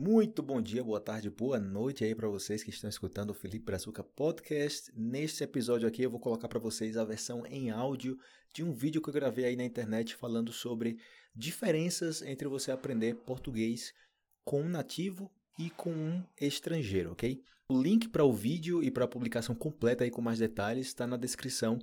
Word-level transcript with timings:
Muito 0.00 0.44
bom 0.44 0.62
dia, 0.62 0.84
boa 0.84 1.00
tarde, 1.00 1.28
boa 1.28 1.58
noite 1.58 2.04
aí 2.04 2.14
para 2.14 2.28
vocês 2.28 2.62
que 2.62 2.70
estão 2.70 2.88
escutando 2.88 3.30
o 3.30 3.34
Felipe 3.34 3.64
Brazuca 3.64 4.04
Podcast. 4.04 4.92
Neste 4.94 5.42
episódio 5.42 5.88
aqui 5.88 6.04
eu 6.04 6.10
vou 6.10 6.20
colocar 6.20 6.46
para 6.46 6.60
vocês 6.60 6.96
a 6.96 7.04
versão 7.04 7.44
em 7.44 7.70
áudio 7.70 8.16
de 8.54 8.62
um 8.62 8.72
vídeo 8.72 9.02
que 9.02 9.08
eu 9.08 9.12
gravei 9.12 9.44
aí 9.46 9.56
na 9.56 9.64
internet 9.64 10.14
falando 10.14 10.52
sobre 10.52 11.00
diferenças 11.34 12.22
entre 12.22 12.46
você 12.46 12.70
aprender 12.70 13.16
português 13.26 13.92
com 14.44 14.62
um 14.62 14.68
nativo 14.68 15.28
e 15.58 15.68
com 15.68 15.90
um 15.90 16.22
estrangeiro, 16.40 17.10
ok? 17.10 17.42
O 17.68 17.82
link 17.82 18.08
para 18.08 18.24
o 18.24 18.32
vídeo 18.32 18.84
e 18.84 18.92
para 18.92 19.04
a 19.04 19.08
publicação 19.08 19.52
completa 19.52 20.04
aí 20.04 20.12
com 20.12 20.22
mais 20.22 20.38
detalhes 20.38 20.86
está 20.86 21.08
na 21.08 21.16
descrição 21.16 21.76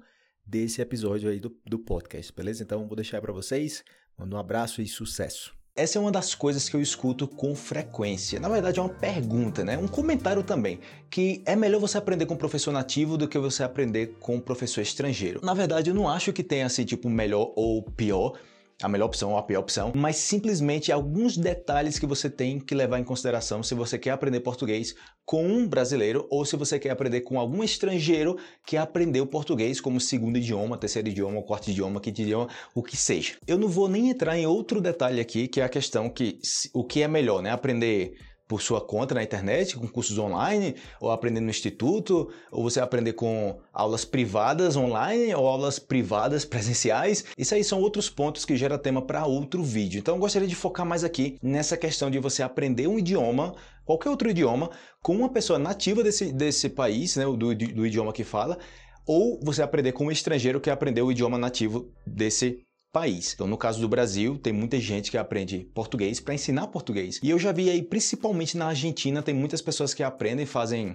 desse 0.45 0.81
episódio 0.81 1.29
aí 1.29 1.41
do, 1.41 1.53
do 1.65 1.77
podcast, 1.77 2.31
beleza? 2.31 2.63
Então 2.63 2.87
vou 2.87 2.95
deixar 2.95 3.19
para 3.19 3.33
vocês. 3.33 3.83
Mando 4.17 4.37
um 4.37 4.39
abraço 4.39 4.81
e 4.81 4.87
sucesso. 4.87 5.53
Essa 5.77 5.97
é 5.97 6.01
uma 6.01 6.11
das 6.11 6.33
coisas 6.33 6.69
que 6.69 6.75
eu 6.77 6.81
escuto 6.81 7.27
com 7.27 7.53
frequência. 7.53 8.39
Na 8.39 8.47
verdade, 8.47 8.79
é 8.79 8.81
uma 8.81 8.87
pergunta, 8.87 9.61
né? 9.61 9.77
Um 9.77 9.89
comentário 9.89 10.41
também, 10.41 10.79
que 11.09 11.43
é 11.45 11.53
melhor 11.53 11.81
você 11.81 11.97
aprender 11.97 12.25
com 12.25 12.37
professor 12.37 12.71
nativo 12.71 13.17
do 13.17 13.27
que 13.27 13.37
você 13.37 13.61
aprender 13.61 14.15
com 14.21 14.39
professor 14.39 14.79
estrangeiro. 14.79 15.41
Na 15.43 15.53
verdade, 15.53 15.89
eu 15.89 15.93
não 15.93 16.07
acho 16.07 16.31
que 16.31 16.41
tenha 16.41 16.65
assim, 16.65 16.85
tipo, 16.85 17.09
melhor 17.09 17.51
ou 17.57 17.81
pior 17.81 18.39
a 18.81 18.89
melhor 18.89 19.05
opção 19.05 19.31
ou 19.31 19.37
a 19.37 19.43
pior 19.43 19.61
opção, 19.61 19.93
mas 19.95 20.17
simplesmente 20.17 20.91
alguns 20.91 21.37
detalhes 21.37 21.97
que 21.97 22.05
você 22.05 22.29
tem 22.29 22.59
que 22.59 22.75
levar 22.75 22.99
em 22.99 23.03
consideração 23.03 23.63
se 23.63 23.73
você 23.73 23.97
quer 23.97 24.11
aprender 24.11 24.41
português 24.41 24.93
com 25.23 25.47
um 25.47 25.67
brasileiro 25.67 26.27
ou 26.29 26.45
se 26.45 26.55
você 26.55 26.77
quer 26.77 26.89
aprender 26.89 27.21
com 27.21 27.39
algum 27.39 27.63
estrangeiro 27.63 28.37
que 28.65 28.75
aprendeu 28.75 29.25
português 29.25 29.79
como 29.79 29.99
segundo 29.99 30.37
idioma, 30.37 30.77
terceiro 30.77 31.07
idioma, 31.07 31.41
quarto 31.41 31.69
idioma, 31.69 32.01
quinto 32.01 32.21
idioma, 32.21 32.49
o 32.73 32.83
que 32.83 32.97
seja. 32.97 33.35
Eu 33.47 33.57
não 33.57 33.69
vou 33.69 33.87
nem 33.87 34.09
entrar 34.09 34.37
em 34.37 34.45
outro 34.45 34.81
detalhe 34.81 35.21
aqui, 35.21 35.47
que 35.47 35.61
é 35.61 35.63
a 35.63 35.69
questão 35.69 36.09
que 36.09 36.39
o 36.73 36.83
que 36.83 37.01
é 37.01 37.07
melhor, 37.07 37.41
né? 37.41 37.51
Aprender 37.51 38.13
por 38.47 38.61
sua 38.61 38.79
conta 38.79 39.15
na 39.15 39.23
internet, 39.23 39.75
com 39.75 39.87
cursos 39.87 40.17
online, 40.17 40.75
ou 40.99 41.11
aprender 41.11 41.39
no 41.39 41.49
instituto, 41.49 42.29
ou 42.51 42.63
você 42.63 42.79
aprender 42.79 43.13
com 43.13 43.59
aulas 43.73 44.05
privadas 44.05 44.75
online 44.75 45.33
ou 45.33 45.47
aulas 45.47 45.79
privadas 45.79 46.45
presenciais. 46.45 47.25
Isso 47.37 47.55
aí 47.55 47.63
são 47.63 47.81
outros 47.81 48.09
pontos 48.09 48.45
que 48.45 48.55
gera 48.55 48.77
tema 48.77 49.01
para 49.01 49.25
outro 49.25 49.63
vídeo. 49.63 49.99
Então 49.99 50.15
eu 50.15 50.19
gostaria 50.19 50.47
de 50.47 50.55
focar 50.55 50.85
mais 50.85 51.03
aqui 51.03 51.37
nessa 51.41 51.75
questão 51.75 52.11
de 52.11 52.19
você 52.19 52.43
aprender 52.43 52.87
um 52.87 52.99
idioma, 52.99 53.55
qualquer 53.83 54.09
outro 54.09 54.29
idioma, 54.29 54.69
com 55.01 55.15
uma 55.15 55.29
pessoa 55.29 55.57
nativa 55.57 56.03
desse, 56.03 56.31
desse 56.31 56.69
país, 56.69 57.15
né, 57.15 57.25
do, 57.25 57.55
do 57.55 57.85
idioma 57.85 58.13
que 58.13 58.23
fala, 58.23 58.57
ou 59.05 59.39
você 59.43 59.61
aprender 59.61 59.91
com 59.91 60.05
um 60.05 60.11
estrangeiro 60.11 60.59
que 60.59 60.69
aprendeu 60.69 61.05
o 61.05 61.11
idioma 61.11 61.37
nativo 61.37 61.91
desse 62.05 62.64
país. 62.95 63.33
Então, 63.33 63.45
no 63.45 63.57
caso 63.57 63.81
do 63.81 63.89
Brasil, 63.89 64.37
tem 64.37 64.53
muita 64.53 64.79
gente 64.79 65.11
que 65.11 65.17
aprende 65.17 65.69
português 65.73 66.21
para 66.21 66.33
ensinar 66.33 66.67
português. 66.67 67.19
E 67.21 67.29
eu 67.29 67.37
já 67.37 67.51
vi 67.51 67.69
aí, 67.69 67.83
principalmente 67.83 68.55
na 68.55 68.67
Argentina, 68.67 69.21
tem 69.21 69.35
muitas 69.35 69.61
pessoas 69.61 69.93
que 69.93 70.01
aprendem, 70.01 70.45
fazem, 70.45 70.93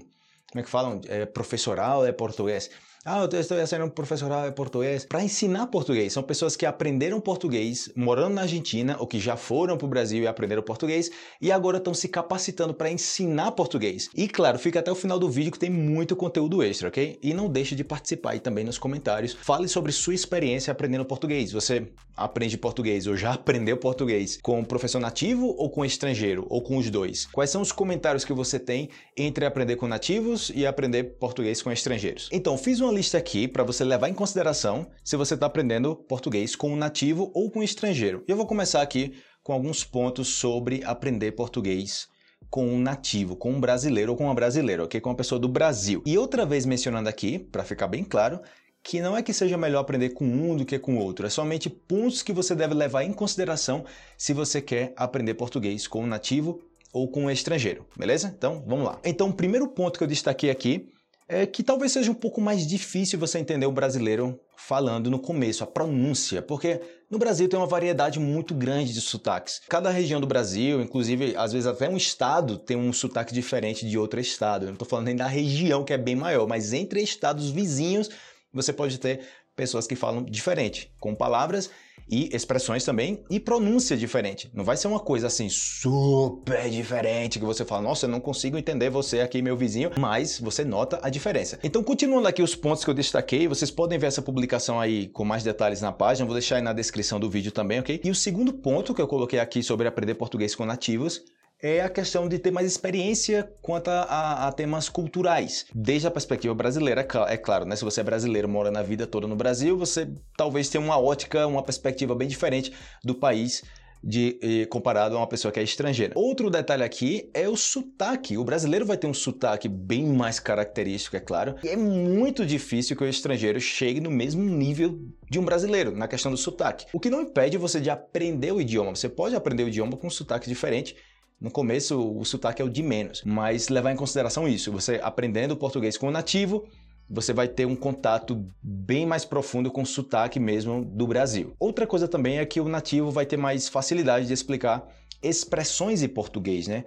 como 0.50 0.60
é 0.60 0.62
que 0.62 0.70
falam? 0.70 0.98
É, 1.06 1.26
professoral 1.26 2.06
é 2.06 2.10
português. 2.10 2.70
Ah, 3.02 3.26
eu 3.32 3.40
estou 3.40 3.66
sendo 3.66 3.86
um 3.86 3.88
professoral 3.88 4.46
de 4.46 4.54
português 4.54 5.06
para 5.06 5.24
ensinar 5.24 5.68
português. 5.68 6.12
São 6.12 6.22
pessoas 6.22 6.54
que 6.54 6.66
aprenderam 6.66 7.18
português 7.18 7.90
morando 7.96 8.34
na 8.34 8.42
Argentina 8.42 8.94
ou 8.98 9.06
que 9.06 9.18
já 9.18 9.38
foram 9.38 9.78
para 9.78 9.86
o 9.86 9.88
Brasil 9.88 10.22
e 10.22 10.26
aprenderam 10.26 10.62
português 10.62 11.10
e 11.40 11.50
agora 11.50 11.78
estão 11.78 11.94
se 11.94 12.08
capacitando 12.08 12.74
para 12.74 12.90
ensinar 12.90 13.52
português. 13.52 14.10
E 14.14 14.28
claro, 14.28 14.58
fica 14.58 14.80
até 14.80 14.92
o 14.92 14.94
final 14.94 15.18
do 15.18 15.30
vídeo 15.30 15.50
que 15.50 15.58
tem 15.58 15.70
muito 15.70 16.14
conteúdo 16.14 16.62
extra, 16.62 16.88
ok? 16.88 17.18
E 17.22 17.32
não 17.32 17.48
deixe 17.48 17.74
de 17.74 17.82
participar 17.82 18.32
aí 18.32 18.38
também 18.38 18.64
nos 18.64 18.76
comentários. 18.76 19.32
Fale 19.32 19.66
sobre 19.66 19.92
sua 19.92 20.12
experiência 20.12 20.70
aprendendo 20.70 21.06
português. 21.06 21.52
Você 21.52 21.90
aprende 22.14 22.58
português 22.58 23.06
ou 23.06 23.16
já 23.16 23.32
aprendeu 23.32 23.78
português 23.78 24.38
com 24.42 24.58
um 24.58 24.64
professor 24.64 25.00
nativo 25.00 25.54
ou 25.56 25.70
com 25.70 25.86
estrangeiro 25.86 26.46
ou 26.50 26.60
com 26.60 26.76
os 26.76 26.90
dois? 26.90 27.24
Quais 27.32 27.48
são 27.48 27.62
os 27.62 27.72
comentários 27.72 28.26
que 28.26 28.32
você 28.34 28.58
tem 28.58 28.90
entre 29.16 29.46
aprender 29.46 29.76
com 29.76 29.88
nativos 29.88 30.52
e 30.54 30.66
aprender 30.66 31.04
português 31.18 31.62
com 31.62 31.72
estrangeiros? 31.72 32.28
Então, 32.30 32.58
fiz 32.58 32.80
uma 32.80 32.89
uma 32.90 32.96
lista 32.96 33.16
aqui 33.16 33.46
para 33.46 33.62
você 33.62 33.84
levar 33.84 34.08
em 34.08 34.14
consideração 34.14 34.84
se 35.04 35.16
você 35.16 35.34
está 35.34 35.46
aprendendo 35.46 35.94
português 35.94 36.56
com 36.56 36.72
um 36.72 36.76
nativo 36.76 37.30
ou 37.32 37.48
com 37.48 37.60
um 37.60 37.62
estrangeiro. 37.62 38.24
E 38.26 38.32
eu 38.32 38.36
vou 38.36 38.46
começar 38.46 38.82
aqui 38.82 39.14
com 39.44 39.52
alguns 39.52 39.84
pontos 39.84 40.26
sobre 40.26 40.82
aprender 40.84 41.30
português 41.32 42.08
com 42.50 42.66
um 42.66 42.80
nativo, 42.80 43.36
com 43.36 43.52
um 43.52 43.60
brasileiro 43.60 44.10
ou 44.10 44.18
com 44.18 44.24
uma 44.24 44.34
brasileira, 44.34 44.82
ok? 44.82 45.00
Com 45.00 45.10
uma 45.10 45.14
pessoa 45.14 45.38
do 45.38 45.48
Brasil. 45.48 46.02
E 46.04 46.18
outra 46.18 46.44
vez 46.44 46.66
mencionando 46.66 47.08
aqui, 47.08 47.38
para 47.38 47.62
ficar 47.62 47.86
bem 47.86 48.02
claro, 48.02 48.40
que 48.82 49.00
não 49.00 49.16
é 49.16 49.22
que 49.22 49.32
seja 49.32 49.56
melhor 49.56 49.78
aprender 49.78 50.10
com 50.10 50.24
um 50.24 50.56
do 50.56 50.64
que 50.64 50.76
com 50.76 50.98
outro, 50.98 51.24
é 51.24 51.30
somente 51.30 51.70
pontos 51.70 52.24
que 52.24 52.32
você 52.32 52.56
deve 52.56 52.74
levar 52.74 53.04
em 53.04 53.12
consideração 53.12 53.84
se 54.18 54.32
você 54.32 54.60
quer 54.60 54.92
aprender 54.96 55.34
português 55.34 55.86
com 55.86 56.02
um 56.02 56.08
nativo 56.08 56.60
ou 56.92 57.06
com 57.06 57.26
um 57.26 57.30
estrangeiro, 57.30 57.86
beleza? 57.96 58.34
Então, 58.36 58.64
vamos 58.66 58.84
lá. 58.84 58.98
Então, 59.04 59.28
o 59.28 59.32
primeiro 59.32 59.68
ponto 59.68 59.96
que 59.96 60.02
eu 60.02 60.08
destaquei 60.08 60.50
aqui 60.50 60.90
é 61.30 61.46
que 61.46 61.62
talvez 61.62 61.92
seja 61.92 62.10
um 62.10 62.14
pouco 62.14 62.40
mais 62.40 62.66
difícil 62.66 63.18
você 63.18 63.38
entender 63.38 63.64
o 63.64 63.70
brasileiro 63.72 64.38
falando 64.56 65.08
no 65.08 65.18
começo, 65.18 65.62
a 65.62 65.66
pronúncia, 65.66 66.42
porque 66.42 66.80
no 67.08 67.18
Brasil 67.18 67.48
tem 67.48 67.58
uma 67.58 67.66
variedade 67.66 68.18
muito 68.18 68.52
grande 68.52 68.92
de 68.92 69.00
sotaques. 69.00 69.62
Cada 69.68 69.90
região 69.90 70.20
do 70.20 70.26
Brasil, 70.26 70.82
inclusive 70.82 71.36
às 71.36 71.52
vezes 71.52 71.68
até 71.68 71.88
um 71.88 71.96
estado, 71.96 72.58
tem 72.58 72.76
um 72.76 72.92
sotaque 72.92 73.32
diferente 73.32 73.88
de 73.88 73.96
outro 73.96 74.18
estado. 74.18 74.64
Eu 74.64 74.66
não 74.66 74.72
estou 74.74 74.88
falando 74.88 75.06
nem 75.06 75.16
da 75.16 75.28
região 75.28 75.84
que 75.84 75.92
é 75.92 75.98
bem 75.98 76.16
maior, 76.16 76.48
mas 76.48 76.72
entre 76.72 77.00
estados 77.00 77.50
vizinhos 77.50 78.10
você 78.52 78.72
pode 78.72 78.98
ter 78.98 79.20
pessoas 79.56 79.86
que 79.86 79.96
falam 79.96 80.22
diferente, 80.22 80.92
com 80.98 81.14
palavras 81.14 81.70
e 82.10 82.28
expressões 82.34 82.84
também 82.84 83.24
e 83.30 83.38
pronúncia 83.38 83.96
diferente. 83.96 84.50
Não 84.52 84.64
vai 84.64 84.76
ser 84.76 84.88
uma 84.88 84.98
coisa 84.98 85.28
assim 85.28 85.48
super 85.48 86.68
diferente 86.68 87.38
que 87.38 87.44
você 87.44 87.64
fala, 87.64 87.82
nossa, 87.82 88.06
eu 88.06 88.10
não 88.10 88.20
consigo 88.20 88.58
entender 88.58 88.90
você 88.90 89.20
aqui, 89.20 89.40
meu 89.40 89.56
vizinho, 89.56 89.92
mas 89.98 90.40
você 90.40 90.64
nota 90.64 90.98
a 91.02 91.08
diferença. 91.08 91.58
Então, 91.62 91.84
continuando 91.84 92.26
aqui 92.26 92.42
os 92.42 92.56
pontos 92.56 92.84
que 92.84 92.90
eu 92.90 92.94
destaquei, 92.94 93.46
vocês 93.46 93.70
podem 93.70 93.98
ver 93.98 94.08
essa 94.08 94.20
publicação 94.20 94.80
aí 94.80 95.06
com 95.08 95.24
mais 95.24 95.44
detalhes 95.44 95.80
na 95.80 95.92
página, 95.92 96.26
vou 96.26 96.34
deixar 96.34 96.56
aí 96.56 96.62
na 96.62 96.72
descrição 96.72 97.20
do 97.20 97.30
vídeo 97.30 97.52
também, 97.52 97.78
ok? 97.78 98.00
E 98.02 98.10
o 98.10 98.14
segundo 98.14 98.52
ponto 98.52 98.92
que 98.92 99.00
eu 99.00 99.06
coloquei 99.06 99.38
aqui 99.38 99.62
sobre 99.62 99.86
aprender 99.86 100.14
português 100.14 100.54
com 100.54 100.66
nativos 100.66 101.22
é 101.62 101.80
a 101.82 101.88
questão 101.88 102.28
de 102.28 102.38
ter 102.38 102.50
mais 102.50 102.66
experiência 102.66 103.50
quanto 103.60 103.88
a, 103.88 104.02
a, 104.02 104.48
a, 104.48 104.52
temas 104.52 104.88
culturais. 104.88 105.66
Desde 105.74 106.06
a 106.06 106.10
perspectiva 106.10 106.54
brasileira, 106.54 107.06
é 107.28 107.36
claro, 107.36 107.64
né? 107.64 107.76
Se 107.76 107.84
você 107.84 108.00
é 108.00 108.04
brasileiro, 108.04 108.48
mora 108.48 108.70
na 108.70 108.82
vida 108.82 109.06
toda 109.06 109.26
no 109.26 109.36
Brasil, 109.36 109.76
você 109.76 110.08
talvez 110.36 110.68
tenha 110.68 110.82
uma 110.82 110.98
ótica, 110.98 111.46
uma 111.46 111.62
perspectiva 111.62 112.14
bem 112.14 112.28
diferente 112.28 112.72
do 113.04 113.14
país 113.14 113.62
de, 114.02 114.66
comparado 114.70 115.14
a 115.14 115.18
uma 115.18 115.26
pessoa 115.26 115.52
que 115.52 115.60
é 115.60 115.62
estrangeira. 115.62 116.14
Outro 116.16 116.50
detalhe 116.50 116.82
aqui 116.82 117.30
é 117.34 117.48
o 117.48 117.56
sotaque. 117.56 118.38
O 118.38 118.44
brasileiro 118.44 118.86
vai 118.86 118.96
ter 118.96 119.06
um 119.06 119.14
sotaque 119.14 119.68
bem 119.68 120.06
mais 120.06 120.40
característico, 120.40 121.16
é 121.16 121.20
claro. 121.20 121.56
E 121.62 121.68
é 121.68 121.76
muito 121.76 122.46
difícil 122.46 122.96
que 122.96 123.04
o 123.04 123.08
estrangeiro 123.08 123.60
chegue 123.60 124.00
no 124.00 124.10
mesmo 124.10 124.42
nível 124.42 124.98
de 125.28 125.38
um 125.38 125.44
brasileiro 125.44 125.94
na 125.94 126.08
questão 126.08 126.30
do 126.30 126.38
sotaque. 126.38 126.86
O 126.92 127.00
que 127.00 127.10
não 127.10 127.20
impede 127.20 127.58
você 127.58 127.80
de 127.80 127.90
aprender 127.90 128.52
o 128.52 128.60
idioma. 128.60 128.94
Você 128.94 129.08
pode 129.08 129.36
aprender 129.36 129.64
o 129.64 129.68
idioma 129.68 129.96
com 129.96 130.06
um 130.06 130.10
sotaque 130.10 130.48
diferente 130.48 130.96
no 131.40 131.50
começo, 131.50 131.98
o 131.98 132.24
sotaque 132.24 132.60
é 132.60 132.64
o 132.64 132.68
de 132.68 132.82
menos, 132.82 133.22
mas 133.24 133.68
levar 133.68 133.92
em 133.92 133.96
consideração 133.96 134.46
isso. 134.46 134.70
Você 134.72 135.00
aprendendo 135.02 135.56
português 135.56 135.96
com 135.96 136.08
o 136.08 136.10
nativo, 136.10 136.68
você 137.08 137.32
vai 137.32 137.48
ter 137.48 137.66
um 137.66 137.74
contato 137.74 138.46
bem 138.62 139.06
mais 139.06 139.24
profundo 139.24 139.70
com 139.70 139.82
o 139.82 139.86
sotaque 139.86 140.38
mesmo 140.38 140.84
do 140.84 141.06
Brasil. 141.06 141.54
Outra 141.58 141.86
coisa 141.86 142.06
também 142.06 142.38
é 142.38 142.44
que 142.44 142.60
o 142.60 142.68
nativo 142.68 143.10
vai 143.10 143.24
ter 143.24 143.38
mais 143.38 143.68
facilidade 143.68 144.26
de 144.26 144.34
explicar 144.34 144.86
expressões 145.22 146.02
em 146.02 146.08
português, 146.08 146.68
né? 146.68 146.84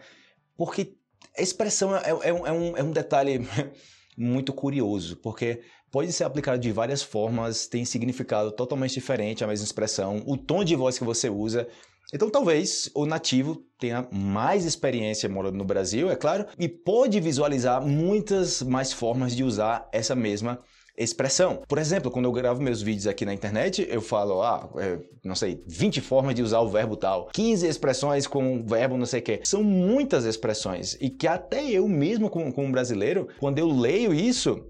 Porque 0.56 0.94
a 1.38 1.42
expressão 1.42 1.96
é, 1.96 2.12
é, 2.12 2.30
é, 2.30 2.52
um, 2.52 2.78
é 2.78 2.84
um 2.84 2.92
detalhe 2.92 3.40
muito 4.16 4.54
curioso, 4.54 5.18
porque 5.18 5.62
pode 5.92 6.14
ser 6.14 6.26
aplicado 6.26 6.60
de 6.60 6.72
várias 6.72 7.02
formas, 7.02 7.68
tem 7.68 7.84
significado 7.84 8.52
totalmente 8.52 8.94
diferente 8.94 9.44
a 9.44 9.48
mesma 9.48 9.66
expressão, 9.66 10.24
o 10.28 10.38
tom 10.38 10.64
de 10.64 10.76
voz 10.76 10.98
que 10.98 11.04
você 11.04 11.30
usa 11.30 11.68
então 12.14 12.30
talvez 12.30 12.90
o 12.94 13.06
nativo 13.06 13.64
tenha 13.80 14.08
mais 14.12 14.66
experiência 14.66 15.28
morando 15.28 15.58
no 15.58 15.66
Brasil, 15.66 16.10
é 16.10 16.16
claro, 16.16 16.46
e 16.58 16.70
pode 16.70 17.20
visualizar 17.20 17.86
muitas 17.86 18.62
mais 18.62 18.94
formas 18.94 19.36
de 19.36 19.44
usar 19.44 19.90
essa 19.92 20.16
mesma 20.16 20.60
expressão. 20.98 21.64
Por 21.68 21.78
exemplo, 21.78 22.12
quando 22.12 22.26
eu 22.26 22.32
gravo 22.32 22.62
meus 22.62 22.82
vídeos 22.82 23.08
aqui 23.08 23.26
na 23.26 23.34
internet, 23.34 23.86
eu 23.90 24.02
falo, 24.02 24.42
ah, 24.44 24.70
é, 24.78 25.00
não 25.24 25.36
sei, 25.36 25.62
20 25.68 26.02
formas 26.02 26.36
de 26.36 26.44
usar 26.44 26.60
o 26.60 26.70
verbo 26.70 26.96
tal, 26.96 27.30
15 27.34 27.68
expressões 27.68 28.28
com 28.28 28.58
o 28.58 28.64
verbo 28.64 28.98
não 28.98 29.06
sei 29.06 29.20
o 29.20 29.24
quê. 29.24 29.42
São 29.44 29.64
muitas 29.64 30.26
expressões 30.26 30.96
e 31.02 31.10
que 31.10 31.28
até 31.28 31.64
eu 31.64 31.88
mesmo, 31.88 32.30
como, 32.30 32.54
como 32.54 32.72
brasileiro, 32.72 33.28
quando 33.40 33.58
eu 33.58 33.68
leio 33.68 34.14
isso, 34.14 34.64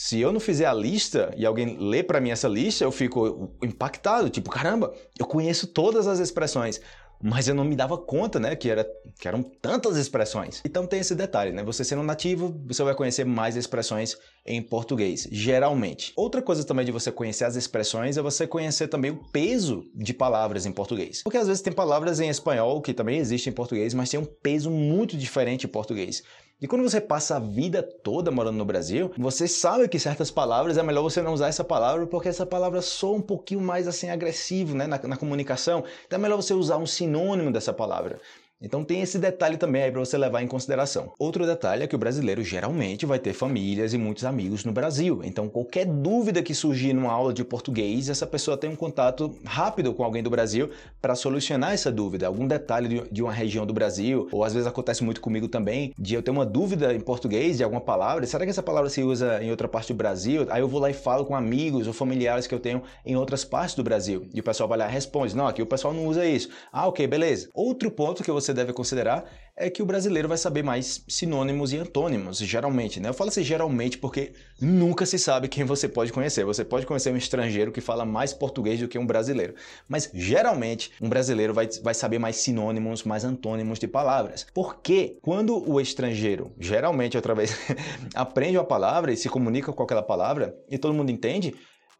se 0.00 0.20
eu 0.20 0.32
não 0.32 0.38
fizer 0.38 0.66
a 0.66 0.72
lista 0.72 1.34
e 1.36 1.44
alguém 1.44 1.76
lê 1.76 2.04
para 2.04 2.20
mim 2.20 2.30
essa 2.30 2.46
lista, 2.46 2.84
eu 2.84 2.92
fico 2.92 3.50
impactado, 3.60 4.30
tipo, 4.30 4.48
caramba, 4.48 4.94
eu 5.18 5.26
conheço 5.26 5.66
todas 5.66 6.06
as 6.06 6.20
expressões. 6.20 6.80
mas 7.20 7.48
eu 7.48 7.54
não 7.56 7.64
me 7.64 7.74
dava 7.74 7.98
conta, 7.98 8.38
né, 8.38 8.54
que, 8.54 8.70
era, 8.70 8.88
que 9.18 9.26
eram 9.26 9.42
tantas 9.42 9.96
expressões. 9.96 10.62
Então 10.64 10.86
tem 10.86 11.00
esse 11.00 11.16
detalhe, 11.16 11.50
né? 11.50 11.64
Você 11.64 11.82
sendo 11.82 12.04
nativo, 12.04 12.54
você 12.64 12.84
vai 12.84 12.94
conhecer 12.94 13.24
mais 13.24 13.56
expressões 13.56 14.16
em 14.46 14.62
português, 14.62 15.26
geralmente. 15.32 16.12
Outra 16.14 16.40
coisa 16.40 16.62
também 16.62 16.86
de 16.86 16.92
você 16.92 17.10
conhecer 17.10 17.44
as 17.44 17.56
expressões 17.56 18.16
é 18.16 18.22
você 18.22 18.46
conhecer 18.46 18.86
também 18.86 19.10
o 19.10 19.16
peso 19.32 19.84
de 19.96 20.14
palavras 20.14 20.64
em 20.64 20.70
português. 20.70 21.24
Porque 21.24 21.38
às 21.38 21.48
vezes 21.48 21.60
tem 21.60 21.72
palavras 21.72 22.20
em 22.20 22.28
espanhol 22.28 22.80
que 22.80 22.94
também 22.94 23.18
existem 23.18 23.50
em 23.50 23.54
português, 23.54 23.92
mas 23.94 24.10
tem 24.10 24.20
um 24.20 24.24
peso 24.24 24.70
muito 24.70 25.16
diferente 25.16 25.66
em 25.66 25.68
português. 25.68 26.22
E 26.60 26.66
quando 26.66 26.82
você 26.82 27.00
passa 27.00 27.36
a 27.36 27.38
vida 27.38 27.84
toda 27.84 28.32
morando 28.32 28.56
no 28.56 28.64
Brasil, 28.64 29.12
você 29.16 29.46
sabe 29.46 29.86
que 29.86 29.96
certas 29.96 30.28
palavras 30.28 30.76
é 30.76 30.82
melhor 30.82 31.02
você 31.02 31.22
não 31.22 31.32
usar 31.32 31.46
essa 31.46 31.62
palavra 31.62 32.04
porque 32.04 32.28
essa 32.28 32.44
palavra 32.44 32.82
soa 32.82 33.16
um 33.16 33.22
pouquinho 33.22 33.60
mais 33.60 33.86
assim 33.86 34.10
agressivo 34.10 34.74
né, 34.74 34.84
na, 34.88 34.98
na 34.98 35.16
comunicação. 35.16 35.84
Então 36.04 36.18
é 36.18 36.22
melhor 36.22 36.34
você 36.34 36.54
usar 36.54 36.78
um 36.78 36.86
sinônimo 36.86 37.52
dessa 37.52 37.72
palavra. 37.72 38.20
Então 38.60 38.82
tem 38.82 39.00
esse 39.00 39.18
detalhe 39.18 39.56
também 39.56 39.84
aí 39.84 39.90
para 39.92 40.00
você 40.00 40.18
levar 40.18 40.42
em 40.42 40.48
consideração. 40.48 41.12
Outro 41.16 41.46
detalhe 41.46 41.84
é 41.84 41.86
que 41.86 41.94
o 41.94 41.98
brasileiro 41.98 42.42
geralmente 42.42 43.06
vai 43.06 43.18
ter 43.18 43.32
famílias 43.32 43.94
e 43.94 43.98
muitos 43.98 44.24
amigos 44.24 44.64
no 44.64 44.72
Brasil. 44.72 45.20
Então 45.22 45.48
qualquer 45.48 45.86
dúvida 45.86 46.42
que 46.42 46.52
surgir 46.52 46.92
numa 46.92 47.12
aula 47.12 47.32
de 47.32 47.44
português, 47.44 48.08
essa 48.08 48.26
pessoa 48.26 48.56
tem 48.56 48.68
um 48.68 48.74
contato 48.74 49.32
rápido 49.44 49.94
com 49.94 50.02
alguém 50.02 50.24
do 50.24 50.30
Brasil 50.30 50.70
para 51.00 51.14
solucionar 51.14 51.72
essa 51.72 51.92
dúvida. 51.92 52.26
Algum 52.26 52.48
detalhe 52.48 53.08
de 53.12 53.22
uma 53.22 53.32
região 53.32 53.64
do 53.64 53.72
Brasil, 53.72 54.28
ou 54.32 54.42
às 54.42 54.54
vezes 54.54 54.66
acontece 54.66 55.04
muito 55.04 55.20
comigo 55.20 55.46
também, 55.46 55.94
de 55.96 56.14
eu 56.14 56.22
ter 56.22 56.32
uma 56.32 56.44
dúvida 56.44 56.92
em 56.92 57.00
português 57.00 57.58
de 57.58 57.62
alguma 57.62 57.80
palavra, 57.80 58.26
será 58.26 58.44
que 58.44 58.50
essa 58.50 58.62
palavra 58.62 58.90
se 58.90 59.02
usa 59.04 59.40
em 59.40 59.50
outra 59.50 59.68
parte 59.68 59.92
do 59.92 59.96
Brasil? 59.96 60.46
Aí 60.50 60.60
eu 60.60 60.68
vou 60.68 60.80
lá 60.80 60.90
e 60.90 60.94
falo 60.94 61.24
com 61.24 61.36
amigos 61.36 61.86
ou 61.86 61.92
familiares 61.92 62.48
que 62.48 62.54
eu 62.54 62.60
tenho 62.60 62.82
em 63.06 63.14
outras 63.14 63.44
partes 63.44 63.76
do 63.76 63.84
Brasil. 63.84 64.26
E 64.34 64.40
o 64.40 64.42
pessoal 64.42 64.68
vai 64.68 64.78
lá 64.78 64.88
e 64.88 64.92
responde: 64.92 65.36
"Não, 65.36 65.46
aqui 65.46 65.62
o 65.62 65.66
pessoal 65.66 65.94
não 65.94 66.06
usa 66.06 66.26
isso". 66.26 66.48
Ah, 66.72 66.88
OK, 66.88 67.06
beleza. 67.06 67.48
Outro 67.54 67.88
ponto 67.90 68.24
que 68.24 68.32
você 68.32 68.47
você 68.48 68.54
deve 68.54 68.72
considerar 68.72 69.30
é 69.56 69.68
que 69.68 69.82
o 69.82 69.86
brasileiro 69.86 70.28
vai 70.28 70.38
saber 70.38 70.62
mais 70.62 71.04
sinônimos 71.08 71.72
e 71.72 71.76
antônimos, 71.76 72.38
geralmente, 72.38 73.00
né? 73.00 73.08
Eu 73.08 73.14
falo 73.14 73.28
assim 73.28 73.42
geralmente 73.42 73.98
porque 73.98 74.32
nunca 74.60 75.04
se 75.04 75.18
sabe 75.18 75.48
quem 75.48 75.64
você 75.64 75.88
pode 75.88 76.12
conhecer. 76.12 76.44
Você 76.44 76.64
pode 76.64 76.86
conhecer 76.86 77.12
um 77.12 77.16
estrangeiro 77.16 77.72
que 77.72 77.80
fala 77.80 78.04
mais 78.04 78.32
português 78.32 78.80
do 78.80 78.88
que 78.88 78.98
um 78.98 79.06
brasileiro, 79.06 79.54
mas 79.88 80.10
geralmente 80.14 80.92
um 81.00 81.08
brasileiro 81.08 81.52
vai, 81.52 81.68
vai 81.82 81.94
saber 81.94 82.18
mais 82.18 82.36
sinônimos, 82.36 83.02
mais 83.02 83.24
antônimos 83.24 83.78
de 83.78 83.88
palavras. 83.88 84.46
Porque 84.54 85.18
quando 85.20 85.68
o 85.68 85.80
estrangeiro, 85.80 86.52
geralmente 86.58 87.16
outra 87.16 87.34
vez, 87.34 87.56
aprende 88.14 88.56
uma 88.56 88.64
palavra 88.64 89.12
e 89.12 89.16
se 89.16 89.28
comunica 89.28 89.72
com 89.72 89.82
aquela 89.82 90.02
palavra 90.02 90.56
e 90.70 90.78
todo 90.78 90.94
mundo 90.94 91.10
entende, 91.10 91.54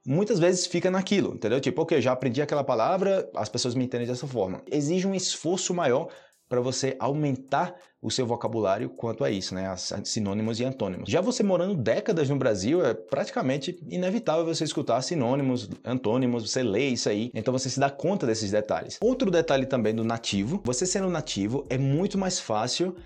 muitas 0.09 0.39
vezes 0.39 0.67
fica 0.67 0.91
naquilo, 0.91 1.35
entendeu? 1.35 1.61
Tipo, 1.61 1.83
ok, 1.83 2.01
já 2.01 2.13
aprendi 2.13 2.41
aquela 2.41 2.65
palavra, 2.65 3.29
as 3.35 3.49
pessoas 3.49 3.75
me 3.75 3.85
entendem 3.85 4.07
dessa 4.07 4.27
forma. 4.27 4.63
Exige 4.71 5.07
um 5.07 5.15
esforço 5.15 5.75
maior 5.75 6.09
para 6.49 6.61
você 6.61 6.97
aumentar 6.99 7.75
o 8.01 8.11
seu 8.11 8.27
vocabulário 8.27 8.89
quanto 8.91 9.25
a 9.25 9.31
isso, 9.31 9.55
né? 9.55 9.75
Sinônimos 10.05 10.61
e 10.61 10.65
antônimos. 10.65 11.11
Já 11.11 11.21
você 11.21 11.43
morando 11.43 11.75
décadas 11.75 12.29
no 12.29 12.37
Brasil, 12.37 12.85
é 12.85 12.95
praticamente 12.95 13.79
inevitável 13.89 14.45
você 14.45 14.65
escutar 14.65 15.03
sinônimos, 15.03 15.69
antônimos, 15.85 16.51
você 16.51 16.63
lê 16.63 16.89
isso 16.89 17.09
aí, 17.09 17.31
então 17.35 17.53
você 17.53 17.69
se 17.69 17.81
dá 17.81 17.91
conta 17.91 18.27
desses 18.27 18.51
detalhes. 18.51 18.99
Outro 19.01 19.31
detalhe 19.31 19.67
também 19.67 19.95
do 19.95 20.05
nativo, 20.05 20.63
você 20.65 20.87
sendo 20.87 21.11
nativo 21.11 21.67
é 21.69 21.77
muito 21.77 22.17
mais 22.17 22.39
fácil 22.39 22.97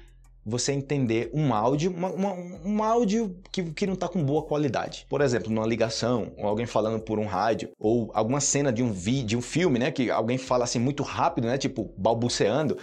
você 0.45 0.73
entender 0.73 1.31
um 1.33 1.55
áudio, 1.55 1.93
uma, 1.93 2.11
uma, 2.11 2.33
um 2.65 2.83
áudio 2.83 3.37
que, 3.51 3.63
que 3.63 3.87
não 3.87 3.95
está 3.95 4.09
com 4.09 4.23
boa 4.23 4.43
qualidade. 4.43 5.07
Por 5.09 5.21
exemplo, 5.21 5.51
numa 5.53 5.67
ligação, 5.67 6.33
ou 6.37 6.47
alguém 6.47 6.67
falando 6.67 7.01
por 7.01 7.19
um 7.19 7.27
rádio, 7.27 7.71
ou 7.79 8.11
alguma 8.13 8.41
cena 8.41 8.73
de 8.73 8.83
um 8.83 8.93
vídeo, 8.93 9.29
de 9.29 9.37
um 9.37 9.43
filme, 9.43 9.79
né? 9.79 9.91
Que 9.91 10.11
alguém 10.11 10.37
fala 10.37 10.65
assim 10.65 10.81
muito 10.81 11.03
rápido, 11.03 11.47
né? 11.47 11.57
Tipo, 11.57 11.93
balbuceando. 11.97 12.77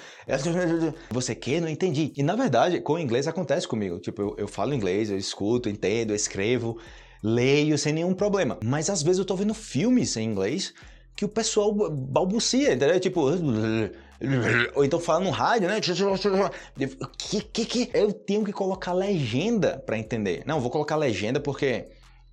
Você 1.12 1.36
quer? 1.36 1.62
Não 1.62 1.68
entendi. 1.68 2.14
E 2.16 2.24
na 2.24 2.36
verdade, 2.36 2.80
com 2.80 2.94
o 2.94 3.00
inglês 3.00 3.28
acontece 3.28 3.68
comigo. 3.68 4.00
Tipo, 4.00 4.22
eu, 4.22 4.36
eu 4.40 4.48
falo 4.48 4.74
inglês, 4.74 5.10
eu 5.10 5.18
escuto, 5.18 5.68
entendo, 5.68 6.16
escrevo, 6.16 6.78
leio 7.22 7.78
sem 7.78 7.92
nenhum 7.92 8.14
problema. 8.14 8.58
Mas 8.64 8.90
às 8.90 9.04
vezes 9.04 9.20
eu 9.20 9.26
tô 9.26 9.36
vendo 9.36 9.54
filmes 9.54 10.16
em 10.16 10.24
inglês 10.24 10.74
que 11.14 11.26
o 11.26 11.30
pessoal 11.30 11.74
balbucia, 11.74 12.74
entendeu? 12.74 12.98
Tipo, 12.98 13.30
ou 14.76 14.84
então 14.84 15.00
fala 15.00 15.20
no 15.22 15.30
rádio, 15.30 15.68
né? 15.68 15.80
Que, 17.18 17.42
que, 17.42 17.66
que? 17.66 17.90
Eu 17.94 18.12
tenho 18.12 18.44
que 18.44 18.52
colocar 18.52 18.94
legenda 18.94 19.82
para 19.86 19.98
entender. 19.98 20.44
Não, 20.46 20.60
vou 20.60 20.70
colocar 20.70 20.96
legenda 20.96 21.40
porque 21.40 21.88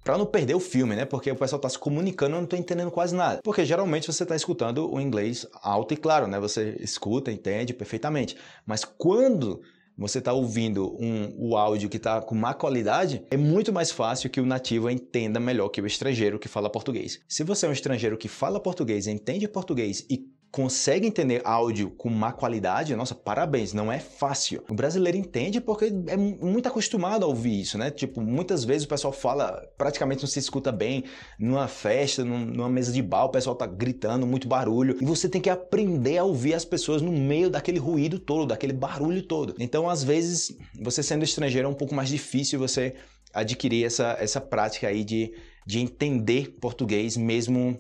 para 0.07 0.17
não 0.17 0.25
perder 0.25 0.55
o 0.55 0.61
filme, 0.61 0.95
né? 0.95 1.05
Porque 1.05 1.31
o 1.31 1.37
pessoal 1.37 1.61
tá 1.61 1.69
se 1.69 1.79
comunicando, 1.79 2.37
eu 2.37 2.41
não 2.41 2.47
tô 2.47 2.55
entendendo 2.55 2.93
quase 2.93 3.15
nada. 3.15 3.41
Porque 3.43 3.65
geralmente 3.65 4.07
você 4.07 4.25
tá 4.25 4.37
escutando 4.37 4.89
o 4.89 5.01
inglês 5.01 5.45
alto 5.61 5.95
e 5.95 5.97
claro, 5.97 6.29
né? 6.29 6.39
Você 6.39 6.77
escuta, 6.81 7.33
entende 7.33 7.75
perfeitamente. 7.75 8.37
Mas 8.65 8.85
quando 8.85 9.61
você 9.99 10.19
está 10.19 10.33
ouvindo 10.33 10.95
um, 11.01 11.35
o 11.39 11.57
áudio 11.57 11.89
que 11.89 11.97
está 11.97 12.21
com 12.21 12.35
má 12.35 12.53
qualidade, 12.53 13.25
é 13.31 13.37
muito 13.37 13.73
mais 13.73 13.91
fácil 13.91 14.29
que 14.29 14.41
o 14.41 14.47
nativo 14.47 14.91
entenda 14.91 15.41
melhor 15.41 15.71
que 15.71 15.81
o 15.81 15.87
estrangeiro 15.87 16.39
que 16.39 16.49
fala 16.49 16.71
português. 16.71 17.19
Se 17.27 17.43
você 17.43 17.67
é 17.67 17.69
um 17.69 17.73
estrangeiro 17.73 18.17
que 18.17 18.29
fala 18.29 18.61
português, 18.61 19.07
entende 19.07 19.49
português 19.49 20.07
e 20.11 20.19
consegue 20.57 21.07
entender 21.07 21.43
áudio 21.45 21.91
com 21.91 22.09
má 22.09 22.33
qualidade, 22.33 22.97
nossa, 22.97 23.15
parabéns, 23.15 23.75
não 23.75 23.93
é 23.93 23.99
fácil. 23.99 24.65
O 24.71 24.75
brasileiro 24.75 25.19
entende 25.19 25.61
porque 25.61 25.93
é 26.07 26.17
muito 26.17 26.67
acostumado 26.67 27.27
a 27.27 27.29
ouvir 27.29 27.61
isso, 27.61 27.77
né? 27.77 27.91
Tipo, 27.91 28.23
muitas 28.23 28.65
vezes 28.65 28.87
o 28.87 28.89
pessoal 28.89 29.13
fala, 29.13 29.69
praticamente 29.77 30.23
não 30.23 30.29
se 30.31 30.39
escuta 30.39 30.73
bem, 30.73 31.05
numa 31.39 31.69
festa, 31.69 32.25
numa 32.25 32.71
mesa 32.71 32.91
de 32.91 33.03
bar, 33.03 33.27
o 33.27 33.29
pessoal 33.29 33.55
tá 33.55 33.67
gritando, 33.67 34.27
muito 34.27 34.49
barulho, 34.49 34.97
e 34.99 35.05
você 35.05 35.29
tem 35.29 35.43
que 35.43 35.51
aprender 35.51 36.17
a 36.17 36.25
ouvir 36.25 36.55
as 36.55 36.65
pessoas 36.65 37.03
no 37.03 37.13
meio 37.13 37.51
daquele 37.51 37.79
ruído 37.79 38.19
todo, 38.19 38.47
daquele 38.47 38.73
barulho 38.73 39.21
todo. 39.25 39.55
Então, 39.59 39.91
às 39.91 40.03
vezes, 40.03 40.57
você 40.81 41.03
sendo 41.03 41.23
estrangeiro 41.23 41.69
é 41.69 41.71
um 41.71 41.75
pouco 41.75 41.95
mais 41.95 42.09
difícil 42.09 42.59
você 42.59 42.95
adquirir 43.31 43.85
essa, 43.85 44.17
essa 44.19 44.41
prática 44.41 44.89
aí 44.89 45.05
de, 45.05 45.35
de 45.67 45.81
entender 45.81 46.55
português 46.59 47.15
mesmo 47.15 47.79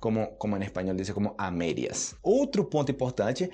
como, 0.00 0.26
como 0.38 0.56
em 0.56 0.62
espanhol 0.62 0.94
diz, 0.94 1.10
como 1.10 1.34
a 1.38 1.50
medias. 1.50 2.14
Outro 2.22 2.64
ponto 2.64 2.90
importante 2.90 3.50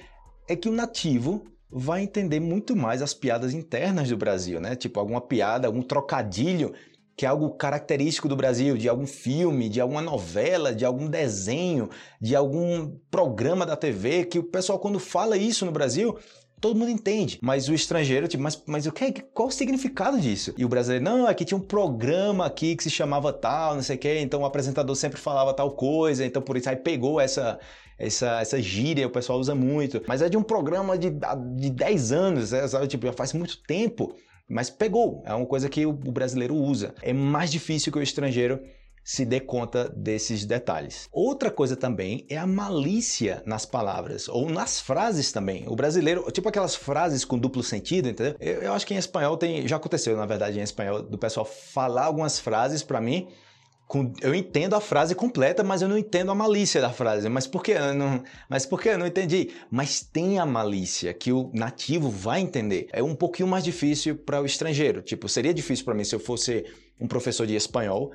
é 0.49 0.57
que 0.57 0.69
o 0.69 0.73
nativo 0.73 1.45
vai 1.71 2.03
entender 2.03 2.41
muito 2.41 2.77
mais 2.77 3.01
as 3.01 3.15
piadas 3.15 3.55
internas 3.55 4.09
do 4.09 4.17
Brasil, 4.17 4.61
né? 4.61 4.77
Tipo 4.77 5.01
alguma 5.01 5.21
piada, 5.21 5.67
algum 5.67 5.83
trocadilho 5.83 6.73
que 7.17 7.27
é 7.27 7.29
algo 7.29 7.51
característico 7.51 8.29
do 8.29 8.35
Brasil, 8.35 8.77
de 8.77 8.89
algum 8.89 9.07
filme, 9.07 9.69
de 9.69 9.81
alguma 9.81 10.01
novela, 10.01 10.75
de 10.75 10.85
algum 10.85 11.07
desenho, 11.07 11.91
de 12.21 12.35
algum 12.35 12.97
programa 13.11 13.67
da 13.67 13.77
TV, 13.77 14.25
que 14.25 14.39
o 14.39 14.43
pessoal 14.43 14.79
quando 14.79 14.99
fala 14.99 15.37
isso 15.37 15.67
no 15.67 15.73
Brasil, 15.73 16.19
todo 16.63 16.79
mundo 16.79 16.91
entende. 16.91 17.39
Mas 17.43 17.69
o 17.69 17.75
estrangeiro, 17.75 18.29
tipo, 18.29 18.43
mas, 18.43 18.63
mas 18.67 18.87
o 18.87 18.93
que, 18.93 19.21
qual 19.35 19.49
o 19.49 19.51
significado 19.51 20.19
disso? 20.19 20.55
E 20.57 20.65
o 20.65 20.69
brasileiro, 20.69 21.05
não, 21.05 21.27
aqui 21.27 21.45
tinha 21.45 21.59
um 21.59 21.61
programa 21.61 22.47
aqui 22.47 22.77
que 22.77 22.85
se 22.85 22.89
chamava 22.89 23.33
tal, 23.33 23.75
não 23.75 23.83
sei 23.83 23.97
o 23.97 23.99
quê, 23.99 24.21
então 24.21 24.41
o 24.41 24.47
apresentador 24.47 24.95
sempre 24.95 25.21
falava 25.21 25.53
tal 25.53 25.73
coisa, 25.73 26.25
então 26.25 26.41
por 26.41 26.57
isso 26.57 26.71
aí 26.71 26.77
pegou 26.77 27.21
essa, 27.21 27.59
essa, 27.99 28.41
essa 28.41 28.63
gíria, 28.63 29.09
o 29.09 29.11
pessoal 29.11 29.41
usa 29.41 29.57
muito. 29.57 30.01
Mas 30.07 30.23
é 30.23 30.29
de 30.29 30.37
um 30.37 30.43
programa 30.43 30.97
de, 30.97 31.11
de 31.57 31.69
10 31.69 32.13
anos, 32.13 32.53
é, 32.53 32.67
sabe? 32.69 32.87
Tipo, 32.87 33.07
já 33.07 33.13
faz 33.13 33.33
muito 33.33 33.61
tempo. 33.65 34.15
Mas 34.49 34.71
pegou, 34.71 35.23
é 35.27 35.35
uma 35.35 35.47
coisa 35.47 35.69
que 35.69 35.85
o 35.85 35.93
brasileiro 35.93 36.55
usa. 36.55 36.95
É 37.03 37.13
mais 37.13 37.51
difícil 37.51 37.91
que 37.91 37.99
o 37.99 38.03
estrangeiro 38.03 38.61
se 39.05 39.25
dê 39.25 39.41
conta 39.41 39.89
desses 39.89 40.45
detalhes. 40.45 41.09
Outra 41.11 41.51
coisa 41.51 41.77
também 41.77 42.27
é 42.29 42.37
a 42.37 42.47
malícia 42.47 43.43
nas 43.45 43.67
palavras 43.67 44.29
ou 44.29 44.49
nas 44.49 44.81
frases 44.81 45.33
também. 45.33 45.65
O 45.67 45.75
brasileiro, 45.75 46.31
tipo 46.31 46.49
aquelas 46.49 46.75
frases 46.75 47.25
com 47.25 47.39
duplo 47.39 47.63
sentido, 47.63 48.09
entendeu? 48.09 48.37
Eu, 48.41 48.63
eu 48.63 48.73
acho 48.73 48.87
que 48.87 48.95
em 48.95 48.99
espanhol 48.99 49.37
tem, 49.37 49.67
já 49.67 49.77
aconteceu 49.77 50.17
na 50.17 50.27
verdade 50.27 50.59
em 50.59 50.63
espanhol 50.63 51.03
do 51.03 51.19
pessoal 51.19 51.45
falar 51.45 52.05
algumas 52.05 52.39
frases 52.39 52.83
para 52.83 53.01
mim 53.01 53.29
eu 54.23 54.35
entendo 54.35 54.75
a 54.75 54.81
frase 54.81 55.15
completa, 55.15 55.63
mas 55.63 55.83
eu 55.83 55.89
não 55.89 55.99
entendo 55.99 56.31
a 56.31 56.35
malícia 56.35 56.81
da 56.81 56.91
frase. 56.91 57.29
Mas 57.29 57.47
por 57.47 57.63
que 57.63 57.79
não, 57.93 58.23
mas 58.49 58.65
por 58.65 58.81
que 58.81 58.89
eu 58.89 58.99
não 58.99 59.07
entendi? 59.07 59.51
Mas 59.71 60.01
tem 60.01 60.39
a 60.39 60.47
malícia 60.47 61.13
que 61.13 61.31
o 61.31 61.51
nativo 61.53 62.09
vai 62.09 62.41
entender. 62.41 62.89
É 62.93 63.03
um 63.03 63.15
pouquinho 63.15 63.49
mais 63.49 63.63
difícil 63.63 64.17
para 64.17 64.41
o 64.41 64.47
estrangeiro. 64.47 65.03
Tipo, 65.03 65.29
seria 65.29 65.53
difícil 65.53 65.85
para 65.85 65.95
mim 65.95 66.05
se 66.05 66.15
eu 66.15 66.21
fosse 66.21 66.65
um 66.99 67.07
professor 67.07 67.47
de 67.47 67.55
espanhol 67.55 68.13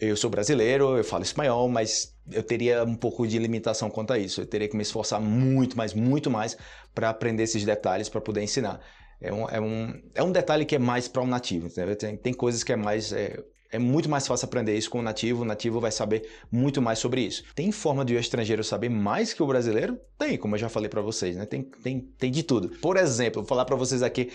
eu 0.00 0.16
sou 0.16 0.28
brasileiro, 0.28 0.96
eu 0.96 1.04
falo 1.04 1.22
espanhol, 1.22 1.68
mas 1.68 2.14
eu 2.30 2.42
teria 2.42 2.84
um 2.84 2.96
pouco 2.96 3.26
de 3.26 3.38
limitação 3.38 3.88
quanto 3.90 4.12
a 4.12 4.18
isso. 4.18 4.40
Eu 4.40 4.46
teria 4.46 4.68
que 4.68 4.76
me 4.76 4.82
esforçar 4.82 5.20
muito 5.20 5.76
mais, 5.76 5.94
muito 5.94 6.30
mais 6.30 6.56
para 6.94 7.10
aprender 7.10 7.44
esses 7.44 7.64
detalhes 7.64 8.08
para 8.08 8.20
poder 8.20 8.42
ensinar. 8.42 8.80
É 9.20 9.32
um, 9.32 9.48
é, 9.48 9.60
um, 9.60 10.02
é 10.14 10.22
um 10.22 10.32
detalhe 10.32 10.64
que 10.64 10.74
é 10.74 10.78
mais 10.78 11.08
para 11.08 11.22
um 11.22 11.26
nativo. 11.26 11.68
Tem, 11.96 12.16
tem 12.16 12.32
coisas 12.32 12.62
que 12.62 12.72
é 12.72 12.76
mais. 12.76 13.12
É, 13.12 13.42
é 13.70 13.78
muito 13.78 14.08
mais 14.08 14.24
fácil 14.24 14.44
aprender 14.44 14.76
isso 14.76 14.88
com 14.88 15.00
o 15.00 15.02
nativo, 15.02 15.42
o 15.42 15.44
nativo 15.44 15.80
vai 15.80 15.90
saber 15.90 16.28
muito 16.50 16.80
mais 16.80 17.00
sobre 17.00 17.22
isso. 17.22 17.42
Tem 17.56 17.72
forma 17.72 18.04
de 18.04 18.14
o 18.14 18.18
estrangeiro 18.20 18.62
saber 18.62 18.88
mais 18.88 19.32
que 19.32 19.42
o 19.42 19.46
brasileiro? 19.48 19.98
Tem, 20.16 20.38
como 20.38 20.54
eu 20.54 20.60
já 20.60 20.68
falei 20.68 20.88
para 20.88 21.00
vocês, 21.00 21.36
né? 21.36 21.44
Tem, 21.44 21.62
tem, 21.82 22.00
tem 22.00 22.30
de 22.30 22.44
tudo. 22.44 22.68
Por 22.68 22.96
exemplo, 22.96 23.42
vou 23.42 23.48
falar 23.48 23.64
para 23.64 23.74
vocês 23.74 24.00
aqui 24.00 24.30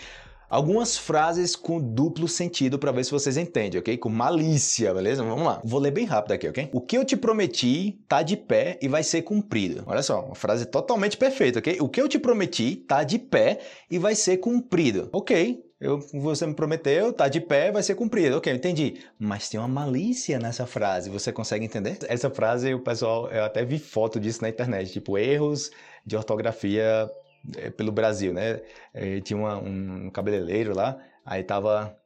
algumas 0.50 0.98
frases 0.98 1.54
com 1.54 1.80
duplo 1.80 2.26
sentido 2.26 2.78
para 2.78 2.90
ver 2.90 3.04
se 3.04 3.12
vocês 3.12 3.36
entendem, 3.36 3.80
ok? 3.80 3.96
Com 3.96 4.08
malícia, 4.08 4.92
beleza? 4.92 5.22
Vamos 5.22 5.44
lá. 5.44 5.62
Vou 5.64 5.80
ler 5.80 5.92
bem 5.92 6.04
rápido 6.04 6.32
aqui, 6.32 6.48
ok? 6.48 6.68
O 6.72 6.80
que 6.80 6.98
eu 6.98 7.04
te 7.04 7.16
prometi 7.16 8.02
tá 8.08 8.22
de 8.22 8.36
pé 8.36 8.76
e 8.82 8.88
vai 8.88 9.04
ser 9.04 9.22
cumprido. 9.22 9.84
Olha 9.86 10.02
só, 10.02 10.24
uma 10.24 10.34
frase 10.34 10.66
totalmente 10.66 11.16
perfeita, 11.16 11.60
ok? 11.60 11.78
O 11.80 11.88
que 11.88 12.02
eu 12.02 12.08
te 12.08 12.18
prometi 12.18 12.74
tá 12.74 13.04
de 13.04 13.18
pé 13.18 13.60
e 13.88 13.98
vai 13.98 14.16
ser 14.16 14.38
cumprido. 14.38 15.08
Ok, 15.12 15.62
eu, 15.80 15.98
você 16.12 16.46
me 16.46 16.54
prometeu, 16.54 17.12
tá 17.12 17.28
de 17.28 17.40
pé, 17.40 17.72
vai 17.72 17.82
ser 17.82 17.94
cumprido. 17.94 18.36
Ok, 18.36 18.52
entendi. 18.52 19.02
Mas 19.18 19.48
tem 19.48 19.58
uma 19.58 19.68
malícia 19.68 20.38
nessa 20.38 20.66
frase, 20.66 21.08
você 21.08 21.32
consegue 21.32 21.64
entender? 21.64 21.96
Essa 22.08 22.28
frase, 22.28 22.74
o 22.74 22.80
pessoal, 22.80 23.30
eu 23.30 23.44
até 23.44 23.64
vi 23.64 23.78
foto 23.78 24.18
disso 24.18 24.42
na 24.42 24.48
internet, 24.48 24.92
tipo, 24.92 25.16
erros 25.16 25.70
de 26.04 26.16
ortografia 26.16 27.10
é, 27.56 27.70
pelo 27.70 27.92
Brasil, 27.92 28.32
né? 28.32 28.60
É, 28.92 29.20
tinha 29.20 29.38
uma, 29.38 29.56
um 29.56 30.10
cabeleireiro 30.10 30.74
lá, 30.74 30.98
aí 31.24 31.42
tava 31.42 31.96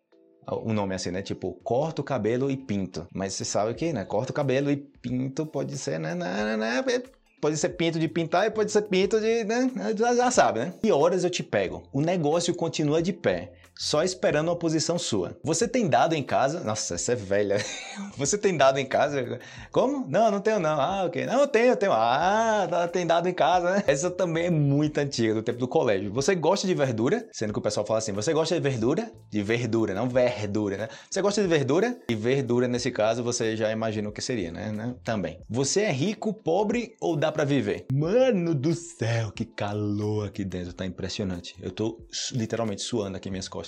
um 0.64 0.72
nome 0.72 0.94
assim, 0.94 1.10
né? 1.10 1.22
Tipo, 1.22 1.52
corta 1.62 2.02
o 2.02 2.04
cabelo 2.04 2.50
e 2.50 2.56
pinto. 2.56 3.06
Mas 3.12 3.34
você 3.34 3.44
sabe 3.44 3.74
que, 3.74 3.92
né? 3.92 4.04
Corta 4.04 4.32
o 4.32 4.34
cabelo 4.34 4.70
e 4.70 4.76
pinto 4.76 5.46
pode 5.46 5.76
ser, 5.78 5.98
né? 5.98 6.14
né, 6.14 6.56
né, 6.56 6.56
né 6.56 7.02
pode 7.40 7.58
ser 7.58 7.70
pinto 7.70 7.98
de 7.98 8.08
pintar 8.08 8.46
e 8.46 8.50
pode 8.50 8.72
ser 8.72 8.82
pinto 8.82 9.20
de, 9.20 9.44
né? 9.44 9.70
Já, 9.96 10.14
já 10.14 10.30
sabe, 10.30 10.60
né? 10.60 10.74
Que 10.80 10.90
horas 10.90 11.24
eu 11.24 11.30
te 11.30 11.42
pego? 11.42 11.82
O 11.92 12.00
negócio 12.00 12.54
continua 12.54 13.02
de 13.02 13.12
pé 13.12 13.52
só 13.76 14.02
esperando 14.02 14.48
uma 14.48 14.56
posição 14.56 14.98
sua. 14.98 15.36
Você 15.42 15.66
tem 15.66 15.88
dado 15.88 16.14
em 16.14 16.22
casa? 16.22 16.60
Nossa, 16.60 16.94
essa 16.94 17.12
é 17.12 17.16
velha. 17.16 17.56
Você 18.16 18.38
tem 18.38 18.56
dado 18.56 18.78
em 18.78 18.86
casa? 18.86 19.38
Como? 19.72 20.06
Não, 20.08 20.30
não 20.30 20.40
tenho 20.40 20.60
não. 20.60 20.80
Ah, 20.80 21.04
ok. 21.04 21.26
Não, 21.26 21.40
eu 21.40 21.48
tenho, 21.48 21.66
eu 21.66 21.76
tenho. 21.76 21.92
Ah, 21.92 22.66
tá, 22.70 22.88
tem 22.88 23.06
dado 23.06 23.28
em 23.28 23.34
casa, 23.34 23.70
né? 23.70 23.84
Essa 23.86 24.10
também 24.10 24.46
é 24.46 24.50
muito 24.50 24.98
antiga, 24.98 25.34
do 25.34 25.42
tempo 25.42 25.58
do 25.58 25.66
colégio. 25.66 26.12
Você 26.12 26.34
gosta 26.34 26.66
de 26.66 26.74
verdura? 26.74 27.26
Sendo 27.32 27.52
que 27.52 27.58
o 27.58 27.62
pessoal 27.62 27.84
fala 27.84 27.98
assim, 27.98 28.12
você 28.12 28.32
gosta 28.32 28.54
de 28.54 28.60
verdura? 28.60 29.10
De 29.30 29.42
verdura, 29.42 29.94
não 29.94 30.08
verdura, 30.08 30.76
né? 30.76 30.88
Você 31.10 31.20
gosta 31.20 31.42
de 31.42 31.48
verdura? 31.48 31.98
E 32.08 32.14
verdura, 32.14 32.68
nesse 32.68 32.90
caso, 32.90 33.22
você 33.22 33.56
já 33.56 33.70
imagina 33.70 34.08
o 34.08 34.12
que 34.12 34.22
seria, 34.22 34.52
né? 34.52 34.70
né? 34.70 34.94
Também. 35.02 35.40
Você 35.48 35.82
é 35.82 35.92
rico, 35.92 36.32
pobre 36.32 36.94
ou 37.00 37.16
dá 37.16 37.32
para 37.32 37.44
viver? 37.44 37.86
Mano 37.92 38.54
do 38.54 38.74
céu, 38.74 39.32
que 39.32 39.44
calor 39.44 40.28
aqui 40.28 40.44
dentro, 40.44 40.72
tá 40.72 40.86
impressionante. 40.86 41.56
Eu 41.60 41.70
tô 41.70 41.98
literalmente 42.32 42.82
suando 42.82 43.16
aqui 43.16 43.30
minhas 43.30 43.48
costas. 43.48 43.63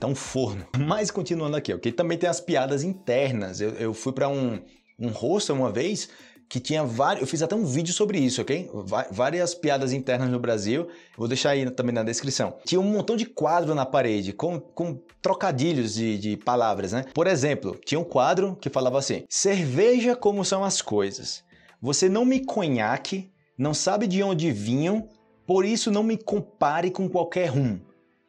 Tá 0.00 0.06
um 0.06 0.14
forno. 0.14 0.66
Mas 0.78 1.10
continuando 1.10 1.56
aqui, 1.56 1.72
ok? 1.72 1.92
Também 1.92 2.16
tem 2.16 2.28
as 2.28 2.40
piadas 2.40 2.82
internas. 2.82 3.60
Eu, 3.60 3.70
eu 3.70 3.94
fui 3.94 4.12
para 4.12 4.28
um, 4.28 4.60
um 4.98 5.08
hostel 5.08 5.56
uma 5.56 5.70
vez 5.70 6.08
que 6.48 6.60
tinha 6.60 6.84
vários. 6.84 7.22
Eu 7.22 7.26
fiz 7.26 7.42
até 7.42 7.54
um 7.54 7.64
vídeo 7.64 7.92
sobre 7.92 8.18
isso, 8.18 8.40
ok? 8.40 8.70
Várias 9.10 9.54
piadas 9.54 9.92
internas 9.92 10.30
no 10.30 10.38
Brasil. 10.38 10.88
Vou 11.16 11.28
deixar 11.28 11.50
aí 11.50 11.68
também 11.70 11.94
na 11.94 12.02
descrição. 12.02 12.56
Tinha 12.64 12.80
um 12.80 12.84
montão 12.84 13.16
de 13.16 13.26
quadro 13.26 13.74
na 13.74 13.84
parede 13.84 14.32
com, 14.32 14.58
com 14.58 15.00
trocadilhos 15.20 15.94
de, 15.94 16.18
de 16.18 16.36
palavras, 16.36 16.92
né? 16.92 17.04
Por 17.12 17.26
exemplo, 17.26 17.78
tinha 17.84 17.98
um 17.98 18.04
quadro 18.04 18.56
que 18.56 18.70
falava 18.70 18.98
assim: 18.98 19.24
Cerveja 19.28 20.16
como 20.16 20.44
são 20.44 20.64
as 20.64 20.80
coisas. 20.80 21.44
Você 21.80 22.08
não 22.08 22.24
me 22.24 22.44
conhaque, 22.44 23.30
não 23.58 23.74
sabe 23.74 24.06
de 24.06 24.22
onde 24.22 24.50
vinham, 24.50 25.08
por 25.46 25.64
isso 25.64 25.90
não 25.90 26.02
me 26.02 26.16
compare 26.16 26.90
com 26.90 27.08
qualquer 27.08 27.46
rum. 27.48 27.78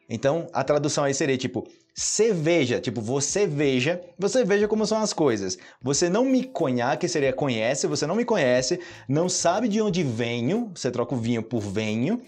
Então, 0.08 0.46
a 0.52 0.62
tradução 0.62 1.04
aí 1.04 1.12
seria 1.12 1.36
tipo, 1.36 1.66
você 1.94 2.32
veja, 2.32 2.80
tipo, 2.80 3.00
você 3.00 3.46
veja, 3.46 4.00
você 4.18 4.44
veja 4.44 4.68
como 4.68 4.86
são 4.86 4.98
as 4.98 5.12
coisas. 5.12 5.58
Você 5.82 6.08
não 6.08 6.24
me 6.24 6.44
conhece, 6.44 7.08
seria 7.08 7.32
conhece, 7.32 7.86
você 7.86 8.06
não 8.06 8.14
me 8.14 8.24
conhece, 8.24 8.78
não 9.08 9.28
sabe 9.28 9.68
de 9.68 9.80
onde 9.80 10.02
venho, 10.02 10.70
você 10.74 10.90
troca 10.90 11.14
o 11.14 11.18
vinho 11.18 11.42
por 11.42 11.60
venho, 11.60 12.22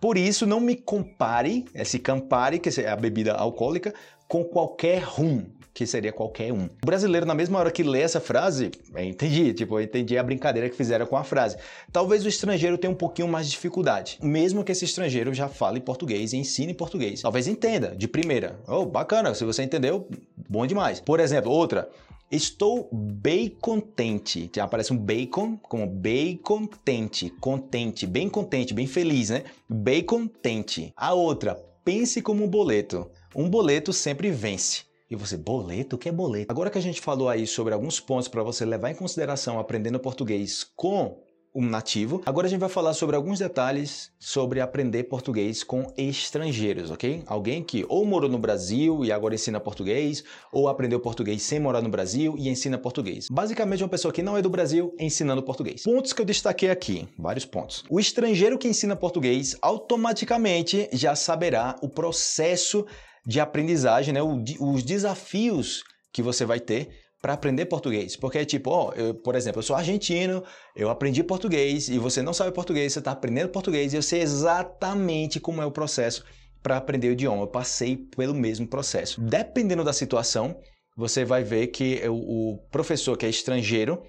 por 0.00 0.18
isso 0.18 0.46
não 0.46 0.58
me 0.58 0.74
compare, 0.74 1.64
esse 1.74 1.98
campari, 1.98 2.58
que 2.58 2.80
é 2.80 2.88
a 2.88 2.96
bebida 2.96 3.34
alcoólica, 3.34 3.94
com 4.26 4.42
qualquer 4.42 5.02
rum 5.02 5.46
que 5.74 5.86
seria 5.86 6.12
qualquer 6.12 6.52
um. 6.52 6.64
O 6.82 6.86
brasileiro, 6.86 7.26
na 7.26 7.34
mesma 7.34 7.58
hora 7.58 7.70
que 7.70 7.82
lê 7.82 8.00
essa 8.00 8.20
frase, 8.20 8.70
eu 8.94 9.04
entendi, 9.04 9.52
tipo, 9.54 9.78
eu 9.78 9.82
entendi 9.82 10.18
a 10.18 10.22
brincadeira 10.22 10.68
que 10.68 10.76
fizeram 10.76 11.06
com 11.06 11.16
a 11.16 11.24
frase. 11.24 11.56
Talvez 11.90 12.24
o 12.24 12.28
estrangeiro 12.28 12.76
tenha 12.78 12.90
um 12.90 12.96
pouquinho 12.96 13.28
mais 13.28 13.46
de 13.46 13.52
dificuldade, 13.52 14.18
mesmo 14.22 14.62
que 14.64 14.72
esse 14.72 14.84
estrangeiro 14.84 15.32
já 15.32 15.48
fale 15.48 15.80
português 15.80 16.32
e 16.32 16.36
ensine 16.36 16.74
português. 16.74 17.22
Talvez 17.22 17.46
entenda 17.46 17.94
de 17.96 18.06
primeira. 18.06 18.58
Oh, 18.66 18.84
bacana, 18.84 19.34
se 19.34 19.44
você 19.44 19.62
entendeu, 19.62 20.08
bom 20.48 20.66
demais. 20.66 21.00
Por 21.00 21.20
exemplo, 21.20 21.50
outra, 21.50 21.88
Estou 22.32 22.88
bem 22.90 23.50
contente. 23.60 24.50
Já 24.56 24.64
aparece 24.64 24.90
um 24.90 24.96
bacon 24.96 25.58
como 25.58 25.86
bem 25.86 26.34
contente, 26.34 27.28
contente, 27.38 28.06
bem 28.06 28.26
contente, 28.26 28.72
bem 28.72 28.86
feliz, 28.86 29.28
né? 29.28 29.44
Bem 29.68 30.02
contente. 30.02 30.94
A 30.96 31.12
outra, 31.12 31.62
pense 31.84 32.22
como 32.22 32.42
um 32.42 32.48
boleto. 32.48 33.06
Um 33.36 33.50
boleto 33.50 33.92
sempre 33.92 34.30
vence. 34.30 34.84
E 35.12 35.14
você, 35.14 35.36
boleto? 35.36 35.96
O 35.96 35.98
que 35.98 36.08
é 36.08 36.12
boleto? 36.12 36.50
Agora 36.50 36.70
que 36.70 36.78
a 36.78 36.80
gente 36.80 36.98
falou 36.98 37.28
aí 37.28 37.46
sobre 37.46 37.74
alguns 37.74 38.00
pontos 38.00 38.28
para 38.28 38.42
você 38.42 38.64
levar 38.64 38.90
em 38.90 38.94
consideração 38.94 39.60
aprendendo 39.60 40.00
português 40.00 40.64
com 40.74 41.20
um 41.54 41.60
nativo. 41.60 42.22
Agora 42.24 42.46
a 42.46 42.50
gente 42.50 42.60
vai 42.60 42.70
falar 42.70 42.94
sobre 42.94 43.14
alguns 43.14 43.38
detalhes 43.38 44.10
sobre 44.18 44.58
aprender 44.58 45.04
português 45.04 45.62
com 45.62 45.92
estrangeiros, 45.98 46.90
ok? 46.90 47.22
Alguém 47.26 47.62
que 47.62 47.84
ou 47.90 48.06
morou 48.06 48.30
no 48.30 48.38
Brasil 48.38 49.04
e 49.04 49.12
agora 49.12 49.34
ensina 49.34 49.60
português, 49.60 50.24
ou 50.50 50.66
aprendeu 50.66 50.98
português 50.98 51.42
sem 51.42 51.60
morar 51.60 51.82
no 51.82 51.90
Brasil 51.90 52.34
e 52.38 52.48
ensina 52.48 52.78
português. 52.78 53.26
Basicamente, 53.30 53.82
uma 53.82 53.90
pessoa 53.90 54.14
que 54.14 54.22
não 54.22 54.38
é 54.38 54.40
do 54.40 54.48
Brasil 54.48 54.96
ensinando 54.98 55.42
português. 55.42 55.82
Pontos 55.82 56.14
que 56.14 56.22
eu 56.22 56.26
destaquei 56.26 56.70
aqui, 56.70 57.06
vários 57.18 57.44
pontos. 57.44 57.84
O 57.90 58.00
estrangeiro 58.00 58.56
que 58.56 58.66
ensina 58.66 58.96
português 58.96 59.58
automaticamente 59.60 60.88
já 60.90 61.14
saberá 61.14 61.76
o 61.82 61.88
processo 61.90 62.86
de 63.26 63.40
aprendizagem, 63.40 64.12
né? 64.12 64.20
os 64.22 64.82
desafios 64.82 65.82
que 66.12 66.22
você 66.22 66.44
vai 66.44 66.60
ter 66.60 67.02
para 67.20 67.34
aprender 67.34 67.66
português. 67.66 68.16
Porque 68.16 68.38
é 68.38 68.44
tipo, 68.44 68.70
ó, 68.70 68.92
eu, 68.94 69.14
por 69.14 69.36
exemplo, 69.36 69.60
eu 69.60 69.62
sou 69.62 69.76
argentino, 69.76 70.42
eu 70.74 70.90
aprendi 70.90 71.22
português 71.22 71.88
e 71.88 71.96
você 71.98 72.20
não 72.20 72.34
sabe 72.34 72.50
português, 72.52 72.92
você 72.92 72.98
está 72.98 73.12
aprendendo 73.12 73.48
português 73.48 73.92
e 73.92 73.96
eu 73.96 74.02
sei 74.02 74.20
exatamente 74.20 75.38
como 75.38 75.62
é 75.62 75.66
o 75.66 75.70
processo 75.70 76.24
para 76.62 76.76
aprender 76.76 77.08
o 77.08 77.12
idioma. 77.12 77.44
Eu 77.44 77.48
passei 77.48 77.96
pelo 77.96 78.34
mesmo 78.34 78.66
processo. 78.66 79.20
Dependendo 79.20 79.84
da 79.84 79.92
situação, 79.92 80.56
você 80.96 81.24
vai 81.24 81.44
ver 81.44 81.68
que 81.68 82.02
o, 82.08 82.54
o 82.54 82.58
professor 82.70 83.16
que 83.16 83.24
é 83.24 83.28
estrangeiro 83.28 84.02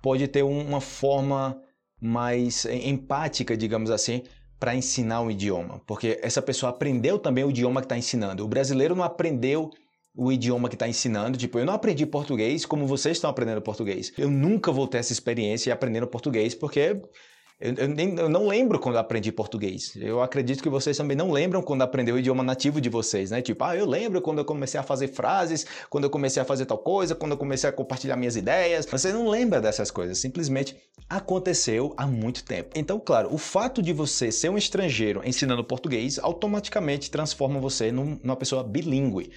pode 0.00 0.26
ter 0.28 0.42
uma 0.42 0.80
forma 0.80 1.60
mais 2.00 2.64
empática, 2.66 3.56
digamos 3.56 3.90
assim, 3.90 4.22
para 4.58 4.74
ensinar 4.74 5.20
um 5.20 5.30
idioma, 5.30 5.80
porque 5.86 6.18
essa 6.22 6.40
pessoa 6.40 6.70
aprendeu 6.70 7.18
também 7.18 7.44
o 7.44 7.50
idioma 7.50 7.80
que 7.80 7.86
está 7.86 7.98
ensinando. 7.98 8.44
O 8.44 8.48
brasileiro 8.48 8.94
não 8.94 9.04
aprendeu 9.04 9.70
o 10.14 10.30
idioma 10.30 10.68
que 10.68 10.76
está 10.76 10.88
ensinando. 10.88 11.36
Tipo, 11.36 11.58
eu 11.58 11.66
não 11.66 11.74
aprendi 11.74 12.06
português 12.06 12.64
como 12.64 12.86
vocês 12.86 13.16
estão 13.16 13.28
aprendendo 13.28 13.60
português. 13.60 14.12
Eu 14.16 14.30
nunca 14.30 14.70
vou 14.70 14.86
ter 14.86 14.98
essa 14.98 15.12
experiência 15.12 15.74
aprendendo 15.74 16.06
português 16.06 16.54
porque 16.54 17.00
eu, 17.60 17.72
eu, 17.74 17.88
nem, 17.88 18.14
eu, 18.18 18.28
não 18.28 18.48
lembro 18.48 18.80
quando 18.80 18.96
aprendi 18.96 19.30
português. 19.30 19.94
Eu 19.96 20.20
acredito 20.20 20.62
que 20.62 20.68
vocês 20.68 20.96
também 20.96 21.16
não 21.16 21.30
lembram 21.30 21.62
quando 21.62 21.82
aprendeu 21.82 22.16
o 22.16 22.18
idioma 22.18 22.42
nativo 22.42 22.80
de 22.80 22.88
vocês, 22.88 23.30
né? 23.30 23.40
Tipo, 23.40 23.64
ah, 23.64 23.76
eu 23.76 23.86
lembro 23.86 24.20
quando 24.20 24.38
eu 24.38 24.44
comecei 24.44 24.78
a 24.78 24.82
fazer 24.82 25.08
frases, 25.08 25.64
quando 25.88 26.04
eu 26.04 26.10
comecei 26.10 26.42
a 26.42 26.44
fazer 26.44 26.66
tal 26.66 26.78
coisa, 26.78 27.14
quando 27.14 27.32
eu 27.32 27.38
comecei 27.38 27.70
a 27.70 27.72
compartilhar 27.72 28.16
minhas 28.16 28.34
ideias. 28.34 28.86
Você 28.86 29.12
não 29.12 29.28
lembra 29.28 29.60
dessas 29.60 29.90
coisas, 29.90 30.18
simplesmente 30.18 30.76
aconteceu 31.08 31.94
há 31.96 32.06
muito 32.06 32.44
tempo. 32.44 32.70
Então, 32.74 32.98
claro, 32.98 33.32
o 33.32 33.38
fato 33.38 33.80
de 33.80 33.92
você 33.92 34.32
ser 34.32 34.48
um 34.48 34.58
estrangeiro 34.58 35.22
ensinando 35.24 35.62
português 35.62 36.18
automaticamente 36.18 37.10
transforma 37.10 37.60
você 37.60 37.92
num, 37.92 38.18
numa 38.22 38.36
pessoa 38.36 38.64
bilíngue. 38.64 39.30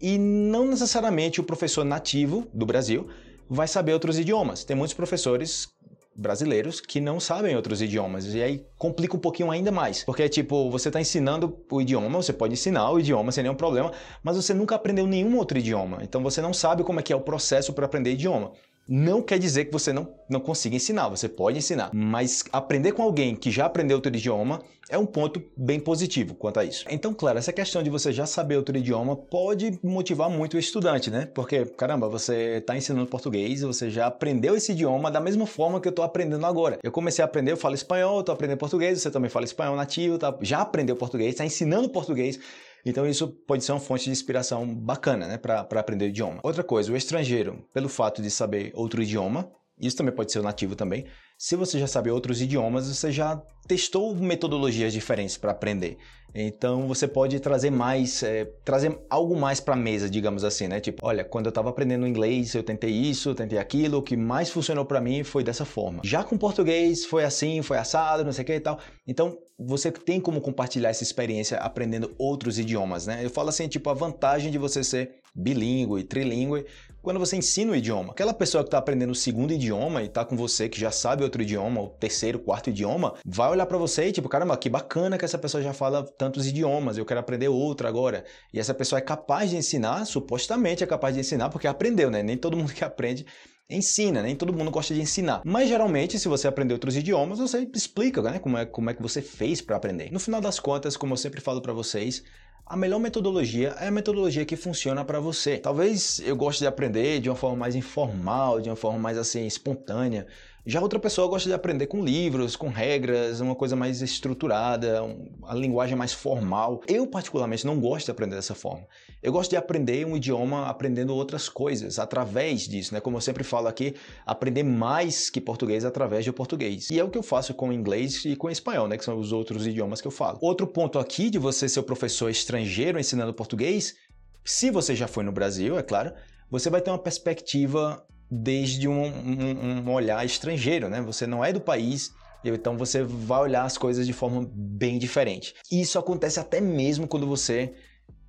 E 0.00 0.16
não 0.16 0.66
necessariamente 0.66 1.40
o 1.40 1.44
professor 1.44 1.84
nativo 1.84 2.46
do 2.54 2.64
Brasil 2.66 3.08
vai 3.48 3.68
saber 3.68 3.92
outros 3.92 4.18
idiomas. 4.18 4.64
Tem 4.64 4.76
muitos 4.76 4.94
professores 4.94 5.68
brasileiros 6.16 6.80
que 6.80 7.00
não 7.00 7.18
sabem 7.18 7.56
outros 7.56 7.82
idiomas. 7.82 8.32
E 8.34 8.42
aí 8.42 8.66
complica 8.78 9.16
um 9.16 9.20
pouquinho 9.20 9.50
ainda 9.50 9.72
mais. 9.72 10.04
Porque, 10.04 10.28
tipo, 10.28 10.70
você 10.70 10.88
está 10.88 11.00
ensinando 11.00 11.58
o 11.70 11.80
idioma, 11.80 12.22
você 12.22 12.32
pode 12.32 12.54
ensinar 12.54 12.90
o 12.90 12.98
idioma 12.98 13.32
sem 13.32 13.42
nenhum 13.42 13.54
problema, 13.54 13.92
mas 14.22 14.36
você 14.36 14.54
nunca 14.54 14.74
aprendeu 14.74 15.06
nenhum 15.06 15.36
outro 15.36 15.58
idioma. 15.58 15.98
Então 16.02 16.22
você 16.22 16.40
não 16.40 16.52
sabe 16.52 16.84
como 16.84 17.00
é 17.00 17.02
que 17.02 17.12
é 17.12 17.16
o 17.16 17.20
processo 17.20 17.72
para 17.72 17.86
aprender 17.86 18.12
idioma. 18.12 18.52
Não 18.86 19.22
quer 19.22 19.38
dizer 19.38 19.64
que 19.64 19.72
você 19.72 19.92
não, 19.92 20.14
não 20.28 20.40
consiga 20.40 20.76
ensinar, 20.76 21.08
você 21.08 21.26
pode 21.28 21.56
ensinar, 21.56 21.90
mas 21.94 22.44
aprender 22.52 22.92
com 22.92 23.02
alguém 23.02 23.34
que 23.34 23.50
já 23.50 23.64
aprendeu 23.64 23.96
outro 23.96 24.14
idioma 24.14 24.60
é 24.90 24.98
um 24.98 25.06
ponto 25.06 25.42
bem 25.56 25.80
positivo 25.80 26.34
quanto 26.34 26.60
a 26.60 26.64
isso. 26.64 26.84
Então, 26.90 27.14
claro, 27.14 27.38
essa 27.38 27.52
questão 27.52 27.82
de 27.82 27.88
você 27.88 28.12
já 28.12 28.26
saber 28.26 28.56
outro 28.56 28.76
idioma 28.76 29.16
pode 29.16 29.78
motivar 29.82 30.28
muito 30.28 30.54
o 30.54 30.60
estudante, 30.60 31.10
né? 31.10 31.26
Porque, 31.34 31.64
caramba, 31.64 32.08
você 32.08 32.58
está 32.58 32.76
ensinando 32.76 33.06
português, 33.06 33.62
você 33.62 33.88
já 33.90 34.06
aprendeu 34.06 34.54
esse 34.54 34.72
idioma 34.72 35.10
da 35.10 35.20
mesma 35.20 35.46
forma 35.46 35.80
que 35.80 35.88
eu 35.88 35.90
estou 35.90 36.04
aprendendo 36.04 36.44
agora. 36.44 36.78
Eu 36.82 36.92
comecei 36.92 37.22
a 37.22 37.24
aprender, 37.24 37.52
eu 37.52 37.56
falo 37.56 37.74
espanhol, 37.74 38.20
estou 38.20 38.34
aprendendo 38.34 38.58
português, 38.58 39.00
você 39.00 39.10
também 39.10 39.30
fala 39.30 39.46
espanhol 39.46 39.74
nativo, 39.76 40.18
tá? 40.18 40.36
já 40.42 40.60
aprendeu 40.60 40.94
português, 40.96 41.30
está 41.30 41.44
ensinando 41.44 41.88
português. 41.88 42.38
Então 42.84 43.06
isso 43.06 43.28
pode 43.28 43.64
ser 43.64 43.72
uma 43.72 43.80
fonte 43.80 44.04
de 44.04 44.10
inspiração 44.10 44.66
bacana 44.74 45.26
né, 45.26 45.38
para 45.38 45.60
aprender 45.60 46.06
o 46.06 46.08
idioma. 46.08 46.40
Outra 46.42 46.62
coisa, 46.62 46.92
o 46.92 46.96
estrangeiro, 46.96 47.64
pelo 47.72 47.88
fato 47.88 48.20
de 48.20 48.30
saber 48.30 48.70
outro 48.74 49.02
idioma, 49.02 49.50
isso 49.80 49.96
também 49.96 50.14
pode 50.14 50.30
ser 50.30 50.38
o 50.38 50.42
nativo 50.42 50.76
também, 50.76 51.06
Se 51.36 51.56
você 51.56 51.78
já 51.78 51.86
sabe 51.86 52.10
outros 52.10 52.40
idiomas, 52.40 52.86
você 52.86 53.10
já 53.10 53.42
testou 53.66 54.14
metodologias 54.14 54.92
diferentes 54.92 55.36
para 55.36 55.50
aprender. 55.52 55.98
Então 56.34 56.88
você 56.88 57.06
pode 57.06 57.38
trazer 57.38 57.70
mais, 57.70 58.22
é, 58.24 58.44
trazer 58.64 58.98
algo 59.08 59.36
mais 59.36 59.60
para 59.60 59.74
a 59.74 59.76
mesa, 59.76 60.10
digamos 60.10 60.42
assim, 60.42 60.66
né? 60.66 60.80
Tipo, 60.80 61.06
olha, 61.06 61.22
quando 61.22 61.46
eu 61.46 61.50
estava 61.50 61.70
aprendendo 61.70 62.08
inglês, 62.08 62.54
eu 62.54 62.62
tentei 62.62 62.90
isso, 62.90 63.28
eu 63.28 63.34
tentei 63.36 63.56
aquilo, 63.56 63.98
o 63.98 64.02
que 64.02 64.16
mais 64.16 64.50
funcionou 64.50 64.84
para 64.84 65.00
mim 65.00 65.22
foi 65.22 65.44
dessa 65.44 65.64
forma. 65.64 66.00
Já 66.02 66.24
com 66.24 66.36
português 66.36 67.04
foi 67.04 67.24
assim, 67.24 67.62
foi 67.62 67.78
assado, 67.78 68.24
não 68.24 68.32
sei 68.32 68.42
o 68.42 68.46
que 68.46 68.54
e 68.54 68.60
tal. 68.60 68.80
Então 69.06 69.38
você 69.56 69.92
tem 69.92 70.20
como 70.20 70.40
compartilhar 70.40 70.90
essa 70.90 71.04
experiência 71.04 71.58
aprendendo 71.58 72.12
outros 72.18 72.58
idiomas, 72.58 73.06
né? 73.06 73.24
Eu 73.24 73.30
falo 73.30 73.48
assim, 73.48 73.68
tipo, 73.68 73.88
a 73.88 73.94
vantagem 73.94 74.50
de 74.50 74.58
você 74.58 74.82
ser 74.82 75.16
bilíngue, 75.34 76.04
trilíngue, 76.04 76.64
quando 77.02 77.20
você 77.20 77.36
ensina 77.36 77.72
o 77.72 77.76
idioma. 77.76 78.12
Aquela 78.12 78.32
pessoa 78.32 78.64
que 78.64 78.68
está 78.68 78.78
aprendendo 78.78 79.10
o 79.10 79.14
segundo 79.14 79.52
idioma 79.52 80.02
e 80.02 80.06
está 80.06 80.24
com 80.24 80.36
você 80.36 80.68
que 80.68 80.80
já 80.80 80.90
sabe 80.90 81.23
outro 81.24 81.42
idioma, 81.42 81.80
o 81.80 81.88
terceiro, 81.88 82.38
quarto 82.38 82.70
idioma, 82.70 83.14
vai 83.24 83.50
olhar 83.50 83.66
para 83.66 83.78
você 83.78 84.08
e 84.08 84.12
tipo, 84.12 84.28
caramba, 84.28 84.56
que 84.56 84.70
bacana 84.70 85.18
que 85.18 85.24
essa 85.24 85.38
pessoa 85.38 85.62
já 85.62 85.72
fala 85.72 86.04
tantos 86.16 86.46
idiomas, 86.46 86.96
eu 86.96 87.04
quero 87.04 87.20
aprender 87.20 87.48
outro 87.48 87.88
agora. 87.88 88.24
E 88.52 88.60
essa 88.60 88.74
pessoa 88.74 88.98
é 88.98 89.02
capaz 89.02 89.50
de 89.50 89.56
ensinar, 89.56 90.04
supostamente 90.04 90.84
é 90.84 90.86
capaz 90.86 91.14
de 91.14 91.20
ensinar 91.20 91.48
porque 91.48 91.66
aprendeu, 91.66 92.10
né? 92.10 92.22
Nem 92.22 92.36
todo 92.36 92.56
mundo 92.56 92.72
que 92.72 92.84
aprende 92.84 93.26
ensina, 93.68 94.22
nem 94.22 94.36
todo 94.36 94.52
mundo 94.52 94.70
gosta 94.70 94.94
de 94.94 95.00
ensinar. 95.00 95.40
Mas 95.44 95.68
geralmente, 95.68 96.18
se 96.18 96.28
você 96.28 96.46
aprender 96.46 96.74
outros 96.74 96.96
idiomas, 96.96 97.38
você 97.38 97.66
explica, 97.74 98.20
né, 98.22 98.38
como 98.38 98.58
é, 98.58 98.66
como 98.66 98.90
é 98.90 98.94
que 98.94 99.02
você 99.02 99.22
fez 99.22 99.60
para 99.60 99.76
aprender. 99.76 100.12
No 100.12 100.20
final 100.20 100.40
das 100.40 100.60
contas, 100.60 100.96
como 100.96 101.14
eu 101.14 101.16
sempre 101.16 101.40
falo 101.40 101.62
para 101.62 101.72
vocês, 101.72 102.22
a 102.66 102.76
melhor 102.76 102.98
metodologia 102.98 103.76
é 103.78 103.88
a 103.88 103.90
metodologia 103.90 104.44
que 104.44 104.56
funciona 104.56 105.04
para 105.04 105.20
você. 105.20 105.58
Talvez 105.58 106.20
eu 106.24 106.34
goste 106.34 106.60
de 106.60 106.66
aprender 106.66 107.20
de 107.20 107.28
uma 107.28 107.36
forma 107.36 107.56
mais 107.56 107.74
informal, 107.74 108.60
de 108.60 108.70
uma 108.70 108.76
forma 108.76 108.98
mais 108.98 109.18
assim 109.18 109.46
espontânea. 109.46 110.26
Já 110.66 110.80
outra 110.80 110.98
pessoa 110.98 111.28
gosta 111.28 111.46
de 111.46 111.54
aprender 111.54 111.86
com 111.88 112.02
livros, 112.02 112.56
com 112.56 112.70
regras, 112.70 113.38
uma 113.38 113.54
coisa 113.54 113.76
mais 113.76 114.00
estruturada, 114.00 115.02
a 115.42 115.54
linguagem 115.54 115.94
mais 115.94 116.14
formal. 116.14 116.80
Eu, 116.88 117.06
particularmente, 117.06 117.66
não 117.66 117.78
gosto 117.78 118.06
de 118.06 118.12
aprender 118.12 118.34
dessa 118.34 118.54
forma. 118.54 118.86
Eu 119.22 119.30
gosto 119.30 119.50
de 119.50 119.56
aprender 119.56 120.06
um 120.06 120.16
idioma 120.16 120.66
aprendendo 120.66 121.14
outras 121.14 121.50
coisas, 121.50 121.98
através 121.98 122.62
disso, 122.62 122.94
né? 122.94 123.00
Como 123.00 123.18
eu 123.18 123.20
sempre 123.20 123.44
falo 123.44 123.68
aqui, 123.68 123.94
aprender 124.24 124.62
mais 124.62 125.28
que 125.28 125.38
português 125.38 125.84
através 125.84 126.24
de 126.24 126.32
português. 126.32 126.88
E 126.90 126.98
é 126.98 127.04
o 127.04 127.10
que 127.10 127.18
eu 127.18 127.22
faço 127.22 127.52
com 127.52 127.70
inglês 127.70 128.24
e 128.24 128.34
com 128.34 128.48
espanhol, 128.48 128.88
né? 128.88 128.96
Que 128.96 129.04
são 129.04 129.18
os 129.18 129.32
outros 129.32 129.66
idiomas 129.66 130.00
que 130.00 130.08
eu 130.08 130.12
falo. 130.12 130.38
Outro 130.40 130.66
ponto 130.66 130.98
aqui 130.98 131.28
de 131.28 131.38
você 131.38 131.68
ser 131.68 131.80
o 131.80 131.84
professor 131.84 132.30
estrangeiro 132.30 132.98
ensinando 132.98 133.34
português, 133.34 133.96
se 134.42 134.70
você 134.70 134.96
já 134.96 135.06
foi 135.06 135.24
no 135.24 135.32
Brasil, 135.32 135.78
é 135.78 135.82
claro, 135.82 136.14
você 136.50 136.70
vai 136.70 136.80
ter 136.80 136.90
uma 136.90 136.98
perspectiva 136.98 138.02
desde 138.42 138.88
um, 138.88 139.04
um, 139.04 139.84
um 139.86 139.92
olhar 139.92 140.24
estrangeiro, 140.24 140.88
né? 140.88 141.00
Você 141.02 141.26
não 141.26 141.44
é 141.44 141.52
do 141.52 141.60
país, 141.60 142.12
então 142.44 142.76
você 142.76 143.02
vai 143.02 143.40
olhar 143.40 143.64
as 143.64 143.78
coisas 143.78 144.06
de 144.06 144.12
forma 144.12 144.48
bem 144.52 144.98
diferente. 144.98 145.54
Isso 145.70 145.98
acontece 145.98 146.40
até 146.40 146.60
mesmo 146.60 147.06
quando 147.06 147.26
você 147.26 147.72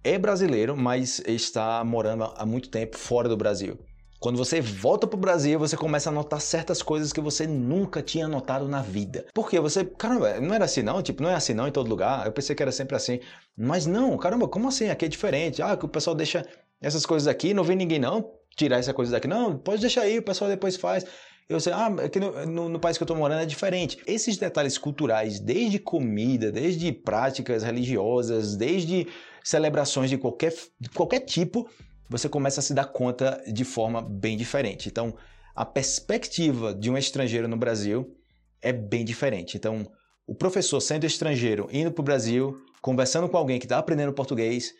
é 0.04 0.18
brasileiro, 0.20 0.78
mas 0.78 1.20
está 1.26 1.84
morando 1.84 2.26
há 2.36 2.46
muito 2.46 2.70
tempo 2.70 2.98
fora 2.98 3.28
do 3.28 3.36
Brasil. 3.36 3.80
Quando 4.20 4.38
você 4.38 4.62
volta 4.62 5.06
para 5.06 5.18
o 5.18 5.20
Brasil, 5.20 5.60
você 5.60 5.76
começa 5.76 6.10
a 6.10 6.14
notar 6.14 6.40
certas 6.40 6.82
coisas 6.82 7.12
que 7.12 7.22
você 7.22 7.46
nunca 7.46 8.02
tinha 8.02 8.28
notado 8.28 8.68
na 8.68 8.82
vida. 8.82 9.26
Porque 9.34 9.60
você, 9.60 9.84
caramba, 9.84 10.40
não 10.40 10.56
era 10.56 10.66
assim 10.66 10.82
não? 10.82 11.02
Tipo, 11.02 11.22
não 11.22 11.30
é 11.30 11.36
assim 11.36 11.54
não 11.54 11.68
em 11.68 11.72
todo 11.72 11.90
lugar? 11.90 12.26
Eu 12.26 12.32
pensei 12.32 12.56
que 12.56 12.64
era 12.64 12.72
sempre 12.72 12.96
assim. 12.96 13.20
Mas 13.58 13.86
não, 13.86 14.18
caramba, 14.18 14.48
como 14.48 14.68
assim? 14.68 14.90
Aqui 14.90 15.06
é 15.06 15.08
diferente. 15.08 15.62
Ah, 15.62 15.76
que 15.76 15.86
o 15.86 15.90
pessoal 15.90 16.16
deixa 16.16 16.48
essas 16.82 17.06
coisas 17.06 17.28
aqui, 17.28 17.54
não 17.54 17.64
vem 17.64 17.76
ninguém 17.76 18.00
não 18.00 18.32
tirar 18.56 18.78
essa 18.78 18.94
coisa 18.94 19.12
daqui. 19.12 19.28
Não, 19.28 19.58
pode 19.58 19.82
deixar 19.82 20.02
aí, 20.02 20.18
o 20.18 20.24
pessoal 20.24 20.50
depois 20.50 20.76
faz. 20.76 21.06
Eu 21.48 21.60
sei, 21.60 21.74
ah, 21.74 21.88
aqui 22.04 22.20
no, 22.20 22.46
no, 22.46 22.70
no 22.70 22.80
país 22.80 22.98
que 22.98 23.04
eu 23.04 23.06
estou 23.06 23.16
morando 23.16 23.42
é 23.42 23.46
diferente. 23.46 24.00
Esses 24.08 24.38
detalhes 24.38 24.78
culturais, 24.78 25.40
desde 25.40 25.78
comida, 25.78 26.52
desde 26.52 26.92
práticas 26.92 27.62
religiosas, 27.62 28.56
desde 28.56 29.08
celebrações 29.44 30.10
de 30.10 30.18
qualquer, 30.18 30.54
de 30.80 30.90
qualquer 30.90 31.20
tipo, 31.20 31.70
você 32.10 32.28
começa 32.28 32.60
a 32.60 32.64
se 32.64 32.74
dar 32.74 32.86
conta 32.86 33.44
de 33.46 33.64
forma 33.64 34.02
bem 34.02 34.36
diferente. 34.36 34.90
Então, 34.90 35.16
a 35.56 35.64
perspectiva 35.64 36.74
de 36.74 36.90
um 36.90 36.98
estrangeiro 36.98 37.48
no 37.48 37.58
Brasil 37.58 38.16
é 38.62 38.74
bem 38.74 39.06
diferente. 39.06 39.56
Então, 39.56 39.86
o 40.26 40.34
professor 40.34 40.82
sendo 40.82 41.06
estrangeiro, 41.06 41.68
indo 41.72 41.92
para 41.92 42.02
o 42.02 42.06
Brasil, 42.06 42.58
conversando 42.82 43.30
com 43.30 43.38
alguém 43.38 43.60
que 43.60 43.66
está 43.66 43.78
aprendendo 43.78 44.12
português, 44.14 44.74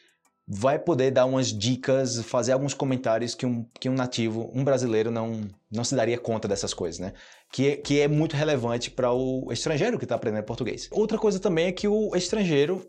vai 0.48 0.78
poder 0.78 1.12
dar 1.12 1.26
umas 1.26 1.48
dicas, 1.48 2.22
fazer 2.24 2.52
alguns 2.52 2.74
comentários 2.74 3.34
que 3.34 3.46
um, 3.46 3.66
que 3.80 3.90
um 3.90 3.94
nativo, 3.94 4.52
um 4.54 4.64
brasileiro, 4.64 5.10
não, 5.10 5.42
não 5.72 5.84
se 5.84 5.96
daria 5.96 6.18
conta 6.18 6.48
dessas 6.48 6.74
coisas, 6.74 7.00
né? 7.00 7.14
Que, 7.52 7.70
é, 7.70 7.76
que 7.78 8.00
é 8.00 8.08
muito 8.08 8.36
relevante 8.36 8.92
para 8.92 9.12
o 9.12 9.52
estrangeiro 9.52 9.98
que 9.98 10.06
está 10.06 10.16
aprendendo 10.16 10.44
português. 10.44 10.88
Outra 10.92 11.18
coisa 11.18 11.40
também 11.40 11.68
é 11.68 11.72
que 11.72 11.88
o 11.88 12.16
estrangeiro 12.16 12.86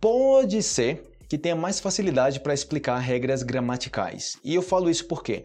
pode 0.00 0.62
ser 0.62 1.02
que 1.28 1.38
tenha 1.38 1.56
mais 1.56 1.80
facilidade 1.80 2.40
para 2.40 2.52
explicar 2.52 2.98
regras 2.98 3.42
gramaticais. 3.42 4.36
E 4.44 4.54
eu 4.54 4.62
falo 4.62 4.90
isso 4.90 5.06
por 5.06 5.22
quê? 5.22 5.44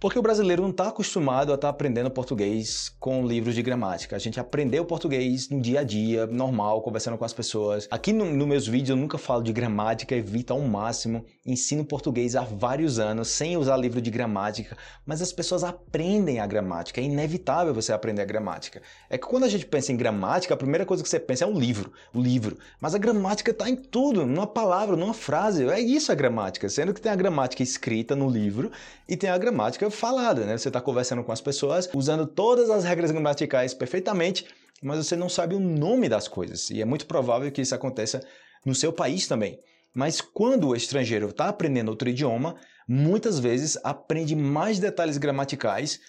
Porque 0.00 0.18
o 0.18 0.22
brasileiro 0.22 0.62
não 0.62 0.70
está 0.70 0.88
acostumado 0.88 1.52
a 1.52 1.56
estar 1.56 1.66
tá 1.66 1.68
aprendendo 1.68 2.10
português 2.10 2.90
com 2.98 3.26
livros 3.26 3.54
de 3.54 3.60
gramática. 3.62 4.16
A 4.16 4.18
gente 4.18 4.40
aprendeu 4.40 4.82
português 4.82 5.50
no 5.50 5.60
dia 5.60 5.80
a 5.80 5.82
dia, 5.82 6.26
normal, 6.26 6.80
conversando 6.80 7.18
com 7.18 7.24
as 7.26 7.34
pessoas. 7.34 7.86
Aqui 7.90 8.10
nos 8.10 8.34
no 8.34 8.46
meus 8.46 8.66
vídeos 8.66 8.88
eu 8.88 8.96
nunca 8.96 9.18
falo 9.18 9.42
de 9.42 9.52
gramática, 9.52 10.14
evito 10.14 10.54
ao 10.54 10.60
máximo. 10.62 11.22
Ensino 11.44 11.84
português 11.84 12.34
há 12.34 12.40
vários 12.40 12.98
anos 12.98 13.28
sem 13.28 13.58
usar 13.58 13.76
livro 13.76 14.00
de 14.00 14.10
gramática, 14.10 14.74
mas 15.04 15.20
as 15.20 15.34
pessoas 15.34 15.62
aprendem 15.62 16.40
a 16.40 16.46
gramática. 16.46 16.98
É 16.98 17.04
inevitável 17.04 17.74
você 17.74 17.92
aprender 17.92 18.22
a 18.22 18.24
gramática. 18.24 18.80
É 19.10 19.18
que 19.18 19.26
quando 19.26 19.44
a 19.44 19.48
gente 19.48 19.66
pensa 19.66 19.92
em 19.92 19.98
gramática, 19.98 20.54
a 20.54 20.56
primeira 20.56 20.86
coisa 20.86 21.02
que 21.02 21.10
você 21.10 21.20
pensa 21.20 21.44
é 21.44 21.46
um 21.46 21.58
livro, 21.58 21.92
o 22.14 22.22
livro. 22.22 22.56
Mas 22.80 22.94
a 22.94 22.98
gramática 22.98 23.50
está 23.50 23.68
em 23.68 23.76
tudo, 23.76 24.24
numa 24.24 24.46
palavra, 24.46 24.96
numa 24.96 25.12
frase. 25.12 25.68
É 25.68 25.78
isso 25.78 26.10
a 26.10 26.14
gramática. 26.14 26.70
Sendo 26.70 26.94
que 26.94 27.02
tem 27.02 27.12
a 27.12 27.16
gramática 27.16 27.62
escrita 27.62 28.16
no 28.16 28.30
livro 28.30 28.72
e 29.06 29.14
tem 29.14 29.28
a 29.28 29.36
gramática 29.36 29.89
falada, 29.90 30.44
né? 30.44 30.56
Você 30.56 30.68
está 30.68 30.80
conversando 30.80 31.24
com 31.24 31.32
as 31.32 31.40
pessoas 31.40 31.88
usando 31.94 32.26
todas 32.26 32.70
as 32.70 32.84
regras 32.84 33.10
gramaticais 33.10 33.74
perfeitamente, 33.74 34.46
mas 34.82 35.04
você 35.04 35.16
não 35.16 35.28
sabe 35.28 35.54
o 35.54 35.60
nome 35.60 36.08
das 36.08 36.28
coisas. 36.28 36.70
E 36.70 36.80
é 36.80 36.84
muito 36.84 37.06
provável 37.06 37.50
que 37.50 37.60
isso 37.60 37.74
aconteça 37.74 38.20
no 38.64 38.74
seu 38.74 38.92
país 38.92 39.26
também. 39.26 39.58
Mas 39.94 40.20
quando 40.20 40.68
o 40.68 40.76
estrangeiro 40.76 41.28
está 41.28 41.48
aprendendo 41.48 41.88
outro 41.88 42.08
idioma, 42.08 42.56
muitas 42.88 43.38
vezes 43.38 43.78
aprende 43.82 44.36
mais 44.36 44.78
detalhes 44.78 45.18
gramaticais 45.18 46.00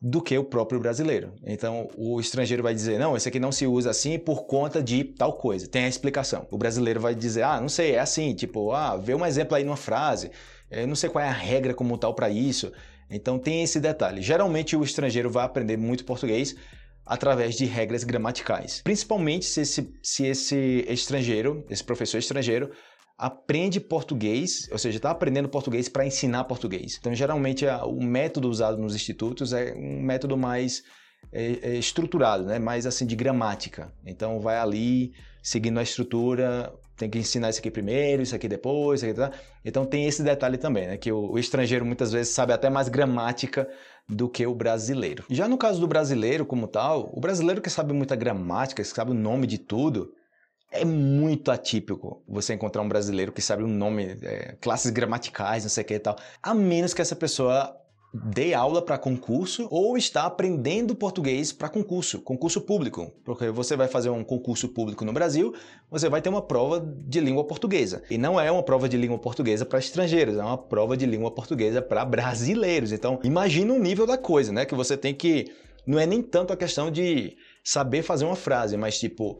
do 0.00 0.22
que 0.22 0.38
o 0.38 0.44
próprio 0.44 0.80
brasileiro. 0.80 1.34
Então, 1.44 1.88
o 1.96 2.20
estrangeiro 2.20 2.62
vai 2.62 2.72
dizer: 2.72 2.98
não, 2.98 3.16
esse 3.16 3.28
aqui 3.28 3.40
não 3.40 3.50
se 3.50 3.66
usa 3.66 3.90
assim 3.90 4.18
por 4.18 4.46
conta 4.46 4.82
de 4.82 5.04
tal 5.04 5.32
coisa. 5.34 5.66
Tem 5.66 5.84
a 5.84 5.88
explicação. 5.88 6.46
O 6.50 6.56
brasileiro 6.56 7.00
vai 7.00 7.14
dizer: 7.14 7.42
ah, 7.42 7.60
não 7.60 7.68
sei, 7.68 7.92
é 7.92 7.98
assim. 7.98 8.34
Tipo, 8.34 8.72
ah, 8.72 8.96
vê 8.96 9.14
um 9.14 9.26
exemplo 9.26 9.56
aí 9.56 9.64
numa 9.64 9.76
frase. 9.76 10.30
Eu 10.70 10.86
não 10.86 10.94
sei 10.94 11.10
qual 11.10 11.24
é 11.24 11.28
a 11.28 11.32
regra 11.32 11.74
como 11.74 11.98
tal 11.98 12.14
para 12.14 12.30
isso. 12.30 12.72
Então 13.10 13.38
tem 13.38 13.62
esse 13.62 13.80
detalhe. 13.80 14.22
Geralmente 14.22 14.76
o 14.76 14.82
estrangeiro 14.82 15.30
vai 15.30 15.44
aprender 15.44 15.76
muito 15.76 16.04
português 16.04 16.54
através 17.04 17.56
de 17.56 17.64
regras 17.64 18.04
gramaticais. 18.04 18.82
Principalmente 18.82 19.46
se 19.46 19.60
esse, 19.62 19.94
se 20.02 20.26
esse 20.26 20.84
estrangeiro, 20.88 21.64
esse 21.70 21.82
professor 21.82 22.18
estrangeiro, 22.18 22.70
aprende 23.18 23.80
português, 23.80 24.68
ou 24.70 24.78
seja, 24.78 24.98
está 24.98 25.10
aprendendo 25.10 25.48
português 25.48 25.88
para 25.88 26.06
ensinar 26.06 26.44
português. 26.44 26.96
Então, 27.00 27.12
geralmente, 27.12 27.66
o 27.66 28.00
método 28.00 28.48
usado 28.48 28.78
nos 28.78 28.94
institutos 28.94 29.52
é 29.52 29.74
um 29.74 30.00
método 30.00 30.36
mais 30.36 30.84
é, 31.32 31.58
é 31.62 31.74
estruturado, 31.76 32.44
né? 32.44 32.60
mais 32.60 32.86
assim 32.86 33.04
de 33.04 33.16
gramática. 33.16 33.92
Então, 34.06 34.38
vai 34.38 34.56
ali 34.58 35.12
seguindo 35.42 35.80
a 35.80 35.82
estrutura, 35.82 36.72
tem 36.98 37.08
que 37.08 37.18
ensinar 37.18 37.48
isso 37.48 37.60
aqui 37.60 37.70
primeiro, 37.70 38.22
isso 38.22 38.34
aqui 38.34 38.48
depois, 38.48 39.00
isso 39.00 39.10
aqui 39.10 39.18
tá. 39.18 39.30
Então 39.64 39.86
tem 39.86 40.06
esse 40.06 40.22
detalhe 40.22 40.58
também, 40.58 40.88
né? 40.88 40.96
Que 40.96 41.12
o, 41.12 41.30
o, 41.30 41.38
estrangeiro 41.38 41.86
muitas 41.86 42.10
vezes 42.10 42.34
sabe 42.34 42.52
até 42.52 42.68
mais 42.68 42.88
gramática 42.88 43.68
do 44.08 44.28
que 44.28 44.44
o 44.44 44.54
brasileiro. 44.54 45.24
Já 45.30 45.46
no 45.46 45.56
caso 45.56 45.80
do 45.80 45.86
brasileiro 45.86 46.44
como 46.44 46.66
tal, 46.66 47.10
o 47.14 47.20
brasileiro 47.20 47.62
que 47.62 47.70
sabe 47.70 47.92
muita 47.92 48.16
gramática, 48.16 48.82
que 48.82 48.88
sabe 48.88 49.12
o 49.12 49.14
nome 49.14 49.46
de 49.46 49.58
tudo, 49.58 50.12
é 50.72 50.84
muito 50.84 51.50
atípico 51.50 52.22
você 52.28 52.52
encontrar 52.52 52.82
um 52.82 52.88
brasileiro 52.88 53.32
que 53.32 53.40
sabe 53.40 53.62
o 53.62 53.68
nome, 53.68 54.18
é, 54.22 54.56
classes 54.60 54.90
gramaticais, 54.90 55.62
não 55.62 55.70
sei 55.70 55.84
o 55.84 55.86
que 55.86 55.94
e 55.94 55.98
tal. 56.00 56.16
A 56.42 56.52
menos 56.52 56.92
que 56.92 57.00
essa 57.00 57.14
pessoa 57.14 57.74
dê 58.12 58.54
aula 58.54 58.80
para 58.80 58.96
concurso 58.96 59.68
ou 59.70 59.96
está 59.98 60.24
aprendendo 60.24 60.94
português 60.94 61.52
para 61.52 61.68
concurso, 61.68 62.20
concurso 62.20 62.60
público, 62.60 63.12
porque 63.24 63.50
você 63.50 63.76
vai 63.76 63.86
fazer 63.86 64.08
um 64.08 64.24
concurso 64.24 64.68
público 64.68 65.04
no 65.04 65.12
Brasil, 65.12 65.54
você 65.90 66.08
vai 66.08 66.22
ter 66.22 66.30
uma 66.30 66.40
prova 66.40 66.80
de 66.80 67.20
língua 67.20 67.44
portuguesa. 67.44 68.02
E 68.10 68.16
não 68.16 68.40
é 68.40 68.50
uma 68.50 68.62
prova 68.62 68.88
de 68.88 68.96
língua 68.96 69.18
portuguesa 69.18 69.66
para 69.66 69.78
estrangeiros, 69.78 70.36
é 70.36 70.42
uma 70.42 70.56
prova 70.56 70.96
de 70.96 71.04
língua 71.04 71.30
portuguesa 71.30 71.82
para 71.82 72.04
brasileiros. 72.04 72.92
Então, 72.92 73.20
imagina 73.22 73.74
o 73.74 73.78
nível 73.78 74.06
da 74.06 74.16
coisa, 74.16 74.52
né? 74.52 74.64
Que 74.64 74.74
você 74.74 74.96
tem 74.96 75.14
que 75.14 75.52
não 75.86 75.98
é 75.98 76.06
nem 76.06 76.22
tanto 76.22 76.52
a 76.52 76.56
questão 76.56 76.90
de 76.90 77.36
saber 77.64 78.02
fazer 78.02 78.24
uma 78.24 78.36
frase, 78.36 78.76
mas 78.76 78.98
tipo 78.98 79.38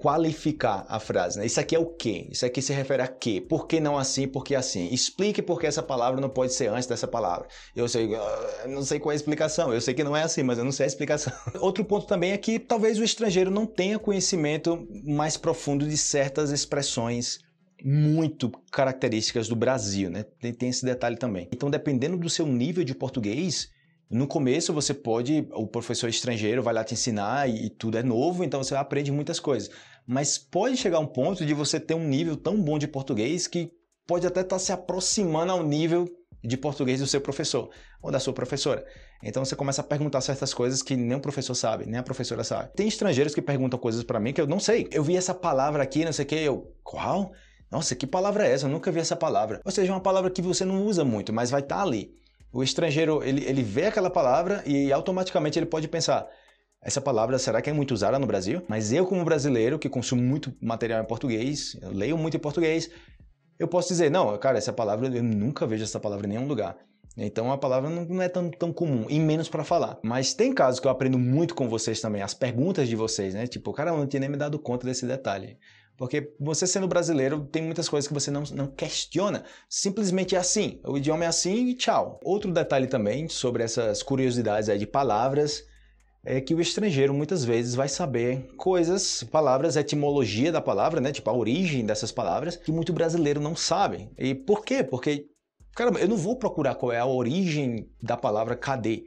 qualificar 0.00 0.86
a 0.88 0.98
frase. 0.98 1.38
Né? 1.38 1.44
Isso 1.44 1.60
aqui 1.60 1.76
é 1.76 1.78
o 1.78 1.84
quê? 1.84 2.26
Isso 2.30 2.46
aqui 2.46 2.62
se 2.62 2.72
refere 2.72 3.02
a 3.02 3.06
quê? 3.06 3.40
Por 3.40 3.66
que 3.66 3.78
não 3.78 3.98
assim? 3.98 4.26
Por 4.26 4.42
que 4.42 4.54
assim? 4.54 4.88
Explique 4.90 5.42
por 5.42 5.60
que 5.60 5.66
essa 5.66 5.82
palavra 5.82 6.20
não 6.20 6.30
pode 6.30 6.54
ser 6.54 6.68
antes 6.68 6.86
dessa 6.86 7.06
palavra. 7.06 7.46
Eu 7.76 7.86
sei, 7.86 8.08
eu 8.14 8.70
não 8.70 8.82
sei 8.82 8.98
qual 8.98 9.12
é 9.12 9.14
a 9.14 9.16
explicação. 9.16 9.72
Eu 9.72 9.80
sei 9.80 9.92
que 9.92 10.02
não 10.02 10.16
é 10.16 10.22
assim, 10.22 10.42
mas 10.42 10.58
eu 10.58 10.64
não 10.64 10.72
sei 10.72 10.84
a 10.84 10.86
explicação. 10.86 11.32
Outro 11.60 11.84
ponto 11.84 12.06
também 12.06 12.32
é 12.32 12.38
que 12.38 12.58
talvez 12.58 12.98
o 12.98 13.04
estrangeiro 13.04 13.50
não 13.50 13.66
tenha 13.66 13.98
conhecimento 13.98 14.88
mais 15.04 15.36
profundo 15.36 15.86
de 15.86 15.96
certas 15.98 16.50
expressões 16.50 17.38
muito 17.84 18.50
características 18.72 19.48
do 19.48 19.56
Brasil, 19.56 20.10
né? 20.10 20.24
Tem, 20.40 20.52
tem 20.52 20.68
esse 20.70 20.84
detalhe 20.84 21.16
também. 21.16 21.48
Então, 21.52 21.70
dependendo 21.70 22.16
do 22.16 22.28
seu 22.28 22.46
nível 22.46 22.84
de 22.84 22.94
português, 22.94 23.68
no 24.10 24.26
começo 24.26 24.72
você 24.72 24.92
pode, 24.92 25.46
o 25.52 25.68
professor 25.68 26.08
estrangeiro 26.08 26.64
vai 26.64 26.74
lá 26.74 26.82
te 26.82 26.94
ensinar 26.94 27.48
e, 27.48 27.66
e 27.66 27.70
tudo 27.70 27.96
é 27.96 28.02
novo, 28.02 28.42
então 28.42 28.62
você 28.62 28.74
aprende 28.74 29.12
muitas 29.12 29.38
coisas 29.38 29.70
mas 30.10 30.36
pode 30.36 30.76
chegar 30.76 30.98
um 30.98 31.06
ponto 31.06 31.46
de 31.46 31.54
você 31.54 31.78
ter 31.78 31.94
um 31.94 32.02
nível 32.04 32.36
tão 32.36 32.60
bom 32.60 32.80
de 32.80 32.88
português 32.88 33.46
que 33.46 33.70
pode 34.04 34.26
até 34.26 34.40
estar 34.40 34.56
tá 34.56 34.58
se 34.58 34.72
aproximando 34.72 35.52
ao 35.52 35.62
nível 35.62 36.04
de 36.42 36.56
português 36.56 36.98
do 36.98 37.06
seu 37.06 37.20
professor 37.20 37.70
ou 38.02 38.10
da 38.10 38.18
sua 38.18 38.32
professora. 38.32 38.84
Então 39.22 39.44
você 39.44 39.54
começa 39.54 39.82
a 39.82 39.84
perguntar 39.84 40.20
certas 40.20 40.52
coisas 40.52 40.82
que 40.82 40.96
nem 40.96 41.16
o 41.16 41.20
professor 41.20 41.54
sabe, 41.54 41.86
nem 41.86 42.00
a 42.00 42.02
professora 42.02 42.42
sabe. 42.42 42.72
Tem 42.74 42.88
estrangeiros 42.88 43.36
que 43.36 43.40
perguntam 43.40 43.78
coisas 43.78 44.02
para 44.02 44.18
mim 44.18 44.32
que 44.32 44.40
eu 44.40 44.48
não 44.48 44.58
sei. 44.58 44.88
Eu 44.90 45.04
vi 45.04 45.16
essa 45.16 45.32
palavra 45.32 45.84
aqui, 45.84 46.04
não 46.04 46.12
sei 46.12 46.24
o 46.24 46.28
que, 46.28 46.34
eu, 46.34 46.74
qual? 46.82 47.30
Nossa, 47.70 47.94
que 47.94 48.04
palavra 48.04 48.48
é 48.48 48.52
essa? 48.52 48.66
Eu 48.66 48.70
nunca 48.70 48.90
vi 48.90 48.98
essa 48.98 49.14
palavra. 49.14 49.60
Ou 49.64 49.70
seja, 49.70 49.92
é 49.92 49.94
uma 49.94 50.00
palavra 50.00 50.28
que 50.28 50.42
você 50.42 50.64
não 50.64 50.84
usa 50.86 51.04
muito, 51.04 51.32
mas 51.32 51.52
vai 51.52 51.60
estar 51.60 51.76
tá 51.76 51.82
ali. 51.82 52.12
O 52.52 52.64
estrangeiro, 52.64 53.22
ele, 53.22 53.44
ele 53.44 53.62
vê 53.62 53.86
aquela 53.86 54.10
palavra 54.10 54.60
e 54.66 54.92
automaticamente 54.92 55.56
ele 55.56 55.66
pode 55.66 55.86
pensar, 55.86 56.26
essa 56.82 57.00
palavra 57.00 57.38
será 57.38 57.60
que 57.60 57.68
é 57.68 57.72
muito 57.72 57.92
usada 57.92 58.18
no 58.18 58.26
Brasil? 58.26 58.62
Mas 58.68 58.92
eu, 58.92 59.06
como 59.06 59.24
brasileiro, 59.24 59.78
que 59.78 59.88
consumo 59.88 60.22
muito 60.22 60.54
material 60.60 61.02
em 61.02 61.06
português, 61.06 61.76
leio 61.82 62.16
muito 62.16 62.36
em 62.36 62.40
português, 62.40 62.90
eu 63.58 63.68
posso 63.68 63.88
dizer, 63.88 64.10
não, 64.10 64.36
cara, 64.38 64.56
essa 64.56 64.72
palavra, 64.72 65.06
eu 65.08 65.22
nunca 65.22 65.66
vejo 65.66 65.84
essa 65.84 66.00
palavra 66.00 66.26
em 66.26 66.30
nenhum 66.30 66.46
lugar. 66.46 66.78
Então 67.16 67.52
a 67.52 67.58
palavra 67.58 67.90
não 67.90 68.22
é 68.22 68.28
tão, 68.28 68.50
tão 68.50 68.72
comum, 68.72 69.04
e 69.10 69.18
menos 69.18 69.48
para 69.48 69.62
falar. 69.62 69.98
Mas 70.02 70.32
tem 70.32 70.54
casos 70.54 70.80
que 70.80 70.86
eu 70.86 70.90
aprendo 70.90 71.18
muito 71.18 71.54
com 71.54 71.68
vocês 71.68 72.00
também, 72.00 72.22
as 72.22 72.32
perguntas 72.32 72.88
de 72.88 72.96
vocês, 72.96 73.34
né? 73.34 73.46
Tipo, 73.46 73.72
cara, 73.72 73.90
eu 73.90 73.98
não 73.98 74.06
tinha 74.06 74.20
nem 74.20 74.30
me 74.30 74.36
dado 74.38 74.58
conta 74.58 74.86
desse 74.86 75.04
detalhe. 75.04 75.58
Porque 75.98 76.32
você 76.40 76.66
sendo 76.66 76.88
brasileiro, 76.88 77.44
tem 77.52 77.62
muitas 77.62 77.86
coisas 77.86 78.08
que 78.08 78.14
você 78.14 78.30
não, 78.30 78.42
não 78.54 78.68
questiona. 78.68 79.44
Simplesmente 79.68 80.34
é 80.34 80.38
assim. 80.38 80.80
O 80.82 80.96
idioma 80.96 81.24
é 81.24 81.26
assim 81.26 81.66
e 81.66 81.74
tchau. 81.74 82.18
Outro 82.24 82.50
detalhe 82.50 82.86
também 82.86 83.28
sobre 83.28 83.62
essas 83.62 84.02
curiosidades 84.02 84.70
aí 84.70 84.78
de 84.78 84.86
palavras 84.86 85.68
é 86.24 86.40
que 86.40 86.54
o 86.54 86.60
estrangeiro 86.60 87.14
muitas 87.14 87.44
vezes 87.44 87.74
vai 87.74 87.88
saber 87.88 88.54
coisas, 88.56 89.22
palavras, 89.24 89.76
etimologia 89.76 90.52
da 90.52 90.60
palavra, 90.60 91.00
né? 91.00 91.12
Tipo 91.12 91.30
a 91.30 91.36
origem 91.36 91.84
dessas 91.84 92.12
palavras, 92.12 92.56
que 92.56 92.70
muito 92.70 92.92
brasileiro 92.92 93.40
não 93.40 93.56
sabe. 93.56 94.10
E 94.18 94.34
por 94.34 94.64
quê? 94.64 94.84
Porque, 94.84 95.26
caramba, 95.74 95.98
eu 95.98 96.08
não 96.08 96.16
vou 96.16 96.36
procurar 96.36 96.74
qual 96.74 96.92
é 96.92 96.98
a 96.98 97.06
origem 97.06 97.88
da 98.02 98.16
palavra 98.16 98.54
cadê. 98.54 99.04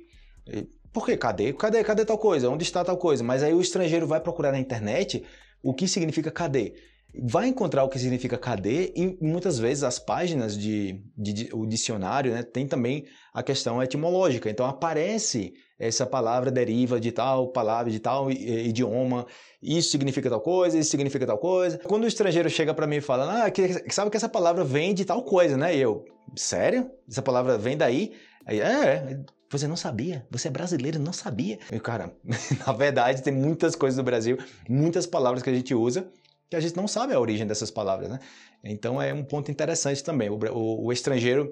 Por 0.92 1.06
que 1.06 1.16
cadê? 1.16 1.54
Cadê? 1.54 1.84
Cadê 1.84 2.06
tal 2.06 2.18
coisa? 2.18 2.50
Onde 2.50 2.64
está 2.64 2.84
tal 2.84 2.98
coisa? 2.98 3.24
Mas 3.24 3.44
aí 3.44 3.54
o 3.54 3.62
estrangeiro 3.62 4.08
vai 4.08 4.20
procurar 4.20 4.52
na 4.52 4.60
internet 4.60 5.24
o 5.62 5.74
que 5.74 5.88
significa 5.88 6.32
cadê 6.32 6.74
vai 7.22 7.48
encontrar 7.48 7.84
o 7.84 7.90
que 7.90 8.00
significa 8.00 8.38
cadê 8.38 8.92
e 8.96 9.18
muitas 9.22 9.60
vezes 9.60 9.84
as 9.84 10.00
páginas 10.00 10.58
de, 10.58 11.02
de, 11.16 11.34
de, 11.34 11.50
o 11.54 11.66
dicionário 11.66 12.32
né, 12.32 12.42
tem 12.42 12.68
também 12.68 13.06
a 13.34 13.44
questão 13.44 13.82
etimológica. 13.84 14.50
Então 14.50 14.66
aparece 14.66 15.54
essa 15.78 16.06
palavra 16.06 16.50
deriva 16.50 17.00
de 17.00 17.12
tal 17.12 17.50
palavra, 17.50 17.92
de 17.92 18.00
tal 18.00 18.32
idioma, 18.32 19.28
isso 19.62 19.92
significa 19.92 20.30
tal 20.30 20.42
coisa, 20.42 20.78
isso 20.78 20.90
significa 20.90 21.26
tal 21.26 21.38
coisa. 21.38 21.78
Quando 21.80 22.04
o 22.04 22.08
estrangeiro 22.08 22.50
chega 22.50 22.74
para 22.74 22.88
mim 22.88 22.98
e 22.98 23.02
fala, 23.02 23.46
ah, 23.46 23.52
que, 23.52 23.92
sabe 23.92 24.10
que 24.10 24.18
essa 24.18 24.30
palavra 24.30 24.64
vem 24.64 24.94
de 24.94 25.06
tal 25.06 25.24
coisa, 25.24 25.58
né? 25.58 25.76
E 25.76 25.82
eu, 25.82 26.06
sério? 26.36 26.90
Essa 27.10 27.22
palavra 27.22 27.58
vem 27.58 27.78
daí? 27.78 28.14
Aí, 28.46 28.60
é, 28.60 29.20
você 29.50 29.68
não 29.68 29.76
sabia? 29.76 30.26
Você 30.32 30.48
é 30.48 30.52
brasileiro 30.52 31.00
não 31.00 31.14
sabia? 31.14 31.60
E, 31.72 31.80
cara, 31.80 32.14
na 32.66 32.74
verdade 32.74 33.22
tem 33.22 33.34
muitas 33.34 33.76
coisas 33.76 33.98
do 33.98 34.04
Brasil, 34.04 34.38
muitas 34.68 35.06
palavras 35.06 35.44
que 35.44 35.50
a 35.50 35.54
gente 35.54 35.76
usa 35.76 36.10
que 36.54 36.58
a 36.58 36.60
gente 36.60 36.78
não 36.78 36.88
sabe 36.88 37.14
a 37.14 37.20
origem 37.20 37.48
dessas 37.48 37.72
palavras, 37.72 38.10
né? 38.10 38.20
Então 38.64 39.02
é 39.02 39.12
um 39.12 39.24
ponto 39.24 39.50
interessante 39.50 40.04
também. 40.04 40.30
O, 40.30 40.38
o, 40.52 40.86
o 40.86 40.94
estrangeiro 40.94 41.52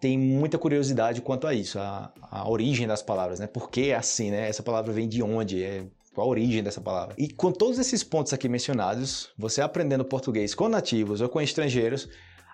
tem 0.00 0.16
muita 0.16 0.56
curiosidade 0.56 1.20
quanto 1.20 1.48
a 1.48 1.54
isso, 1.54 1.80
a, 1.80 2.12
a 2.22 2.48
origem 2.48 2.86
das 2.86 3.02
palavras, 3.02 3.40
né? 3.40 3.48
Por 3.48 3.68
que 3.68 3.90
é 3.90 3.96
assim, 3.96 4.30
né? 4.30 4.48
Essa 4.48 4.62
palavra 4.62 4.92
vem 4.92 5.08
de 5.08 5.20
onde? 5.20 5.64
É, 5.64 5.84
qual 6.14 6.28
a 6.28 6.30
origem 6.30 6.62
dessa 6.62 6.80
palavra? 6.80 7.14
E 7.18 7.28
com 7.28 7.50
todos 7.50 7.78
esses 7.78 8.04
pontos 8.04 8.32
aqui 8.32 8.48
mencionados, 8.48 9.30
você 9.36 9.60
aprendendo 9.60 10.04
português 10.04 10.54
com 10.54 10.68
nativos 10.68 11.20
ou 11.20 11.28
com 11.28 11.40
estrangeiros, 11.40 12.08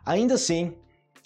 ainda 0.05 0.35
assim 0.35 0.75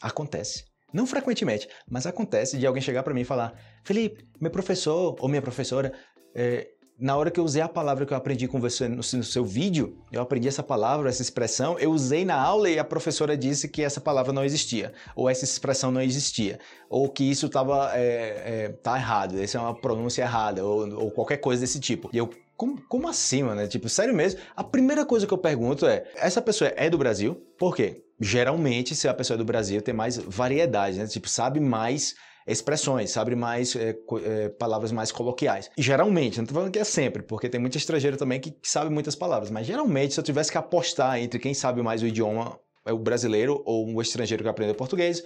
acontece. 0.03 0.65
Não 0.93 1.07
frequentemente, 1.07 1.69
mas 1.89 2.07
acontece 2.07 2.59
de 2.59 2.67
alguém 2.67 2.83
chegar 2.83 3.05
para 3.05 3.15
mim 3.15 3.21
e 3.21 3.25
falar: 3.25 3.55
Felipe, 3.85 4.29
meu 4.41 4.51
professor 4.51 5.15
ou 5.21 5.29
minha 5.29 5.43
professora 5.43 5.93
é, 6.35 6.69
na 6.99 7.17
hora 7.17 7.31
que 7.31 7.39
eu 7.39 7.45
usei 7.45 7.61
a 7.61 7.69
palavra 7.69 8.07
que 8.07 8.13
eu 8.13 8.17
aprendi 8.17 8.49
com 8.49 8.61
você 8.61 8.89
no, 8.89 8.97
no, 8.97 9.03
seu 9.03 9.45
vídeo, 9.45 9.99
eu 10.11 10.23
aprendi 10.23 10.49
essa 10.49 10.63
palavra, 10.63 11.09
essa 11.09 11.21
expressão, 11.21 11.79
eu 11.79 11.91
usei 11.91 12.25
na 12.25 12.41
aula 12.41 12.71
e 12.71 12.79
a 12.79 12.85
professora 12.85 13.37
disse 13.37 13.69
que 13.69 13.83
essa 13.83 14.01
palavra 14.01 14.33
não 14.33 14.45
existia, 14.45 14.93
ou 15.15 15.29
essa 15.29 15.45
expressão 15.45 15.91
não 15.91 16.01
existia, 16.01 16.59
ou 16.89 17.09
que 17.09 17.25
isso 17.25 17.47
estava 17.47 17.93
é, 17.95 18.65
é, 18.65 18.69
tá 18.83 18.97
errado, 18.97 19.39
essa 19.39 19.59
é 19.59 19.61
uma 19.61 19.75
pronúncia 19.75 20.23
errada, 20.23 20.65
ou, 20.65 21.05
ou 21.05 21.11
qualquer 21.11 21.37
coisa 21.37 21.61
desse 21.61 21.79
tipo. 21.79 22.09
E 22.13 22.19
eu 22.19 22.31
como, 22.57 22.81
como 22.89 23.07
assim, 23.07 23.43
mano? 23.43 23.69
Tipo, 23.69 23.87
sério 23.87 24.15
mesmo? 24.15 24.41
A 24.57 24.65
primeira 24.65 25.05
coisa 25.05 25.27
que 25.27 25.35
eu 25.35 25.39
pergunto 25.39 25.85
é: 25.87 26.11
essa 26.17 26.41
pessoa 26.41 26.73
é 26.75 26.89
do 26.89 26.97
Brasil? 26.97 27.35
Por 27.59 27.77
quê? 27.77 28.03
Geralmente, 28.19 28.95
se 28.95 29.07
a 29.07 29.13
pessoa 29.13 29.35
é 29.35 29.39
do 29.39 29.45
Brasil, 29.45 29.83
tem 29.83 29.93
mais 29.93 30.17
variedade, 30.17 30.99
né? 30.99 31.07
Tipo, 31.07 31.29
sabe 31.29 31.61
mais 31.61 32.15
expressões, 32.47 33.11
sabe 33.11 33.35
mais 33.35 33.75
é, 33.75 33.97
é, 34.25 34.49
palavras 34.51 34.93
mais 34.93 35.11
coloquiais. 35.11 35.71
E 35.77 35.83
geralmente, 35.83 36.37
não 36.37 36.45
estou 36.45 36.55
falando 36.55 36.73
que 36.73 36.79
é 36.79 36.85
sempre, 36.85 37.23
porque 37.23 37.49
tem 37.49 37.61
muito 37.61 37.77
estrangeiro 37.77 38.17
também 38.17 38.41
que, 38.41 38.55
sabe 38.63 38.91
muitas 38.91 39.17
palavras, 39.17 39.51
mas 39.51 39.67
geralmente, 39.67 40.15
se 40.15 40.21
eu 40.21 40.25
tivesse 40.25 40.53
que 40.53 40.59
apostar 40.59 41.19
entre 41.19 41.41
quem 41.41 41.55
sabe 41.55 41.83
mais 41.83 42.03
o 42.03 42.07
idioma, 42.07 42.59
é 42.85 42.93
o 42.93 42.99
brasileiro 42.99 43.63
ou 43.65 43.93
o 43.93 44.01
estrangeiro 44.01 44.45
que 44.45 44.49
aprendeu 44.49 44.75
português, 44.75 45.25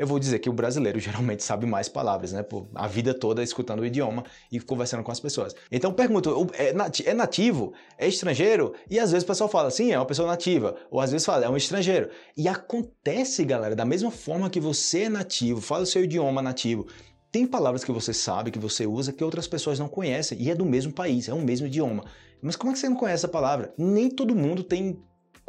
eu 0.00 0.06
vou 0.06 0.18
dizer 0.18 0.38
que 0.38 0.48
o 0.48 0.52
brasileiro 0.52 0.98
geralmente 0.98 1.44
sabe 1.44 1.66
mais 1.66 1.86
palavras, 1.86 2.32
né? 2.32 2.42
Por 2.42 2.66
a 2.74 2.86
vida 2.86 3.12
toda 3.12 3.42
escutando 3.42 3.80
o 3.80 3.86
idioma 3.86 4.24
e 4.50 4.58
conversando 4.58 5.02
com 5.02 5.12
as 5.12 5.20
pessoas. 5.20 5.54
Então 5.70 5.92
pergunto, 5.92 6.50
é, 6.54 6.74
é 7.04 7.14
nativo? 7.14 7.74
É 7.98 8.08
estrangeiro? 8.08 8.72
E 8.88 8.98
às 8.98 9.12
vezes 9.12 9.24
o 9.24 9.26
pessoal 9.26 9.50
fala, 9.50 9.70
sim, 9.70 9.92
é 9.92 9.98
uma 9.98 10.06
pessoa 10.06 10.26
nativa. 10.26 10.74
Ou 10.90 11.00
às 11.00 11.12
vezes 11.12 11.26
fala, 11.26 11.44
é 11.44 11.50
um 11.50 11.56
estrangeiro. 11.56 12.08
E 12.34 12.48
acontece, 12.48 13.44
galera, 13.44 13.76
da 13.76 13.84
mesma 13.84 14.10
forma 14.10 14.48
que 14.48 14.58
você 14.58 15.02
é 15.02 15.08
nativo, 15.10 15.60
fala 15.60 15.82
o 15.82 15.86
seu 15.86 16.02
idioma 16.02 16.40
nativo, 16.40 16.86
tem 17.30 17.46
palavras 17.46 17.84
que 17.84 17.92
você 17.92 18.14
sabe, 18.14 18.50
que 18.50 18.58
você 18.58 18.86
usa, 18.86 19.12
que 19.12 19.22
outras 19.22 19.46
pessoas 19.46 19.78
não 19.78 19.86
conhecem. 19.86 20.40
E 20.40 20.50
é 20.50 20.54
do 20.54 20.64
mesmo 20.64 20.94
país, 20.94 21.28
é 21.28 21.34
o 21.34 21.42
mesmo 21.42 21.66
idioma. 21.66 22.06
Mas 22.40 22.56
como 22.56 22.70
é 22.70 22.72
que 22.72 22.80
você 22.80 22.88
não 22.88 22.96
conhece 22.96 23.26
a 23.26 23.28
palavra? 23.28 23.74
Nem 23.76 24.08
todo 24.08 24.34
mundo 24.34 24.64
tem 24.64 24.98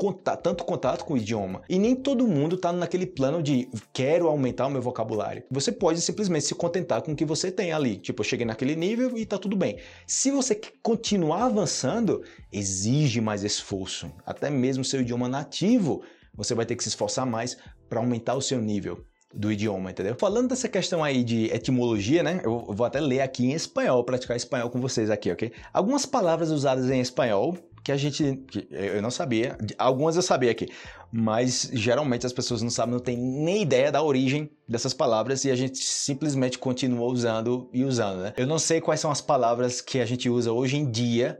contato, 0.01 0.41
tanto 0.41 0.63
contato 0.63 1.05
com 1.05 1.13
o 1.13 1.17
idioma. 1.17 1.61
E 1.69 1.77
nem 1.77 1.95
todo 1.95 2.27
mundo 2.27 2.55
está 2.55 2.73
naquele 2.73 3.05
plano 3.05 3.43
de 3.43 3.69
quero 3.93 4.27
aumentar 4.27 4.65
o 4.65 4.71
meu 4.71 4.81
vocabulário. 4.81 5.43
Você 5.51 5.71
pode 5.71 6.01
simplesmente 6.01 6.45
se 6.45 6.55
contentar 6.55 7.03
com 7.03 7.11
o 7.11 7.15
que 7.15 7.23
você 7.23 7.51
tem 7.51 7.71
ali. 7.71 7.97
Tipo, 7.97 8.21
eu 8.21 8.25
cheguei 8.25 8.43
naquele 8.43 8.75
nível 8.75 9.15
e 9.15 9.21
está 9.21 9.37
tudo 9.37 9.55
bem. 9.55 9.77
Se 10.07 10.31
você 10.31 10.59
continuar 10.81 11.43
avançando, 11.43 12.23
exige 12.51 13.21
mais 13.21 13.43
esforço. 13.43 14.11
Até 14.25 14.49
mesmo 14.49 14.83
seu 14.83 15.01
idioma 15.01 15.29
nativo, 15.29 16.01
você 16.33 16.55
vai 16.55 16.65
ter 16.65 16.75
que 16.75 16.81
se 16.81 16.89
esforçar 16.89 17.27
mais 17.27 17.55
para 17.87 17.99
aumentar 17.99 18.33
o 18.33 18.41
seu 18.41 18.59
nível 18.59 19.05
do 19.31 19.51
idioma, 19.51 19.91
entendeu? 19.91 20.15
Falando 20.15 20.49
dessa 20.49 20.67
questão 20.67 21.03
aí 21.03 21.23
de 21.23 21.45
etimologia, 21.53 22.23
né? 22.23 22.41
Eu 22.43 22.65
vou 22.69 22.87
até 22.87 22.99
ler 22.99 23.21
aqui 23.21 23.45
em 23.45 23.53
espanhol, 23.53 24.03
praticar 24.03 24.35
espanhol 24.35 24.71
com 24.71 24.81
vocês 24.81 25.11
aqui, 25.11 25.31
ok? 25.31 25.51
Algumas 25.71 26.07
palavras 26.07 26.49
usadas 26.49 26.89
em 26.89 26.99
espanhol 26.99 27.55
que 27.83 27.91
a 27.91 27.97
gente. 27.97 28.37
Que 28.47 28.67
eu 28.71 29.01
não 29.01 29.11
sabia, 29.11 29.57
algumas 29.77 30.15
eu 30.15 30.21
sabia 30.21 30.51
aqui, 30.51 30.69
mas 31.11 31.69
geralmente 31.73 32.25
as 32.25 32.33
pessoas 32.33 32.61
não 32.61 32.69
sabem, 32.69 32.93
não 32.93 33.01
têm 33.01 33.17
nem 33.17 33.61
ideia 33.61 33.91
da 33.91 34.01
origem 34.01 34.49
dessas 34.67 34.93
palavras 34.93 35.43
e 35.45 35.51
a 35.51 35.55
gente 35.55 35.77
simplesmente 35.77 36.57
continua 36.57 37.05
usando 37.05 37.69
e 37.73 37.83
usando, 37.83 38.21
né? 38.21 38.33
Eu 38.37 38.47
não 38.47 38.59
sei 38.59 38.79
quais 38.79 38.99
são 38.99 39.11
as 39.11 39.21
palavras 39.21 39.81
que 39.81 39.99
a 39.99 40.05
gente 40.05 40.29
usa 40.29 40.51
hoje 40.51 40.77
em 40.77 40.89
dia, 40.89 41.39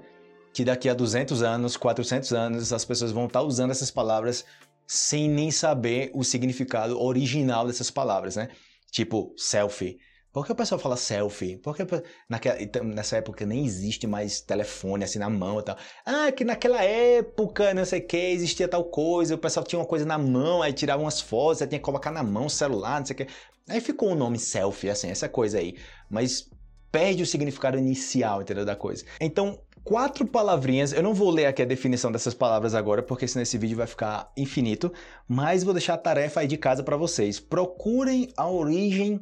que 0.54 0.66
daqui 0.66 0.90
a 0.90 0.94
200 0.94 1.44
anos, 1.44 1.78
400 1.78 2.34
anos, 2.34 2.74
as 2.74 2.84
pessoas 2.84 3.12
vão 3.12 3.26
estar 3.26 3.42
usando 3.42 3.72
essas 3.72 3.92
palavras 3.92 4.44
sem 4.88 5.30
nem 5.30 5.52
saber 5.52 6.12
o 6.14 6.24
significado 6.24 7.00
original 7.00 7.66
dessas 7.66 7.90
palavras, 7.90 8.36
né? 8.36 8.50
Tipo, 8.92 9.34
selfie. 9.38 9.98
Por 10.32 10.46
que 10.46 10.52
o 10.52 10.56
pessoal 10.56 10.80
fala 10.80 10.96
selfie? 10.96 11.58
Porque 11.58 11.86
naquela, 12.30 12.58
nessa 12.86 13.18
época 13.18 13.46
nem 13.46 13.66
existe 13.66 14.08
mais 14.08 14.40
telefone 14.40 15.04
assim 15.04 15.20
na 15.20 15.30
mão 15.30 15.60
e 15.60 15.64
tal. 15.64 15.76
Ah, 16.06 16.32
que 16.32 16.46
naquela 16.46 16.82
época, 16.82 17.74
não 17.74 17.84
sei 17.84 18.00
o 18.00 18.08
que, 18.08 18.18
existia 18.18 18.68
tal 18.68 18.86
coisa, 18.86 19.36
o 19.36 19.38
pessoal 19.38 19.66
tinha 19.66 19.80
uma 19.80 19.86
coisa 19.86 20.06
na 20.06 20.18
mão, 20.18 20.62
aí 20.62 20.72
tirava 20.72 21.02
umas 21.02 21.20
fotos, 21.20 21.62
aí 21.62 21.68
tinha 21.68 21.80
que 21.80 21.86
colocar 21.86 22.12
na 22.12 22.24
mão 22.24 22.46
o 22.46 22.50
celular, 22.50 23.00
não 23.00 23.06
sei 23.06 23.14
o 23.14 23.18
que. 23.18 23.28
Aí 23.68 23.82
ficou 23.82 24.12
o 24.12 24.16
nome 24.16 24.40
selfie, 24.40 24.90
assim, 24.90 25.10
essa 25.10 25.28
coisa 25.28 25.58
aí. 25.60 25.76
Mas 26.10 26.50
perde 26.92 27.24
o 27.24 27.26
significado 27.26 27.78
inicial, 27.78 28.42
entendeu, 28.42 28.66
da 28.66 28.76
coisa. 28.76 29.04
Então, 29.20 29.60
quatro 29.84 30.26
palavrinhas. 30.26 30.94
Eu 30.94 31.04
não 31.04 31.14
vou 31.14 31.30
ler 31.30 31.46
aqui 31.46 31.62
a 31.62 31.66
definição 31.66 32.12
dessas 32.12 32.34
palavras 32.34 32.74
agora, 32.74 33.04
porque 33.04 33.28
senão 33.28 33.44
esse 33.44 33.58
vídeo 33.58 33.78
vai 33.78 33.88
ficar 33.88 34.32
infinito, 34.38 34.92
mas 35.28 35.64
vou 35.64 35.74
deixar 35.74 35.96
a 35.96 35.98
tarefa 35.98 36.40
aí 36.40 36.48
de 36.48 36.58
casa 36.58 36.84
para 36.84 36.98
vocês. 36.98 37.40
Procurem 37.40 38.32
a 38.38 38.50
origem 38.50 39.20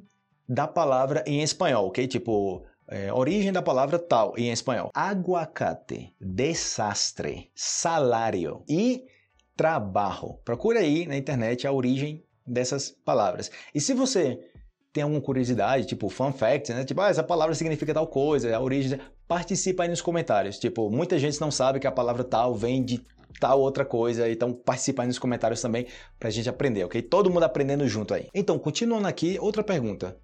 da 0.49 0.67
palavra 0.67 1.23
em 1.27 1.43
espanhol, 1.43 1.88
ok? 1.88 2.07
Tipo, 2.07 2.65
é, 2.88 3.13
origem 3.13 3.53
da 3.53 3.62
palavra 3.62 3.99
tal 3.99 4.33
em 4.35 4.51
espanhol. 4.51 4.89
Aguacate, 4.95 6.12
desastre, 6.19 7.51
salário 7.53 8.63
e 8.67 9.03
trabalho. 9.55 10.39
Procure 10.43 10.79
aí 10.79 11.05
na 11.05 11.15
internet 11.15 11.67
a 11.67 11.71
origem 11.71 12.25
dessas 12.47 12.89
palavras. 13.05 13.51
E 13.75 13.79
se 13.79 13.93
você 13.93 14.39
tem 14.91 15.03
alguma 15.03 15.21
curiosidade, 15.21 15.85
tipo 15.85 16.09
fun 16.09 16.33
fact, 16.33 16.73
né? 16.73 16.83
Tipo, 16.83 17.01
ah, 17.01 17.09
essa 17.09 17.21
palavra 17.21 17.53
significa 17.53 17.93
tal 17.93 18.07
coisa, 18.07 18.55
a 18.55 18.59
origem. 18.59 18.99
Participa 19.27 19.83
aí 19.83 19.89
nos 19.89 20.01
comentários. 20.01 20.57
Tipo, 20.57 20.89
muita 20.89 21.19
gente 21.19 21.39
não 21.39 21.51
sabe 21.51 21.79
que 21.79 21.85
a 21.85 21.91
palavra 21.91 22.23
tal 22.23 22.55
vem 22.55 22.83
de 22.83 23.05
tal 23.39 23.62
outra 23.62 23.85
coisa, 23.85 24.27
então 24.27 24.51
participa 24.51 25.03
aí 25.03 25.07
nos 25.07 25.19
comentários 25.19 25.62
também 25.62 25.85
pra 26.19 26.31
gente 26.31 26.49
aprender, 26.49 26.83
ok? 26.85 26.99
Todo 27.03 27.29
mundo 27.29 27.43
aprendendo 27.43 27.88
junto 27.88 28.15
aí. 28.15 28.27
Então, 28.33 28.57
continuando 28.57 29.07
aqui, 29.07 29.38
outra 29.39 29.63
pergunta 29.63 30.17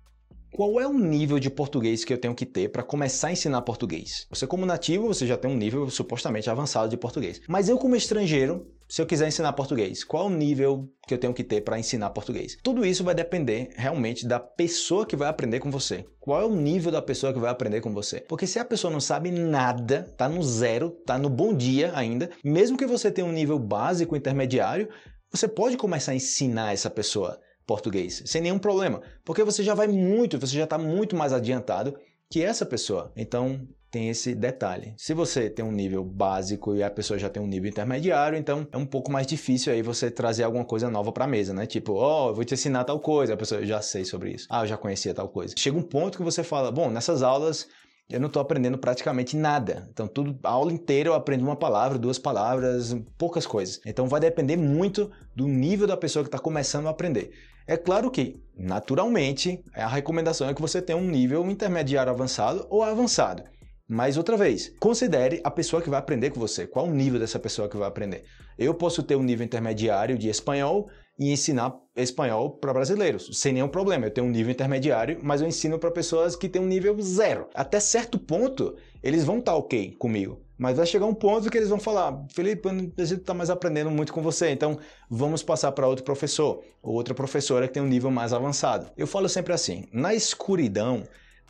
qual 0.51 0.79
é 0.79 0.87
o 0.87 0.93
nível 0.93 1.39
de 1.39 1.49
português 1.49 2.05
que 2.05 2.13
eu 2.13 2.17
tenho 2.17 2.33
que 2.33 2.45
ter 2.45 2.69
para 2.69 2.83
começar 2.83 3.27
a 3.27 3.31
ensinar 3.31 3.61
português? 3.61 4.25
Você 4.29 4.47
como 4.47 4.65
nativo, 4.65 5.07
você 5.07 5.27
já 5.27 5.37
tem 5.37 5.51
um 5.51 5.57
nível 5.57 5.89
supostamente 5.89 6.49
avançado 6.49 6.89
de 6.89 6.97
português. 6.97 7.41
Mas 7.47 7.67
eu 7.67 7.77
como 7.77 7.95
estrangeiro, 7.95 8.65
se 8.87 9.01
eu 9.01 9.05
quiser 9.05 9.27
ensinar 9.27 9.53
português, 9.53 10.03
qual 10.03 10.23
é 10.23 10.27
o 10.27 10.35
nível 10.35 10.87
que 11.07 11.13
eu 11.13 11.17
tenho 11.17 11.33
que 11.33 11.43
ter 11.43 11.61
para 11.61 11.79
ensinar 11.79 12.11
português? 12.11 12.57
Tudo 12.63 12.85
isso 12.85 13.03
vai 13.03 13.15
depender 13.15 13.69
realmente 13.75 14.27
da 14.27 14.39
pessoa 14.39 15.05
que 15.05 15.15
vai 15.15 15.27
aprender 15.27 15.59
com 15.59 15.71
você. 15.71 16.05
Qual 16.19 16.41
é 16.41 16.45
o 16.45 16.55
nível 16.55 16.91
da 16.91 17.01
pessoa 17.01 17.33
que 17.33 17.39
vai 17.39 17.49
aprender 17.49 17.81
com 17.81 17.93
você? 17.93 18.21
Porque 18.21 18.47
se 18.47 18.59
a 18.59 18.65
pessoa 18.65 18.91
não 18.91 19.01
sabe 19.01 19.31
nada, 19.31 20.13
tá 20.17 20.29
no 20.29 20.41
zero, 20.41 20.91
tá 21.05 21.17
no 21.17 21.29
bom 21.29 21.53
dia 21.53 21.91
ainda, 21.95 22.29
mesmo 22.43 22.77
que 22.77 22.85
você 22.85 23.11
tenha 23.11 23.27
um 23.27 23.31
nível 23.31 23.59
básico 23.59 24.15
intermediário, 24.15 24.87
você 25.31 25.47
pode 25.47 25.75
começar 25.75 26.13
a 26.13 26.15
ensinar 26.15 26.71
essa 26.71 26.89
pessoa 26.89 27.39
português, 27.65 28.21
sem 28.25 28.41
nenhum 28.41 28.59
problema, 28.59 29.01
porque 29.23 29.43
você 29.43 29.63
já 29.63 29.73
vai 29.73 29.87
muito, 29.87 30.39
você 30.39 30.55
já 30.55 30.65
está 30.65 30.77
muito 30.77 31.15
mais 31.15 31.33
adiantado 31.33 31.97
que 32.29 32.41
essa 32.41 32.65
pessoa. 32.65 33.11
Então 33.15 33.67
tem 33.95 34.09
esse 34.09 34.35
detalhe. 34.35 34.93
Se 34.97 35.13
você 35.13 35.49
tem 35.49 35.63
um 35.63 35.71
nível 35.71 36.03
básico 36.03 36.75
e 36.75 36.83
a 36.83 36.89
pessoa 36.89 37.17
já 37.17 37.29
tem 37.29 37.41
um 37.41 37.47
nível 37.47 37.69
intermediário, 37.69 38.37
então 38.37 38.67
é 38.69 38.77
um 38.77 38.85
pouco 38.85 39.09
mais 39.09 39.25
difícil 39.25 39.71
aí 39.71 39.81
você 39.81 40.11
trazer 40.11 40.43
alguma 40.43 40.65
coisa 40.65 40.89
nova 40.89 41.13
para 41.13 41.23
a 41.23 41.27
mesa, 41.27 41.53
né? 41.53 41.65
Tipo, 41.65 41.93
ó, 41.93 42.25
oh, 42.25 42.29
eu 42.31 42.35
vou 42.35 42.43
te 42.43 42.53
ensinar 42.53 42.83
tal 42.83 42.99
coisa, 42.99 43.33
a 43.33 43.37
pessoa 43.37 43.65
já 43.65 43.81
sei 43.81 44.03
sobre 44.03 44.31
isso. 44.31 44.47
Ah, 44.49 44.63
eu 44.63 44.67
já 44.67 44.75
conhecia 44.75 45.13
tal 45.13 45.29
coisa. 45.29 45.55
Chega 45.57 45.77
um 45.77 45.81
ponto 45.81 46.17
que 46.17 46.23
você 46.25 46.43
fala, 46.43 46.71
bom, 46.71 46.89
nessas 46.89 47.23
aulas 47.23 47.67
eu 48.09 48.19
não 48.19 48.27
estou 48.27 48.41
aprendendo 48.41 48.77
praticamente 48.77 49.35
nada. 49.35 49.87
Então, 49.91 50.07
tudo, 50.07 50.37
a 50.43 50.49
aula 50.49 50.71
inteira 50.71 51.09
eu 51.09 51.13
aprendo 51.13 51.43
uma 51.43 51.55
palavra, 51.55 51.97
duas 51.97 52.19
palavras, 52.19 52.95
poucas 53.17 53.47
coisas. 53.47 53.79
Então, 53.85 54.07
vai 54.07 54.19
depender 54.19 54.57
muito 54.57 55.09
do 55.33 55.47
nível 55.47 55.87
da 55.87 55.95
pessoa 55.97 56.23
que 56.23 56.27
está 56.27 56.37
começando 56.37 56.87
a 56.87 56.91
aprender. 56.91 57.31
É 57.67 57.75
claro 57.75 58.11
que, 58.11 58.39
naturalmente, 58.55 59.59
a 59.73 59.87
recomendação 59.87 60.47
é 60.47 60.53
que 60.53 60.61
você 60.61 60.81
tenha 60.81 60.97
um 60.97 61.09
nível 61.09 61.49
intermediário 61.49 62.11
avançado 62.11 62.67
ou 62.69 62.83
avançado. 62.83 63.43
Mas 63.87 64.17
outra 64.17 64.37
vez, 64.37 64.71
considere 64.79 65.41
a 65.43 65.49
pessoa 65.49 65.81
que 65.81 65.89
vai 65.89 65.99
aprender 65.99 66.31
com 66.31 66.39
você. 66.39 66.67
Qual 66.67 66.85
o 66.85 66.93
nível 66.93 67.19
dessa 67.19 67.39
pessoa 67.39 67.69
que 67.69 67.77
vai 67.77 67.87
aprender? 67.87 68.23
Eu 68.57 68.73
posso 68.73 69.03
ter 69.03 69.15
um 69.15 69.23
nível 69.23 69.45
intermediário 69.45 70.17
de 70.17 70.29
espanhol 70.29 70.89
e 71.19 71.31
ensinar 71.31 71.75
espanhol 71.95 72.51
para 72.51 72.73
brasileiros, 72.73 73.29
sem 73.33 73.53
nenhum 73.53 73.67
problema. 73.67 74.05
Eu 74.05 74.11
tenho 74.11 74.27
um 74.27 74.31
nível 74.31 74.51
intermediário, 74.51 75.19
mas 75.23 75.41
eu 75.41 75.47
ensino 75.47 75.79
para 75.79 75.91
pessoas 75.91 76.35
que 76.35 76.49
têm 76.49 76.61
um 76.61 76.67
nível 76.67 76.99
zero. 77.01 77.47
Até 77.53 77.79
certo 77.79 78.19
ponto, 78.19 78.75
eles 79.01 79.23
vão 79.23 79.39
estar 79.39 79.53
tá 79.53 79.57
ok 79.57 79.95
comigo. 79.97 80.44
Mas 80.57 80.77
vai 80.77 80.85
chegar 80.85 81.05
um 81.05 81.13
ponto 81.13 81.49
que 81.49 81.57
eles 81.57 81.69
vão 81.69 81.79
falar: 81.79 82.25
Felipe, 82.33 82.67
eu 82.67 82.73
não 82.73 82.89
preciso 82.89 83.19
estar 83.19 83.33
tá 83.33 83.37
mais 83.37 83.49
aprendendo 83.49 83.91
muito 83.91 84.13
com 84.13 84.21
você, 84.21 84.49
então 84.49 84.77
vamos 85.09 85.43
passar 85.43 85.71
para 85.71 85.87
outro 85.87 86.03
professor 86.03 86.63
ou 86.81 86.93
outra 86.93 87.13
professora 87.13 87.67
que 87.67 87.73
tem 87.73 87.83
um 87.83 87.87
nível 87.87 88.11
mais 88.11 88.33
avançado. 88.33 88.91
Eu 88.97 89.07
falo 89.07 89.27
sempre 89.27 89.53
assim: 89.53 89.85
na 89.91 90.13
escuridão, 90.13 91.03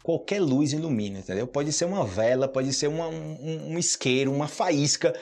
qualquer 0.04 0.42
luz 0.42 0.74
ilumina, 0.74 1.20
entendeu? 1.20 1.48
Pode 1.48 1.72
ser 1.72 1.86
uma 1.86 2.06
vela, 2.06 2.48
pode 2.48 2.74
ser 2.74 2.88
uma, 2.88 3.08
um, 3.08 3.74
um 3.74 3.78
isqueiro, 3.78 4.32
uma 4.32 4.48
faísca 4.48 5.14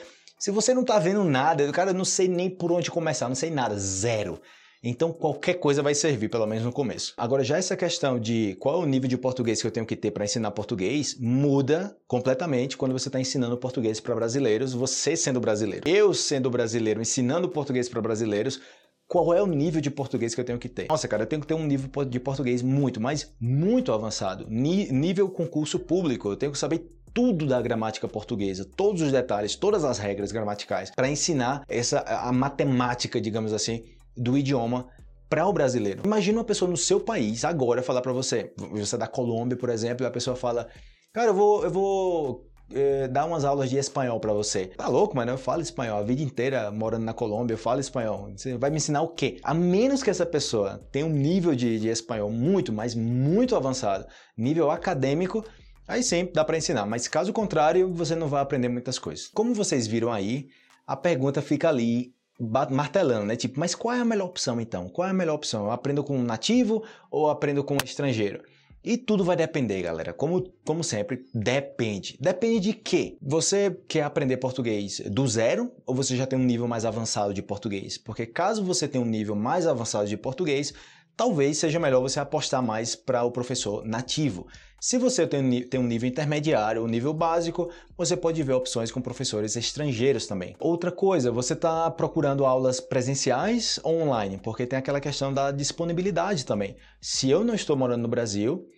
se 0.44 0.50
você 0.50 0.74
não 0.74 0.82
está 0.82 0.98
vendo 0.98 1.24
nada, 1.24 1.72
cara, 1.72 1.90
eu 1.90 1.94
não 1.94 2.04
sei 2.04 2.28
nem 2.28 2.50
por 2.50 2.70
onde 2.70 2.90
começar, 2.90 3.28
não 3.28 3.34
sei 3.34 3.50
nada, 3.50 3.78
zero. 3.78 4.38
Então 4.84 5.12
qualquer 5.12 5.54
coisa 5.54 5.82
vai 5.82 5.94
servir, 5.94 6.28
pelo 6.28 6.46
menos 6.46 6.62
no 6.62 6.72
começo. 6.72 7.14
Agora, 7.16 7.42
já 7.42 7.56
essa 7.56 7.74
questão 7.74 8.20
de 8.20 8.54
qual 8.60 8.82
é 8.82 8.84
o 8.84 8.86
nível 8.86 9.08
de 9.08 9.16
português 9.16 9.62
que 9.62 9.66
eu 9.66 9.70
tenho 9.70 9.86
que 9.86 9.96
ter 9.96 10.10
para 10.10 10.24
ensinar 10.24 10.50
português 10.50 11.16
muda 11.18 11.96
completamente 12.06 12.76
quando 12.76 12.92
você 12.92 13.08
está 13.08 13.18
ensinando 13.18 13.56
português 13.56 13.98
para 13.98 14.14
brasileiros, 14.14 14.74
você 14.74 15.16
sendo 15.16 15.40
brasileiro. 15.40 15.88
Eu 15.88 16.12
sendo 16.12 16.50
brasileiro, 16.50 17.00
ensinando 17.00 17.48
português 17.48 17.88
para 17.88 18.02
brasileiros, 18.02 18.60
qual 19.08 19.32
é 19.32 19.42
o 19.42 19.46
nível 19.46 19.80
de 19.80 19.90
português 19.90 20.34
que 20.34 20.40
eu 20.40 20.44
tenho 20.44 20.58
que 20.58 20.68
ter? 20.68 20.86
Nossa, 20.88 21.08
cara, 21.08 21.22
eu 21.22 21.26
tenho 21.26 21.40
que 21.40 21.48
ter 21.48 21.54
um 21.54 21.66
nível 21.66 22.04
de 22.04 22.20
português 22.20 22.60
muito, 22.60 23.00
mas 23.00 23.32
muito 23.40 23.90
avançado. 23.90 24.46
nível 24.50 25.30
concurso 25.30 25.78
público. 25.78 26.28
Eu 26.28 26.36
tenho 26.36 26.52
que 26.52 26.58
saber 26.58 26.90
tudo 27.14 27.46
da 27.46 27.62
gramática 27.62 28.08
portuguesa, 28.08 28.68
todos 28.76 29.00
os 29.00 29.12
detalhes, 29.12 29.54
todas 29.54 29.84
as 29.84 29.98
regras 29.98 30.32
gramaticais, 30.32 30.90
para 30.90 31.08
ensinar 31.08 31.64
essa 31.68 32.00
a 32.00 32.32
matemática, 32.32 33.20
digamos 33.20 33.52
assim, 33.52 33.84
do 34.16 34.36
idioma 34.36 34.88
para 35.28 35.46
o 35.46 35.52
brasileiro. 35.52 36.02
Imagina 36.04 36.38
uma 36.38 36.44
pessoa 36.44 36.70
no 36.70 36.76
seu 36.76 37.00
país 37.00 37.44
agora 37.44 37.82
falar 37.82 38.00
para 38.00 38.12
você, 38.12 38.52
você 38.70 38.94
é 38.94 38.98
da 38.98 39.06
Colômbia, 39.06 39.56
por 39.56 39.68
exemplo, 39.68 40.04
e 40.04 40.06
a 40.06 40.10
pessoa 40.10 40.36
fala: 40.36 40.68
"Cara, 41.12 41.28
eu 41.30 41.34
vou 41.34 41.64
eu 41.64 41.70
vou 41.70 42.46
eh, 42.72 43.08
dar 43.08 43.26
umas 43.26 43.44
aulas 43.44 43.68
de 43.68 43.76
espanhol 43.76 44.20
para 44.20 44.32
você. 44.32 44.66
Tá 44.66 44.88
louco, 44.88 45.16
mano? 45.16 45.32
Eu 45.32 45.38
falo 45.38 45.60
espanhol 45.60 45.98
a 45.98 46.02
vida 46.02 46.22
inteira 46.22 46.70
morando 46.70 47.04
na 47.04 47.12
Colômbia, 47.12 47.54
eu 47.54 47.58
falo 47.58 47.80
espanhol. 47.80 48.30
Você 48.36 48.56
vai 48.56 48.70
me 48.70 48.76
ensinar 48.76 49.02
o 49.02 49.08
quê? 49.08 49.38
A 49.42 49.52
menos 49.52 50.02
que 50.02 50.10
essa 50.10 50.24
pessoa 50.24 50.80
tenha 50.90 51.06
um 51.06 51.10
nível 51.10 51.54
de, 51.54 51.78
de 51.78 51.88
espanhol 51.88 52.30
muito, 52.30 52.72
mas 52.72 52.94
muito 52.94 53.56
avançado, 53.56 54.06
nível 54.36 54.70
acadêmico, 54.70 55.44
Aí 55.86 56.02
sim, 56.02 56.30
dá 56.32 56.42
para 56.42 56.56
ensinar, 56.56 56.86
mas 56.86 57.06
caso 57.06 57.30
contrário, 57.30 57.92
você 57.92 58.14
não 58.14 58.26
vai 58.26 58.40
aprender 58.40 58.68
muitas 58.68 58.98
coisas. 58.98 59.28
Como 59.28 59.52
vocês 59.52 59.86
viram 59.86 60.10
aí, 60.10 60.48
a 60.86 60.96
pergunta 60.96 61.42
fica 61.42 61.68
ali 61.68 62.13
martelando, 62.38 63.26
né? 63.26 63.36
Tipo, 63.36 63.60
mas 63.60 63.74
qual 63.74 63.94
é 63.94 64.00
a 64.00 64.04
melhor 64.04 64.26
opção 64.26 64.60
então? 64.60 64.88
Qual 64.88 65.06
é 65.06 65.10
a 65.10 65.14
melhor 65.14 65.34
opção? 65.34 65.64
Eu 65.64 65.70
aprendo 65.70 66.02
com 66.02 66.16
um 66.18 66.22
nativo 66.22 66.82
ou 67.10 67.30
aprendo 67.30 67.62
com 67.62 67.74
um 67.74 67.84
estrangeiro? 67.84 68.42
E 68.84 68.98
tudo 68.98 69.24
vai 69.24 69.34
depender, 69.34 69.80
galera. 69.80 70.12
Como, 70.12 70.52
como 70.62 70.84
sempre, 70.84 71.24
depende. 71.32 72.18
Depende 72.20 72.60
de 72.60 72.72
quê? 72.74 73.16
Você 73.22 73.74
quer 73.88 74.02
aprender 74.02 74.36
português 74.36 75.00
do 75.06 75.26
zero 75.26 75.72
ou 75.86 75.94
você 75.94 76.14
já 76.14 76.26
tem 76.26 76.38
um 76.38 76.44
nível 76.44 76.68
mais 76.68 76.84
avançado 76.84 77.32
de 77.32 77.40
português? 77.40 77.96
Porque 77.96 78.26
caso 78.26 78.62
você 78.62 78.86
tenha 78.86 79.02
um 79.02 79.08
nível 79.08 79.34
mais 79.34 79.66
avançado 79.66 80.06
de 80.06 80.18
português, 80.18 80.74
talvez 81.16 81.58
seja 81.58 81.78
melhor 81.78 82.00
você 82.00 82.20
apostar 82.20 82.62
mais 82.62 82.94
para 82.96 83.22
o 83.24 83.30
professor 83.30 83.84
nativo. 83.84 84.46
Se 84.80 84.98
você 84.98 85.26
tem, 85.26 85.40
um 85.78 85.82
nível 85.86 86.06
intermediário 86.08 86.82
ou 86.82 86.86
nível 86.86 87.14
básico, 87.14 87.70
você 87.96 88.14
pode 88.14 88.42
ver 88.42 88.52
opções 88.52 88.92
com 88.92 89.00
professores 89.00 89.56
estrangeiros 89.56 90.26
também. 90.26 90.54
Outra 90.58 90.92
coisa, 90.92 91.32
você 91.32 91.54
está 91.54 91.90
procurando 91.90 92.44
aulas 92.44 92.80
presenciais 92.80 93.80
ou 93.82 94.02
online, 94.02 94.38
porque 94.42 94.66
tem 94.66 94.78
aquela 94.78 95.00
questão 95.00 95.32
da 95.32 95.50
disponibilidade 95.50 96.44
também. 96.44 96.76
Se 97.00 97.30
eu 97.30 97.42
não 97.42 97.54
estou 97.54 97.76
morando 97.76 98.02
no 98.02 98.08
Brasil, 98.08 98.68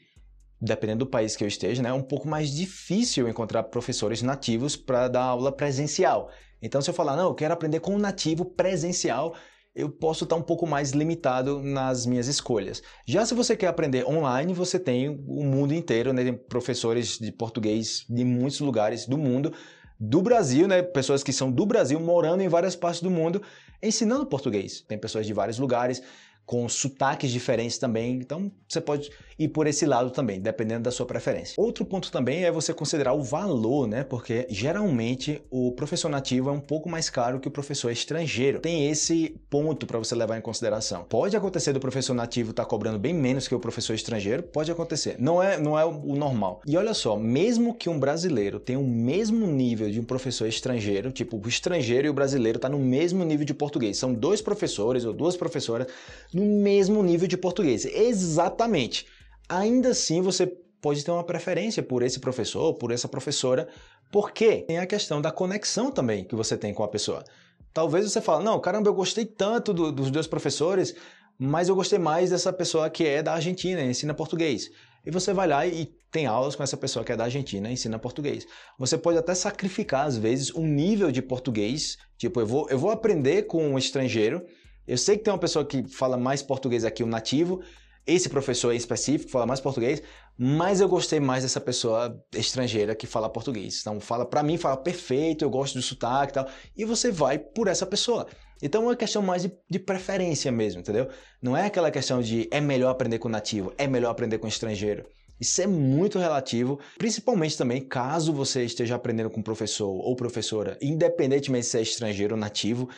dependendo 0.61 1.05
do 1.05 1.11
país 1.11 1.35
que 1.35 1.42
eu 1.42 1.49
esteja, 1.49 1.83
né, 1.83 1.88
é 1.88 1.92
um 1.92 2.03
pouco 2.03 2.29
mais 2.29 2.55
difícil 2.55 3.29
encontrar 3.29 3.64
professores 3.64 4.22
nativos 4.22 4.77
para 4.77 5.09
dar 5.09 5.25
aula 5.25 5.51
presencial. 5.51 6.31
Então, 6.62 6.81
se 6.81 6.88
eu 6.88 6.94
falar, 6.94 7.16
não, 7.16 7.31
eu 7.31 7.35
quero 7.35 7.53
aprender 7.53 7.81
com 7.81 7.96
um 7.96 7.99
nativo 7.99 8.44
presencial, 8.44 9.35
eu 9.77 9.91
posso 9.91 10.25
estar 10.25 10.37
um 10.37 10.43
pouco 10.43 10.67
mais 10.67 10.93
limitado 10.93 11.62
nas 11.62 12.07
minhas 12.07 12.27
escolhas. 12.27 12.83
Já 13.05 13.27
se 13.27 13.35
você 13.35 13.55
quer 13.55 13.67
aprender 13.67 14.09
online, 14.09 14.55
você 14.55 14.79
tem 14.79 15.11
o 15.11 15.45
mundo 15.45 15.75
inteiro, 15.75 16.15
né? 16.15 16.25
Tem 16.25 16.33
professores 16.33 17.19
de 17.19 17.31
português 17.31 18.07
de 18.09 18.25
muitos 18.25 18.59
lugares 18.61 19.07
do 19.07 19.19
mundo, 19.19 19.53
do 20.01 20.23
Brasil, 20.23 20.67
né? 20.67 20.83
Pessoas 20.83 21.23
que 21.23 21.33
são 21.33 21.53
do 21.53 21.67
Brasil 21.67 22.01
morando 22.01 22.43
em 22.43 22.49
várias 22.49 22.75
partes 22.75 23.03
do 23.03 23.11
mundo, 23.11 23.43
ensinando 23.83 24.25
português. 24.25 24.81
Tem 24.81 24.97
pessoas 24.97 25.27
de 25.27 25.35
vários 25.35 25.59
lugares 25.59 26.03
com 26.47 26.69
sotaques 26.69 27.31
diferentes 27.33 27.77
também. 27.77 28.15
Então, 28.15 28.51
você 28.69 28.81
pode 28.81 29.11
ir 29.39 29.49
por 29.49 29.67
esse 29.67 29.85
lado 29.85 30.11
também, 30.11 30.41
dependendo 30.41 30.85
da 30.85 30.91
sua 30.91 31.05
preferência. 31.05 31.55
Outro 31.59 31.85
ponto 31.85 32.11
também 32.11 32.45
é 32.45 32.51
você 32.51 32.73
considerar 32.73 33.13
o 33.13 33.23
valor, 33.23 33.87
né? 33.87 34.05
Porque 34.05 34.47
geralmente 34.49 35.43
o 35.51 35.73
professor 35.73 36.09
nativo 36.09 36.49
é 36.49 36.53
um 36.53 36.61
pouco 36.61 36.89
mais 36.89 37.11
caro 37.11 37.41
que 37.41 37.49
o 37.49 37.51
professor 37.51 37.91
estrangeiro. 37.91 38.61
Tem 38.61 38.89
esse 38.89 39.37
ponto 39.51 39.87
para 39.87 39.99
você 39.99 40.15
levar 40.15 40.39
em 40.39 40.41
consideração. 40.41 41.05
Pode 41.05 41.37
acontecer 41.37 41.73
do 41.73 41.81
professor 41.81 42.15
nativo 42.15 42.51
estar 42.51 42.65
tá 42.65 42.69
cobrando 42.69 42.99
bem 42.99 43.13
menos 43.13 43.49
que 43.49 43.55
o 43.55 43.61
professor 43.61 43.95
estrangeiro, 43.95 44.43
pode 44.43 44.71
acontecer. 44.71 45.17
Não 45.19 45.43
é, 45.43 45.59
não 45.59 45.79
é 45.79 45.85
o 45.85 46.15
normal. 46.15 46.63
E 46.67 46.77
olha 46.77 46.95
só, 46.95 47.17
mesmo 47.17 47.75
que 47.75 47.91
um 47.91 47.99
brasileiro 47.99 48.61
tenha 48.61 48.79
o 48.79 48.87
mesmo 48.87 49.47
nível 49.47 49.91
de 49.91 50.01
um 50.01 50.05
professor 50.05 50.47
estrangeiro, 50.47 51.11
tipo 51.11 51.37
o 51.37 51.49
estrangeiro 51.49 52.07
e 52.07 52.11
o 52.11 52.15
brasileiro 52.15 52.57
está 52.57 52.69
no 52.69 52.79
mesmo 52.79 53.25
nível 53.25 53.45
de 53.45 53.53
português, 53.53 53.99
são 53.99 54.15
dois 54.15 54.41
professores 54.41 55.05
ou 55.05 55.13
duas 55.13 55.37
professoras 55.37 55.87
no 56.37 56.44
mesmo 56.44 57.03
nível 57.03 57.27
de 57.27 57.37
português. 57.38 57.87
Exatamente. 57.87 59.07
Ainda 59.49 59.90
assim, 59.90 60.20
você 60.20 60.46
pode 60.83 61.03
ter 61.03 61.11
uma 61.11 61.25
preferência 61.25 61.83
por 61.83 62.03
esse 62.03 62.20
professor, 62.20 62.75
por 62.75 62.90
essa 62.92 63.09
professora, 63.09 63.66
porque 64.12 64.59
tem 64.62 64.79
a 64.79 64.87
questão 64.87 65.22
da 65.22 65.31
conexão 65.31 65.90
também 65.90 66.25
que 66.25 66.35
você 66.35 66.55
tem 66.55 66.75
com 66.75 66.85
a 66.85 66.88
pessoa. 66.88 67.25
Talvez 67.72 68.11
você 68.11 68.20
fale, 68.20 68.44
não, 68.44 68.61
caramba, 68.61 68.90
eu 68.90 68.94
gostei 68.94 69.25
tanto 69.25 69.72
do, 69.72 69.90
dos 69.90 70.11
dois 70.11 70.27
professores, 70.27 70.94
mas 71.38 71.70
eu 71.70 71.75
gostei 71.75 71.99
mais 71.99 72.29
dessa 72.31 72.53
pessoa 72.53 72.90
que 72.90 73.07
é 73.07 73.22
da 73.22 73.33
Argentina, 73.33 73.83
ensina 73.83 74.12
português. 74.12 74.70
E 75.07 75.11
você 75.11 75.33
vai 75.33 75.49
lá 75.49 75.66
e 75.66 75.87
tem 76.11 76.27
aulas 76.27 76.55
com 76.55 76.62
essa 76.62 76.77
pessoa 76.77 77.05
que 77.05 77.12
é 77.12 77.16
da 77.16 77.25
Argentina, 77.25 77.70
ensina 77.70 77.99
português. 77.99 78.46
Você 78.79 78.99
pode 78.99 79.16
até 79.16 79.35
sacrificar, 79.35 80.07
às 80.07 80.18
vezes, 80.18 80.55
um 80.55 80.66
nível 80.66 81.11
de 81.11 81.22
português. 81.22 81.96
Tipo, 82.18 82.40
eu 82.40 82.46
vou, 82.46 82.68
eu 82.68 82.79
vou 82.79 82.90
aprender 82.90 83.44
com 83.44 83.66
um 83.66 83.79
estrangeiro. 83.79 84.44
Eu 84.87 84.96
sei 84.96 85.16
que 85.16 85.25
tem 85.25 85.33
uma 85.33 85.38
pessoa 85.38 85.64
que 85.64 85.87
fala 85.88 86.16
mais 86.16 86.42
português 86.42 86.85
aqui, 86.85 87.03
um 87.03 87.09
nativo. 87.09 87.62
Esse 88.07 88.29
professor 88.29 88.72
em 88.72 88.77
específico 88.77 89.31
fala 89.31 89.46
mais 89.46 89.59
português, 89.59 90.01
mas 90.38 90.81
eu 90.81 90.88
gostei 90.88 91.18
mais 91.18 91.42
dessa 91.42 91.61
pessoa 91.61 92.16
estrangeira 92.33 92.94
que 92.94 93.07
fala 93.07 93.29
português. 93.29 93.81
Então, 93.81 93.99
fala 93.99 94.25
para 94.25 94.44
mim, 94.44 94.57
fala 94.57 94.77
perfeito, 94.77 95.44
eu 95.44 95.51
gosto 95.51 95.75
do 95.75 95.83
sotaque 95.83 96.31
e 96.31 96.35
tal. 96.35 96.49
E 96.77 96.85
você 96.85 97.11
vai 97.11 97.37
por 97.37 97.66
essa 97.66 97.85
pessoa. 97.85 98.29
Então 98.62 98.83
é 98.83 98.87
uma 98.87 98.96
questão 98.96 99.22
mais 99.22 99.42
de, 99.42 99.53
de, 99.68 99.79
preferência 99.79 100.51
mesmo, 100.51 100.81
entendeu? 100.81 101.09
Não 101.42 101.57
é 101.57 101.66
aquela 101.66 101.90
questão 101.90 102.22
de 102.22 102.49
é 102.51 102.61
melhor 102.61 102.90
aprender 102.90 103.18
com 103.18 103.29
nativo, 103.29 103.72
é 103.77 103.87
melhor 103.87 104.11
aprender 104.11 104.38
com 104.38 104.49
estrangeiro. 104.49 105.05
Isso 105.38 105.61
é 105.61 105.66
muito 105.66 106.18
relativo, 106.18 106.81
principalmente 106.96 107.59
também 107.59 107.83
caso 107.83 108.33
você 108.33 108.64
esteja 108.64 108.94
aprendendo 108.94 109.29
com 109.29 109.42
professor 109.42 109.88
ou 109.88 110.16
professora, 110.16 110.79
independentemente 110.81 111.66
se 111.66 111.77
é 111.77 111.83
estrangeiro 111.83 112.35
ou 112.35 112.40
nativo. 112.40 112.88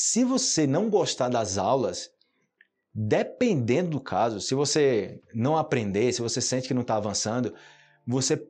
Se 0.00 0.22
você 0.22 0.64
não 0.64 0.88
gostar 0.88 1.28
das 1.28 1.58
aulas, 1.58 2.08
dependendo 2.94 3.90
do 3.90 4.00
caso, 4.00 4.40
se 4.40 4.54
você 4.54 5.20
não 5.34 5.56
aprender, 5.56 6.12
se 6.12 6.22
você 6.22 6.40
sente 6.40 6.68
que 6.68 6.72
não 6.72 6.82
está 6.82 6.94
avançando, 6.94 7.52
você 8.06 8.40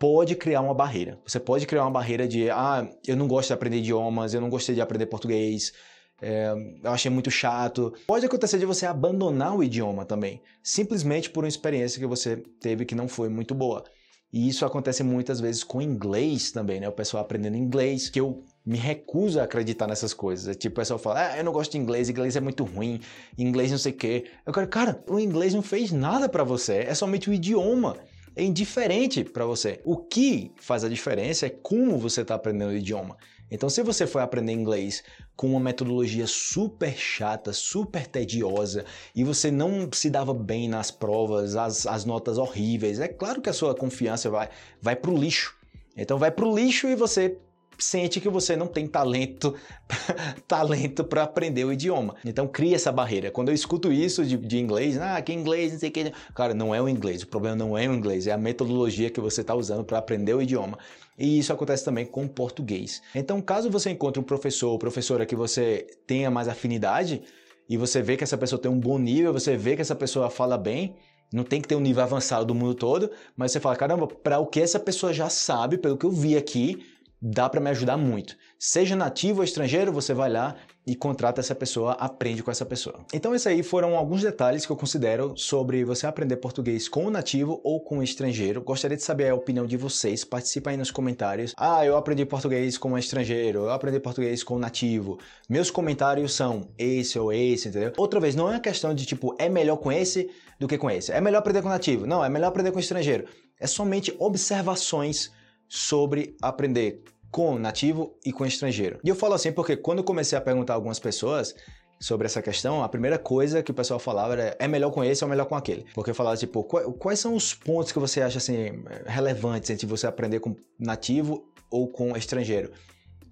pode 0.00 0.34
criar 0.34 0.62
uma 0.62 0.74
barreira. 0.74 1.20
Você 1.24 1.38
pode 1.38 1.64
criar 1.64 1.82
uma 1.82 1.92
barreira 1.92 2.26
de, 2.26 2.50
ah, 2.50 2.90
eu 3.06 3.16
não 3.16 3.28
gosto 3.28 3.46
de 3.46 3.52
aprender 3.52 3.76
idiomas, 3.76 4.34
eu 4.34 4.40
não 4.40 4.50
gostei 4.50 4.74
de 4.74 4.80
aprender 4.80 5.06
português, 5.06 5.72
é, 6.20 6.52
eu 6.82 6.90
achei 6.90 7.08
muito 7.08 7.30
chato. 7.30 7.94
Pode 8.04 8.26
acontecer 8.26 8.58
de 8.58 8.66
você 8.66 8.84
abandonar 8.84 9.56
o 9.56 9.62
idioma 9.62 10.04
também, 10.04 10.42
simplesmente 10.60 11.30
por 11.30 11.44
uma 11.44 11.48
experiência 11.48 12.00
que 12.00 12.06
você 12.06 12.38
teve 12.60 12.84
que 12.84 12.96
não 12.96 13.06
foi 13.06 13.28
muito 13.28 13.54
boa. 13.54 13.84
E 14.32 14.48
isso 14.48 14.66
acontece 14.66 15.04
muitas 15.04 15.38
vezes 15.38 15.62
com 15.62 15.80
inglês 15.80 16.50
também, 16.50 16.80
né? 16.80 16.88
O 16.88 16.92
pessoal 16.92 17.22
aprendendo 17.22 17.56
inglês, 17.56 18.10
que 18.10 18.20
eu 18.20 18.44
me 18.66 18.76
recuso 18.76 19.38
a 19.38 19.44
acreditar 19.44 19.86
nessas 19.86 20.12
coisas. 20.12 20.48
É 20.48 20.54
tipo, 20.54 20.74
o 20.74 20.76
pessoal 20.76 20.98
fala, 20.98 21.28
ah, 21.28 21.38
eu 21.38 21.44
não 21.44 21.52
gosto 21.52 21.72
de 21.72 21.78
inglês, 21.78 22.10
inglês 22.10 22.34
é 22.34 22.40
muito 22.40 22.64
ruim, 22.64 23.00
inglês 23.38 23.70
não 23.70 23.78
sei 23.78 23.92
o 23.92 23.96
quê. 23.96 24.24
Eu 24.44 24.52
quero, 24.52 24.66
cara, 24.66 25.04
o 25.08 25.20
inglês 25.20 25.54
não 25.54 25.62
fez 25.62 25.92
nada 25.92 26.28
para 26.28 26.42
você, 26.42 26.78
é 26.78 26.94
somente 26.94 27.30
o 27.30 27.32
idioma. 27.32 27.96
É 28.34 28.42
indiferente 28.42 29.24
para 29.24 29.46
você. 29.46 29.80
O 29.82 29.96
que 29.96 30.52
faz 30.56 30.84
a 30.84 30.90
diferença 30.90 31.46
é 31.46 31.50
como 31.50 31.96
você 31.96 32.20
está 32.20 32.34
aprendendo 32.34 32.70
o 32.70 32.76
idioma. 32.76 33.16
Então, 33.50 33.70
se 33.70 33.82
você 33.82 34.06
foi 34.06 34.20
aprender 34.20 34.52
inglês 34.52 35.04
com 35.36 35.46
uma 35.46 35.60
metodologia 35.60 36.26
super 36.26 36.92
chata, 36.94 37.52
super 37.52 38.06
tediosa, 38.06 38.84
e 39.14 39.22
você 39.22 39.50
não 39.50 39.88
se 39.92 40.10
dava 40.10 40.34
bem 40.34 40.68
nas 40.68 40.90
provas, 40.90 41.54
as, 41.54 41.86
as 41.86 42.04
notas 42.04 42.36
horríveis, 42.36 42.98
é 42.98 43.06
claro 43.06 43.40
que 43.40 43.48
a 43.48 43.52
sua 43.54 43.74
confiança 43.74 44.28
vai, 44.28 44.50
vai 44.82 44.96
para 44.96 45.10
o 45.10 45.16
lixo. 45.16 45.56
Então, 45.96 46.18
vai 46.18 46.30
para 46.30 46.44
o 46.44 46.54
lixo 46.54 46.88
e 46.88 46.96
você 46.96 47.38
sente 47.78 48.20
que 48.20 48.28
você 48.28 48.56
não 48.56 48.66
tem 48.66 48.86
talento 48.86 49.54
talento 50.46 51.04
para 51.04 51.22
aprender 51.22 51.64
o 51.64 51.72
idioma. 51.72 52.16
Então 52.24 52.46
cria 52.46 52.76
essa 52.76 52.90
barreira. 52.90 53.30
Quando 53.30 53.48
eu 53.48 53.54
escuto 53.54 53.92
isso 53.92 54.24
de, 54.24 54.36
de 54.36 54.58
inglês, 54.58 54.98
ah, 54.98 55.20
que 55.20 55.32
inglês, 55.32 55.72
não 55.72 55.78
sei 55.78 55.88
o 55.90 55.92
que. 55.92 56.12
Cara, 56.34 56.54
não 56.54 56.74
é 56.74 56.80
o 56.80 56.88
inglês. 56.88 57.22
O 57.22 57.26
problema 57.26 57.56
não 57.56 57.76
é 57.76 57.88
o 57.88 57.94
inglês, 57.94 58.26
é 58.26 58.32
a 58.32 58.38
metodologia 58.38 59.10
que 59.10 59.20
você 59.20 59.40
está 59.40 59.54
usando 59.54 59.84
para 59.84 59.98
aprender 59.98 60.34
o 60.34 60.42
idioma. 60.42 60.78
E 61.18 61.38
isso 61.38 61.52
acontece 61.52 61.84
também 61.84 62.04
com 62.04 62.24
o 62.24 62.28
português. 62.28 63.00
Então, 63.14 63.40
caso 63.40 63.70
você 63.70 63.90
encontre 63.90 64.20
um 64.20 64.24
professor 64.24 64.70
ou 64.70 64.78
professora 64.78 65.24
que 65.24 65.34
você 65.34 65.86
tenha 66.06 66.30
mais 66.30 66.46
afinidade 66.48 67.22
e 67.68 67.76
você 67.76 68.02
vê 68.02 68.16
que 68.16 68.24
essa 68.24 68.36
pessoa 68.36 68.60
tem 68.60 68.70
um 68.70 68.78
bom 68.78 68.98
nível, 68.98 69.32
você 69.32 69.56
vê 69.56 69.74
que 69.74 69.82
essa 69.82 69.94
pessoa 69.94 70.28
fala 70.30 70.58
bem, 70.58 70.94
não 71.32 71.42
tem 71.42 71.60
que 71.60 71.66
ter 71.66 71.74
um 71.74 71.80
nível 71.80 72.02
avançado 72.02 72.44
do 72.44 72.54
mundo 72.54 72.74
todo, 72.74 73.10
mas 73.36 73.50
você 73.50 73.58
fala, 73.58 73.74
caramba, 73.76 74.06
para 74.06 74.38
o 74.38 74.46
que 74.46 74.60
essa 74.60 74.78
pessoa 74.78 75.12
já 75.12 75.28
sabe, 75.28 75.78
pelo 75.78 75.96
que 75.96 76.06
eu 76.06 76.10
vi 76.10 76.36
aqui, 76.36 76.84
dá 77.20 77.48
para 77.48 77.60
me 77.60 77.70
ajudar 77.70 77.96
muito. 77.96 78.36
Seja 78.58 78.96
nativo 78.96 79.38
ou 79.38 79.44
estrangeiro, 79.44 79.92
você 79.92 80.12
vai 80.12 80.30
lá 80.30 80.56
e 80.86 80.94
contrata 80.94 81.40
essa 81.40 81.54
pessoa, 81.54 81.92
aprende 81.92 82.42
com 82.42 82.50
essa 82.50 82.64
pessoa. 82.64 83.04
Então 83.12 83.34
esses 83.34 83.46
aí 83.46 83.62
foram 83.62 83.96
alguns 83.96 84.22
detalhes 84.22 84.64
que 84.64 84.70
eu 84.70 84.76
considero 84.76 85.36
sobre 85.36 85.84
você 85.84 86.06
aprender 86.06 86.36
português 86.36 86.88
com 86.88 87.06
o 87.06 87.10
nativo 87.10 87.60
ou 87.64 87.80
com 87.82 87.98
o 87.98 88.02
estrangeiro. 88.02 88.62
Gostaria 88.62 88.96
de 88.96 89.02
saber 89.02 89.30
a 89.30 89.34
opinião 89.34 89.66
de 89.66 89.76
vocês, 89.76 90.24
participa 90.24 90.70
aí 90.70 90.76
nos 90.76 90.92
comentários. 90.92 91.54
Ah, 91.56 91.84
eu 91.84 91.96
aprendi 91.96 92.24
português 92.24 92.78
com 92.78 92.92
um 92.92 92.98
estrangeiro, 92.98 93.60
eu 93.60 93.70
aprendi 93.70 93.98
português 93.98 94.44
com 94.44 94.54
o 94.54 94.58
nativo. 94.58 95.18
Meus 95.48 95.70
comentários 95.70 96.34
são 96.34 96.68
esse 96.78 97.18
ou 97.18 97.32
esse, 97.32 97.68
entendeu? 97.68 97.92
Outra 97.96 98.20
vez, 98.20 98.36
não 98.36 98.48
é 98.48 98.52
uma 98.52 98.60
questão 98.60 98.94
de 98.94 99.04
tipo, 99.04 99.34
é 99.40 99.48
melhor 99.48 99.78
com 99.78 99.90
esse 99.90 100.30
do 100.60 100.68
que 100.68 100.78
com 100.78 100.88
esse. 100.88 101.10
É 101.10 101.20
melhor 101.20 101.38
aprender 101.38 101.62
com 101.62 101.68
o 101.68 101.72
nativo. 101.72 102.06
Não, 102.06 102.24
é 102.24 102.28
melhor 102.28 102.48
aprender 102.48 102.70
com 102.70 102.78
o 102.78 102.80
estrangeiro. 102.80 103.26
É 103.58 103.66
somente 103.66 104.14
observações 104.18 105.32
sobre 105.68 106.36
aprender 106.40 107.02
com 107.30 107.58
nativo 107.58 108.16
e 108.24 108.32
com 108.32 108.46
estrangeiro. 108.46 108.98
E 109.04 109.08
eu 109.08 109.14
falo 109.14 109.34
assim 109.34 109.52
porque 109.52 109.76
quando 109.76 109.98
eu 109.98 110.04
comecei 110.04 110.36
a 110.38 110.40
perguntar 110.40 110.72
a 110.72 110.76
algumas 110.76 110.98
pessoas 110.98 111.54
sobre 112.00 112.26
essa 112.26 112.42
questão, 112.42 112.82
a 112.82 112.88
primeira 112.88 113.18
coisa 113.18 113.62
que 113.62 113.70
o 113.70 113.74
pessoal 113.74 113.98
falava 113.98 114.34
era 114.34 114.56
é 114.58 114.68
melhor 114.68 114.90
com 114.90 115.02
esse 115.02 115.24
ou 115.24 115.30
melhor 115.30 115.46
com 115.46 115.54
aquele. 115.54 115.86
Porque 115.94 116.10
eu 116.10 116.14
falava 116.14 116.36
tipo, 116.36 116.64
quais 116.64 117.18
são 117.18 117.34
os 117.34 117.54
pontos 117.54 117.92
que 117.92 117.98
você 117.98 118.22
acha 118.22 118.38
assim 118.38 118.82
relevantes 119.06 119.70
entre 119.70 119.86
você 119.86 120.06
aprender 120.06 120.40
com 120.40 120.54
nativo 120.78 121.44
ou 121.70 121.88
com 121.88 122.16
estrangeiro? 122.16 122.70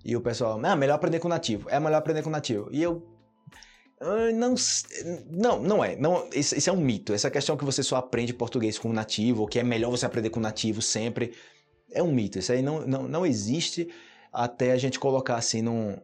E 0.05 0.15
o 0.17 0.21
pessoal, 0.21 0.61
ah, 0.63 0.77
melhor 0.77 0.95
aprender 0.95 1.19
com 1.19 1.29
nativo. 1.29 1.69
É 1.71 1.81
melhor 1.81 1.97
aprender 1.97 2.23
com 2.23 2.31
nativo. 2.31 2.69
E 2.71 2.83
eu 2.83 3.03
ah, 4.01 4.31
não, 4.35 4.55
não, 5.31 5.63
não 5.63 5.85
é. 5.85 5.97
Não, 5.97 6.29
isso, 6.35 6.69
é 6.69 6.73
um 6.73 6.77
mito. 6.77 7.13
Essa 7.13 7.31
questão 7.31 7.57
que 7.57 7.65
você 7.65 7.83
só 7.83 7.97
aprende 7.97 8.35
português 8.35 8.79
com 8.79 8.93
nativo, 8.93 9.43
ou 9.43 9.49
que 9.49 9.59
é 9.59 9.63
melhor 9.63 9.91
você 9.91 10.05
aprender 10.05 10.31
com 10.31 10.41
nativo 10.41 10.83
sempre 10.83 11.33
é 11.95 12.03
um 12.03 12.13
mito. 12.13 12.39
Isso 12.39 12.53
aí 12.53 12.63
não, 12.63 12.87
não, 12.87 13.09
não 13.09 13.27
existe 13.27 13.89
até 14.33 14.73
a 14.73 14.77
gente 14.77 14.99
colocar 14.99 15.37
assim, 15.37 15.63
num 15.63 15.97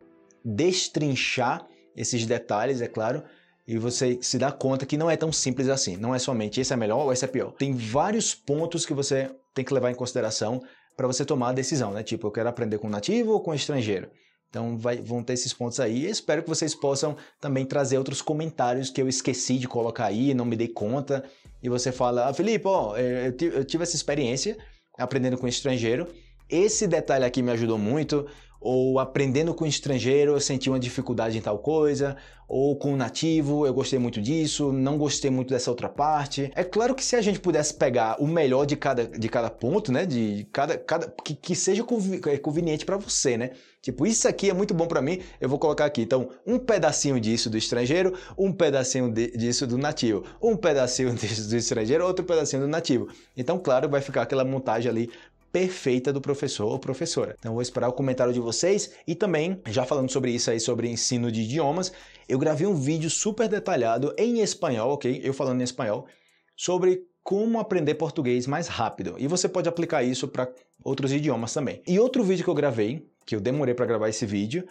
destrinchar 0.44 1.66
esses 1.96 2.24
detalhes, 2.24 2.80
é 2.80 2.86
claro, 2.86 3.22
e 3.66 3.76
você 3.76 4.18
se 4.22 4.38
dá 4.38 4.50
conta 4.50 4.86
que 4.86 4.96
não 4.96 5.10
é 5.10 5.16
tão 5.16 5.32
simples 5.32 5.68
assim. 5.68 5.96
Não 5.96 6.14
é 6.14 6.18
somente 6.18 6.60
esse 6.60 6.72
é 6.72 6.76
melhor 6.76 7.04
ou 7.04 7.12
esse 7.12 7.24
é 7.24 7.28
pior. 7.28 7.52
Tem 7.52 7.74
vários 7.74 8.34
pontos 8.34 8.86
que 8.86 8.94
você 8.94 9.30
tem 9.54 9.64
que 9.64 9.74
levar 9.74 9.90
em 9.90 9.94
consideração 9.94 10.62
para 10.96 11.06
você 11.06 11.24
tomar 11.24 11.50
a 11.50 11.52
decisão, 11.52 11.92
né? 11.92 12.02
Tipo, 12.02 12.26
eu 12.26 12.30
quero 12.30 12.48
aprender 12.48 12.78
com 12.78 12.88
nativo 12.88 13.32
ou 13.32 13.40
com 13.40 13.54
estrangeiro. 13.54 14.10
Então 14.48 14.76
vai, 14.76 14.96
vão 14.96 15.22
ter 15.22 15.34
esses 15.34 15.52
pontos 15.52 15.78
aí. 15.78 16.06
Espero 16.06 16.42
que 16.42 16.48
vocês 16.48 16.74
possam 16.74 17.16
também 17.40 17.64
trazer 17.64 17.96
outros 17.96 18.20
comentários 18.20 18.90
que 18.90 19.00
eu 19.00 19.08
esqueci 19.08 19.58
de 19.58 19.68
colocar 19.68 20.06
aí, 20.06 20.34
não 20.34 20.44
me 20.44 20.56
dei 20.56 20.68
conta. 20.68 21.24
E 21.62 21.68
você 21.68 21.92
fala, 21.92 22.28
ah, 22.28 22.34
Felipe, 22.34 22.66
ó, 22.66 22.96
eu 22.96 23.64
tive 23.64 23.84
essa 23.84 23.94
experiência 23.94 24.58
aprendendo 25.00 25.38
com 25.38 25.48
estrangeiro. 25.48 26.06
Esse 26.48 26.86
detalhe 26.86 27.24
aqui 27.24 27.42
me 27.42 27.50
ajudou 27.52 27.78
muito. 27.78 28.26
Ou 28.60 28.98
aprendendo 28.98 29.54
com 29.54 29.64
estrangeiro, 29.64 30.32
eu 30.32 30.40
senti 30.40 30.68
uma 30.68 30.78
dificuldade 30.78 31.38
em 31.38 31.40
tal 31.40 31.58
coisa. 31.58 32.16
Ou 32.46 32.76
com 32.76 32.94
nativo, 32.94 33.64
eu 33.64 33.72
gostei 33.72 33.98
muito 33.98 34.20
disso, 34.20 34.70
não 34.72 34.98
gostei 34.98 35.30
muito 35.30 35.48
dessa 35.48 35.70
outra 35.70 35.88
parte. 35.88 36.50
É 36.54 36.62
claro 36.62 36.94
que 36.94 37.04
se 37.04 37.16
a 37.16 37.22
gente 37.22 37.40
pudesse 37.40 37.72
pegar 37.72 38.20
o 38.20 38.26
melhor 38.26 38.66
de 38.66 38.76
cada, 38.76 39.06
de 39.06 39.28
cada 39.28 39.48
ponto, 39.48 39.90
né? 39.90 40.04
De 40.04 40.46
cada, 40.52 40.76
cada 40.76 41.08
que, 41.24 41.34
que 41.34 41.54
seja 41.54 41.82
é, 42.26 42.38
conveniente 42.38 42.84
para 42.84 42.98
você, 42.98 43.38
né? 43.38 43.52
Tipo, 43.82 44.06
isso 44.06 44.28
aqui 44.28 44.50
é 44.50 44.52
muito 44.52 44.74
bom 44.74 44.86
para 44.86 45.00
mim, 45.00 45.20
eu 45.40 45.48
vou 45.48 45.58
colocar 45.58 45.86
aqui. 45.86 46.02
Então, 46.02 46.28
um 46.46 46.58
pedacinho 46.58 47.18
disso 47.18 47.48
do 47.48 47.56
estrangeiro, 47.56 48.14
um 48.36 48.52
pedacinho 48.52 49.10
de, 49.10 49.30
disso 49.30 49.66
do 49.66 49.78
nativo, 49.78 50.22
um 50.42 50.54
pedacinho 50.54 51.12
disso 51.16 51.48
do 51.48 51.56
estrangeiro, 51.56 52.06
outro 52.06 52.24
pedacinho 52.24 52.62
do 52.62 52.68
nativo. 52.68 53.08
Então, 53.36 53.58
claro, 53.58 53.88
vai 53.88 54.02
ficar 54.02 54.22
aquela 54.22 54.44
montagem 54.44 54.90
ali 54.90 55.10
perfeita 55.50 56.12
do 56.12 56.20
professor 56.20 56.66
ou 56.66 56.78
professora. 56.78 57.34
Então, 57.38 57.54
vou 57.54 57.62
esperar 57.62 57.88
o 57.88 57.92
comentário 57.92 58.32
de 58.32 58.38
vocês 58.38 58.92
e 59.06 59.14
também, 59.14 59.60
já 59.66 59.84
falando 59.84 60.10
sobre 60.10 60.30
isso 60.30 60.50
aí, 60.50 60.60
sobre 60.60 60.88
ensino 60.88 61.32
de 61.32 61.40
idiomas, 61.40 61.90
eu 62.28 62.38
gravei 62.38 62.66
um 62.66 62.74
vídeo 62.74 63.08
super 63.08 63.48
detalhado 63.48 64.14
em 64.18 64.40
espanhol, 64.40 64.92
ok? 64.92 65.20
Eu 65.24 65.32
falando 65.32 65.60
em 65.60 65.64
espanhol, 65.64 66.06
sobre 66.54 67.02
como 67.22 67.58
aprender 67.58 67.94
português 67.94 68.46
mais 68.46 68.68
rápido. 68.68 69.14
E 69.18 69.26
você 69.26 69.48
pode 69.48 69.68
aplicar 69.68 70.02
isso 70.02 70.28
para 70.28 70.52
outros 70.84 71.12
idiomas 71.12 71.52
também. 71.52 71.82
E 71.86 71.98
outro 71.98 72.22
vídeo 72.22 72.44
que 72.44 72.50
eu 72.50 72.54
gravei, 72.54 73.09
que 73.26 73.34
eu 73.34 73.40
demorei 73.40 73.74
para 73.74 73.86
gravar 73.86 74.08
esse 74.08 74.26
vídeo, 74.26 74.66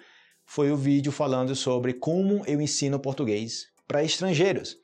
foi 0.46 0.72
o 0.72 0.78
vídeo 0.78 1.12
falando 1.12 1.56
sobre 1.56 1.94
como 1.94 2.44
eu 2.48 2.60
ensino 2.62 3.00
português 3.00 3.68
para 3.88 4.04
estrangeiros. 4.04 4.78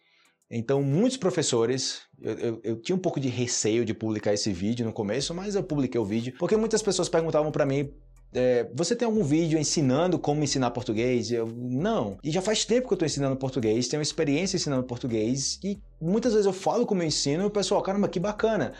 Então, 0.49 0.83
muitos 0.83 1.17
professores, 1.17 2.01
eu, 2.21 2.33
eu, 2.33 2.61
eu, 2.63 2.81
tinha 2.81 2.95
um 2.95 2.99
pouco 2.99 3.19
de 3.19 3.27
receio 3.27 3.83
de 3.83 3.93
publicar 3.93 4.33
esse 4.33 4.53
vídeo 4.53 4.85
no 4.85 4.93
começo, 4.93 5.33
mas 5.33 5.55
eu 5.55 5.63
publiquei 5.63 5.99
o 5.99 6.05
vídeo, 6.05 6.33
porque 6.37 6.55
muitas 6.55 6.83
pessoas 6.83 7.09
perguntavam 7.09 7.51
para 7.51 7.65
mim, 7.65 7.91
é, 8.31 8.69
você 8.75 8.95
tem 8.95 9.05
algum 9.05 9.23
vídeo 9.23 9.57
ensinando 9.57 10.19
como 10.19 10.43
ensinar 10.43 10.69
português? 10.71 11.31
Eu, 11.31 11.47
não. 11.47 12.17
E 12.23 12.29
já 12.29 12.41
faz 12.41 12.63
tempo 12.63 12.87
que 12.87 12.93
eu 12.93 12.95
estou 12.95 13.05
ensinando 13.05 13.35
português, 13.35 13.87
tenho 13.87 14.01
experiência 14.01 14.57
ensinando 14.57 14.83
português, 14.83 15.57
e 15.63 15.79
muitas 15.99 16.33
vezes 16.33 16.45
eu 16.45 16.53
falo 16.53 16.85
como 16.85 17.01
eu 17.01 17.07
ensino 17.07 17.43
e 17.43 17.47
o 17.47 17.51
pessoal, 17.51 17.81
caramba, 17.81 18.07
que 18.07 18.19
bacana. 18.19 18.73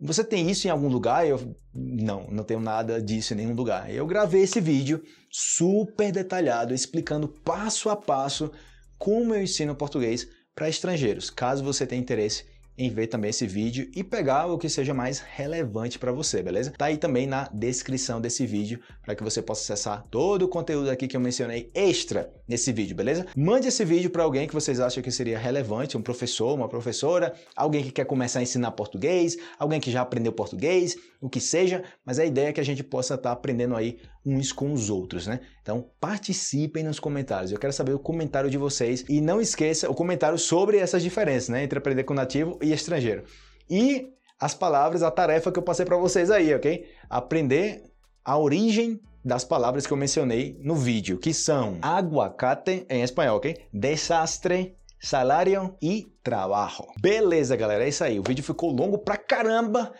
Você 0.00 0.22
tem 0.22 0.48
isso 0.48 0.66
em 0.66 0.70
algum 0.70 0.88
lugar? 0.88 1.26
Eu 1.26 1.56
não, 1.74 2.28
não 2.30 2.44
tenho 2.44 2.60
nada 2.60 3.02
disso 3.02 3.34
em 3.34 3.36
nenhum 3.38 3.54
lugar. 3.54 3.92
Eu 3.92 4.06
gravei 4.06 4.42
esse 4.42 4.60
vídeo 4.60 5.02
super 5.30 6.12
detalhado 6.12 6.72
explicando 6.72 7.28
passo 7.28 7.90
a 7.90 7.96
passo 7.96 8.50
como 8.96 9.34
eu 9.34 9.42
ensino 9.42 9.74
português 9.74 10.26
para 10.54 10.68
estrangeiros. 10.68 11.30
Caso 11.30 11.64
você 11.64 11.86
tenha 11.86 12.00
interesse 12.00 12.44
em 12.78 12.88
ver 12.88 13.08
também 13.08 13.30
esse 13.30 13.46
vídeo 13.46 13.90
e 13.94 14.04
pegar 14.04 14.46
o 14.46 14.56
que 14.56 14.68
seja 14.68 14.94
mais 14.94 15.18
relevante 15.18 15.98
para 15.98 16.12
você, 16.12 16.40
beleza? 16.40 16.72
Tá 16.78 16.86
aí 16.86 16.96
também 16.96 17.26
na 17.26 17.48
descrição 17.52 18.20
desse 18.20 18.46
vídeo 18.46 18.78
para 19.04 19.16
que 19.16 19.24
você 19.24 19.42
possa 19.42 19.60
acessar 19.62 20.06
todo 20.10 20.42
o 20.44 20.48
conteúdo 20.48 20.88
aqui 20.88 21.08
que 21.08 21.16
eu 21.16 21.20
mencionei 21.20 21.70
extra 21.74 22.32
nesse 22.46 22.72
vídeo, 22.72 22.94
beleza? 22.94 23.26
Mande 23.36 23.66
esse 23.66 23.84
vídeo 23.84 24.10
para 24.10 24.22
alguém 24.22 24.46
que 24.46 24.54
vocês 24.54 24.78
acham 24.78 25.02
que 25.02 25.10
seria 25.10 25.38
relevante, 25.38 25.96
um 25.96 26.02
professor, 26.02 26.54
uma 26.54 26.68
professora, 26.68 27.34
alguém 27.56 27.82
que 27.82 27.90
quer 27.90 28.04
começar 28.04 28.38
a 28.38 28.42
ensinar 28.42 28.70
português, 28.70 29.36
alguém 29.58 29.80
que 29.80 29.90
já 29.90 30.02
aprendeu 30.02 30.32
português, 30.32 30.96
o 31.20 31.28
que 31.28 31.40
seja, 31.40 31.82
mas 32.04 32.20
a 32.20 32.24
ideia 32.24 32.48
é 32.48 32.52
que 32.52 32.60
a 32.60 32.64
gente 32.64 32.84
possa 32.84 33.14
estar 33.14 33.30
tá 33.30 33.32
aprendendo 33.32 33.74
aí 33.74 33.98
uns 34.24 34.52
com 34.52 34.72
os 34.72 34.90
outros, 34.90 35.26
né? 35.26 35.40
Então 35.62 35.90
participem 36.00 36.84
nos 36.84 37.00
comentários. 37.00 37.52
Eu 37.52 37.58
quero 37.58 37.72
saber 37.72 37.92
o 37.92 37.98
comentário 37.98 38.50
de 38.50 38.58
vocês 38.58 39.04
e 39.08 39.20
não 39.20 39.40
esqueça 39.40 39.90
o 39.90 39.94
comentário 39.94 40.38
sobre 40.38 40.78
essas 40.78 41.02
diferenças, 41.02 41.48
né, 41.48 41.64
entre 41.64 41.78
aprender 41.78 42.04
com 42.04 42.14
nativo 42.14 42.58
e 42.62 42.72
estrangeiro. 42.72 43.24
E 43.68 44.12
as 44.40 44.54
palavras, 44.54 45.02
a 45.02 45.10
tarefa 45.10 45.50
que 45.50 45.58
eu 45.58 45.62
passei 45.62 45.84
para 45.84 45.96
vocês 45.96 46.30
aí, 46.30 46.54
ok? 46.54 46.86
Aprender 47.10 47.82
a 48.24 48.38
origem 48.38 49.00
das 49.24 49.44
palavras 49.44 49.86
que 49.86 49.92
eu 49.92 49.96
mencionei 49.96 50.58
no 50.62 50.74
vídeo, 50.74 51.18
que 51.18 51.34
são 51.34 51.78
aguacate 51.82 52.86
em 52.88 53.02
espanhol, 53.02 53.38
ok? 53.38 53.56
Desastre, 53.72 54.76
salário 55.00 55.76
e 55.82 56.06
trabalho. 56.22 56.86
Beleza, 57.00 57.56
galera, 57.56 57.84
é 57.84 57.88
isso 57.88 58.04
aí. 58.04 58.18
O 58.18 58.22
vídeo 58.22 58.44
ficou 58.44 58.70
longo 58.70 58.98
pra 58.98 59.16
caramba, 59.16 59.92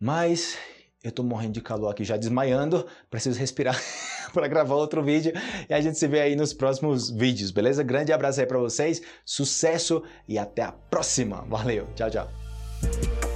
mas 0.00 0.56
eu 1.04 1.12
tô 1.12 1.22
morrendo 1.22 1.52
de 1.52 1.60
calor 1.60 1.90
aqui, 1.90 2.02
já 2.02 2.16
desmaiando. 2.16 2.86
Preciso 3.10 3.38
respirar 3.38 3.78
para 4.32 4.48
gravar 4.48 4.74
outro 4.74 5.02
vídeo. 5.02 5.32
E 5.68 5.74
a 5.74 5.80
gente 5.80 5.98
se 5.98 6.08
vê 6.08 6.22
aí 6.22 6.34
nos 6.34 6.54
próximos 6.54 7.10
vídeos, 7.10 7.50
beleza? 7.50 7.82
Grande 7.82 8.12
abraço 8.12 8.40
aí 8.40 8.46
para 8.46 8.58
vocês, 8.58 9.02
sucesso 9.24 10.02
e 10.26 10.38
até 10.38 10.62
a 10.62 10.72
próxima. 10.72 11.44
Valeu, 11.46 11.86
tchau, 11.94 12.10
tchau. 12.10 13.33